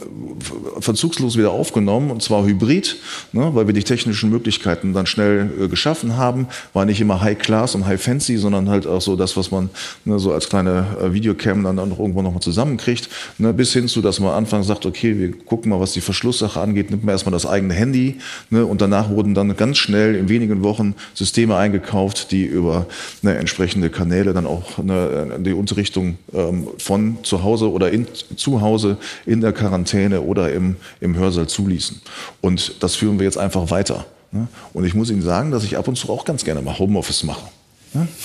verzugslos 0.81 1.37
wieder 1.37 1.51
aufgenommen 1.51 2.11
und 2.11 2.23
zwar 2.23 2.45
hybrid, 2.45 2.97
ne, 3.33 3.51
weil 3.55 3.67
wir 3.67 3.75
die 3.75 3.83
technischen 3.85 4.31
Möglichkeiten 4.31 4.93
dann 4.93 5.07
schnell 5.07 5.51
äh, 5.61 5.69
geschaffen 5.69 6.17
haben. 6.17 6.49
War 6.73 6.85
nicht 6.85 7.01
immer 7.01 7.21
High 7.21 7.39
Class 7.39 7.75
und 7.75 7.87
High 7.87 8.03
Fancy, 8.03 8.37
sondern 8.37 8.69
halt 8.69 8.87
auch 8.87 9.01
so 9.01 9.17
das, 9.17 9.37
was 9.37 9.51
man 9.51 9.71
ne, 10.05 10.19
so 10.19 10.33
als 10.33 10.49
kleine 10.49 10.87
äh, 11.03 11.13
Videocam 11.13 11.63
dann, 11.65 11.77
dann 11.77 11.91
irgendwo 11.91 12.23
nochmal 12.23 12.43
zusammenkriegt. 12.43 13.09
Ne, 13.39 13.53
bis 13.53 13.73
hin 13.73 13.89
zu, 13.89 14.03
dass 14.03 14.21
man 14.21 14.31
am 14.31 14.39
Anfang 14.39 14.63
sagt, 14.63 14.87
okay, 14.87 15.19
wir 15.19 15.33
gucken 15.33 15.71
mal, 15.71 15.81
was 15.81 15.93
die 15.93 16.01
Verschlusssache 16.01 16.61
angeht, 16.61 16.91
nimmt 16.91 17.05
man 17.05 17.13
erstmal 17.13 17.33
das 17.33 17.47
eigene 17.47 17.75
Handy 17.75 18.17
ne, 18.51 18.65
und 18.67 18.81
danach 18.81 19.11
wurden 19.11 19.35
dann 19.35 19.57
ganz 19.57 19.79
schnell 19.79 20.15
in 20.15 20.29
wenigen 20.29 20.63
Wochen 20.63 20.95
Systeme 21.15 21.57
eingekauft, 21.57 22.31
die 22.31 22.45
über 22.45 22.87
ne, 23.23 23.37
entsprechende 23.37 23.91
Kanäle 23.91 24.33
dann 24.33 24.47
auch 24.47 24.79
ne, 24.79 25.39
die 25.39 25.53
Unterrichtung 25.53 26.19
ähm, 26.33 26.69
von 26.79 27.19
zu 27.23 27.43
Hause 27.43 27.71
oder 27.71 27.91
in, 27.91 28.07
zu 28.37 28.61
Hause 28.61 28.97
in 29.27 29.41
der 29.45 29.53
Quarantäne 29.53 30.23
oder 30.23 30.53
im, 30.53 30.77
im 31.01 31.17
Hörsaal 31.17 31.47
zuließen. 31.47 32.01
Und 32.41 32.83
das 32.83 32.97
führen 32.97 33.19
wir 33.19 33.25
jetzt 33.25 33.39
einfach 33.39 33.71
weiter. 33.71 34.07
Ne? 34.33 34.49
Und 34.73 34.85
ich 34.85 34.95
muss 34.95 35.11
Ihnen 35.11 35.23
sagen, 35.23 35.53
dass 35.53 35.63
ich 35.65 35.77
ab 35.77 35.87
und 35.87 35.97
zu 35.97 36.11
auch 36.11 36.25
ganz 36.25 36.45
gerne 36.45 36.61
mal 36.61 36.79
Homeoffice 36.79 37.23
mache. 37.23 37.47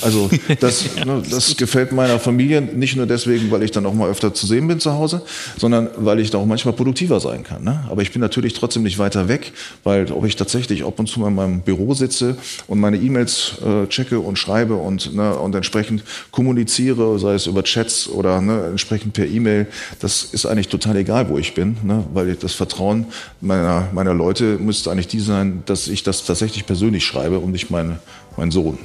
Also 0.02 0.30
das, 0.60 0.96
ne, 1.06 1.22
das 1.30 1.56
gefällt 1.58 1.92
meiner 1.92 2.20
Familie 2.20 2.62
nicht 2.62 2.96
nur 2.96 3.06
deswegen, 3.06 3.52
weil 3.52 3.64
ich 3.64 3.72
dann 3.72 3.86
auch 3.86 3.94
mal 3.94 4.10
öfter 4.10 4.34
zu 4.34 4.46
sehen 4.46 4.68
bin 4.68 4.80
zu 4.80 4.94
Hause, 4.94 5.22
sondern 5.58 5.90
weil 5.98 6.20
ich 6.20 6.32
da 6.32 6.38
auch 6.38 6.46
manchmal 6.46 6.74
produktiver 6.74 7.20
sein 7.20 7.44
kann. 7.44 7.64
Ne? 7.64 7.86
Aber 7.90 8.02
ich 8.02 8.12
bin 8.12 8.22
natürlich 8.22 8.54
trotzdem 8.54 8.84
nicht 8.84 8.98
weiter 8.98 9.28
weg, 9.28 9.54
weil 9.84 10.12
ob 10.12 10.26
ich 10.26 10.36
tatsächlich 10.36 10.84
ab 10.84 11.00
und 11.00 11.08
zu 11.08 11.20
mal 11.20 11.28
in 11.28 11.36
meinem 11.36 11.62
Büro 11.62 11.94
sitze 11.94 12.38
und 12.68 12.80
meine 12.80 12.98
E-Mails 12.98 13.54
äh, 13.66 13.88
checke 13.88 14.20
und 14.20 14.38
schreibe 14.38 14.76
und, 14.76 15.14
ne, 15.14 15.36
und 15.36 15.56
entsprechend 15.56 16.04
kommuniziere, 16.32 17.20
sei 17.20 17.34
es 17.34 17.48
über 17.48 17.64
Chats 17.64 18.08
oder 18.08 18.42
ne, 18.42 18.68
entsprechend 18.70 19.14
per 19.14 19.26
E-Mail, 19.26 19.68
das 20.00 20.24
ist 20.24 20.46
eigentlich 20.46 20.70
total 20.70 20.98
egal, 20.98 21.30
wo 21.30 21.38
ich 21.38 21.54
bin, 21.54 21.78
ne? 21.84 22.04
weil 22.14 22.36
das 22.36 22.54
Vertrauen 22.54 23.06
meiner, 23.42 23.90
meiner 23.94 24.14
Leute 24.14 24.58
müsste 24.58 24.92
eigentlich 24.92 25.08
die 25.08 25.20
sein, 25.20 25.64
dass 25.66 25.88
ich 25.88 26.04
das 26.04 26.26
tatsächlich 26.26 26.66
persönlich 26.66 27.06
schreibe 27.06 27.40
und 27.40 27.52
nicht 27.52 27.70
meine, 27.70 28.00
mein 28.38 28.52
Sohn. 28.52 28.78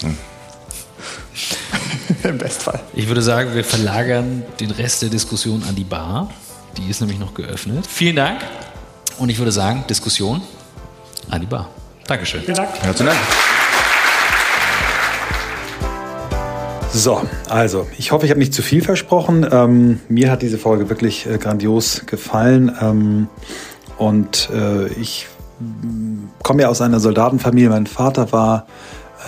Hm. 0.00 0.16
Im 2.22 2.38
Bestfall. 2.38 2.80
Ich 2.94 3.08
würde 3.08 3.22
sagen, 3.22 3.54
wir 3.54 3.64
verlagern 3.64 4.42
den 4.60 4.70
Rest 4.70 5.02
der 5.02 5.08
Diskussion 5.08 5.62
an 5.68 5.74
die 5.74 5.84
Bar. 5.84 6.30
Die 6.76 6.88
ist 6.88 7.00
nämlich 7.00 7.18
noch 7.18 7.34
geöffnet. 7.34 7.86
Vielen 7.86 8.16
Dank. 8.16 8.40
Und 9.18 9.28
ich 9.28 9.38
würde 9.38 9.52
sagen, 9.52 9.84
Diskussion 9.88 10.42
an 11.30 11.40
die 11.40 11.46
Bar. 11.46 11.68
Dankeschön. 12.06 12.42
Vielen 12.42 12.56
Dank. 12.56 12.70
Herzlichen 12.82 13.06
Dank. 13.06 13.18
So, 16.92 17.20
also 17.48 17.88
ich 17.98 18.12
hoffe, 18.12 18.24
ich 18.24 18.30
habe 18.30 18.38
nicht 18.38 18.54
zu 18.54 18.62
viel 18.62 18.80
versprochen. 18.80 19.44
Ähm, 19.50 20.00
mir 20.08 20.30
hat 20.30 20.42
diese 20.42 20.58
Folge 20.58 20.88
wirklich 20.88 21.26
äh, 21.26 21.38
grandios 21.38 22.06
gefallen. 22.06 22.70
Ähm, 22.80 23.26
und 23.98 24.48
äh, 24.54 24.86
ich 24.88 25.26
mm, 25.58 26.26
komme 26.44 26.62
ja 26.62 26.68
aus 26.68 26.80
einer 26.80 27.00
Soldatenfamilie. 27.00 27.68
Mein 27.68 27.88
Vater 27.88 28.30
war 28.30 28.66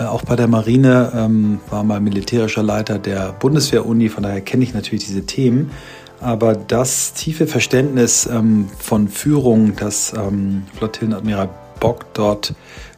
auch 0.05 0.23
bei 0.23 0.35
der 0.35 0.47
Marine 0.47 1.11
ähm, 1.15 1.59
war 1.69 1.83
mal 1.83 1.99
militärischer 1.99 2.63
Leiter 2.63 2.99
der 2.99 3.33
Bundeswehr-Uni, 3.33 4.09
von 4.09 4.23
daher 4.23 4.41
kenne 4.41 4.63
ich 4.63 4.73
natürlich 4.73 5.05
diese 5.05 5.25
Themen. 5.25 5.71
Aber 6.19 6.55
das 6.55 7.13
tiefe 7.13 7.47
Verständnis 7.47 8.25
ähm, 8.25 8.69
von 8.79 9.07
Führung, 9.07 9.75
das 9.75 10.13
ähm, 10.13 10.63
Flottillenadmiral 10.75 11.49
Bock 11.79 12.05
dort 12.13 12.53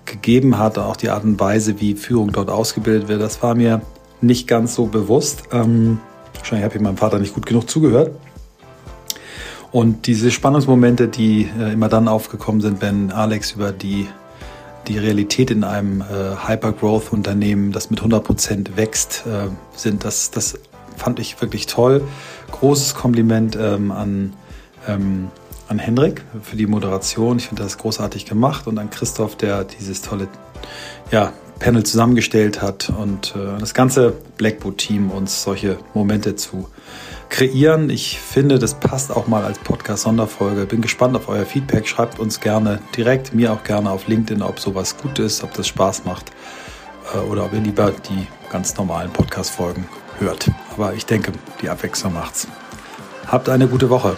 gegeben 0.06 0.58
hat, 0.58 0.78
auch 0.78 0.96
die 0.96 1.10
Art 1.10 1.24
und 1.24 1.40
Weise, 1.40 1.80
wie 1.82 1.96
Führung 1.96 2.32
dort 2.32 2.50
ausgebildet 2.50 3.08
wird, 3.08 3.22
das 3.22 3.44
war 3.44 3.56
mir 3.56 3.82
nicht 4.22 4.48
ganz 4.48 4.76
so 4.76 4.86
bewusst. 4.86 5.44
Ähm, 5.52 6.00
wahrscheinlich 6.36 6.66
habe 6.66 6.76
ich 6.76 6.82
meinem 6.82 6.98
Vater 6.98 7.20
nicht 7.20 7.34
gut 7.34 7.46
genug 7.46 7.70
zugehört. 7.70 8.12
Und 9.72 10.08
diese 10.08 10.32
Spannungsmomente, 10.32 11.08
die 11.08 11.48
äh, 11.60 11.74
immer 11.74 11.90
dann 11.90 12.08
aufgekommen 12.08 12.62
sind, 12.62 12.82
wenn 12.82 13.12
Alex 13.12 13.52
über 13.52 13.72
die, 13.72 14.08
die 14.90 14.98
Realität 14.98 15.52
in 15.52 15.64
einem 15.64 16.02
äh, 16.02 16.48
Hyper-Growth-Unternehmen, 16.48 17.72
das 17.72 17.90
mit 17.90 18.00
100 18.00 18.24
Prozent 18.24 18.76
wächst, 18.76 19.24
äh, 19.28 19.48
sind, 19.76 20.04
das, 20.04 20.32
das 20.32 20.60
fand 20.98 21.20
ich 21.20 21.40
wirklich 21.42 21.68
toll. 21.68 22.02
Großes 22.52 22.96
Kompliment 22.96 23.58
ähm, 23.60 23.92
an, 23.92 24.34
ähm, 24.88 25.30
an 25.68 25.80
Hendrik 25.80 26.24
für 26.42 26.58
die 26.58 26.68
Moderation. 26.68 27.38
Ich 27.38 27.48
finde 27.48 27.64
das 27.64 27.78
großartig 27.78 28.26
gemacht 28.26 28.68
und 28.68 28.78
an 28.80 28.90
Christoph, 28.90 29.38
der 29.38 29.64
dieses 29.64 30.02
tolle 30.02 30.28
ja, 31.12 31.32
Panel 31.60 31.84
zusammengestellt 31.84 32.62
hat 32.62 32.90
und 32.90 33.36
äh, 33.36 33.60
das 33.60 33.74
ganze 33.74 34.14
Blackboot-Team 34.38 35.12
uns 35.12 35.44
solche 35.44 35.78
Momente 35.94 36.36
zu 36.36 36.68
kreieren. 37.30 37.90
Ich 37.90 38.20
finde, 38.20 38.60
das 38.60 38.74
passt 38.74 39.12
auch 39.12 39.28
mal 39.28 39.44
als 39.44 39.60
Podcast-Sonderfolge. 39.60 40.66
Bin 40.66 40.82
gespannt 40.82 41.16
auf 41.16 41.30
euer 41.30 41.46
Feedback. 41.46 41.88
Schreibt 41.88 42.20
uns 42.20 42.40
gerne 42.40 42.80
direkt, 42.96 43.34
mir 43.34 43.54
auch 43.54 43.64
gerne 43.64 43.92
auf 43.92 44.08
LinkedIn, 44.08 44.42
ob 44.42 44.60
sowas 44.60 44.98
gut 44.98 45.20
ist, 45.20 45.44
ob 45.44 45.54
das 45.54 45.68
Spaß 45.68 46.06
macht 46.06 46.32
äh, 47.14 47.20
oder 47.20 47.46
ob 47.46 47.54
ihr 47.54 47.62
lieber 47.62 47.92
die 47.92 48.28
ganz 48.52 48.76
normalen 48.76 49.12
Podcast-Folgen 49.12 49.88
hört. 50.20 50.50
Aber 50.74 50.94
ich 50.94 51.06
denke, 51.06 51.32
die 51.62 51.70
Abwechslung 51.70 52.14
macht's. 52.14 52.48
Habt 53.28 53.48
eine 53.50 53.68
gute 53.68 53.90
Woche. 53.90 54.18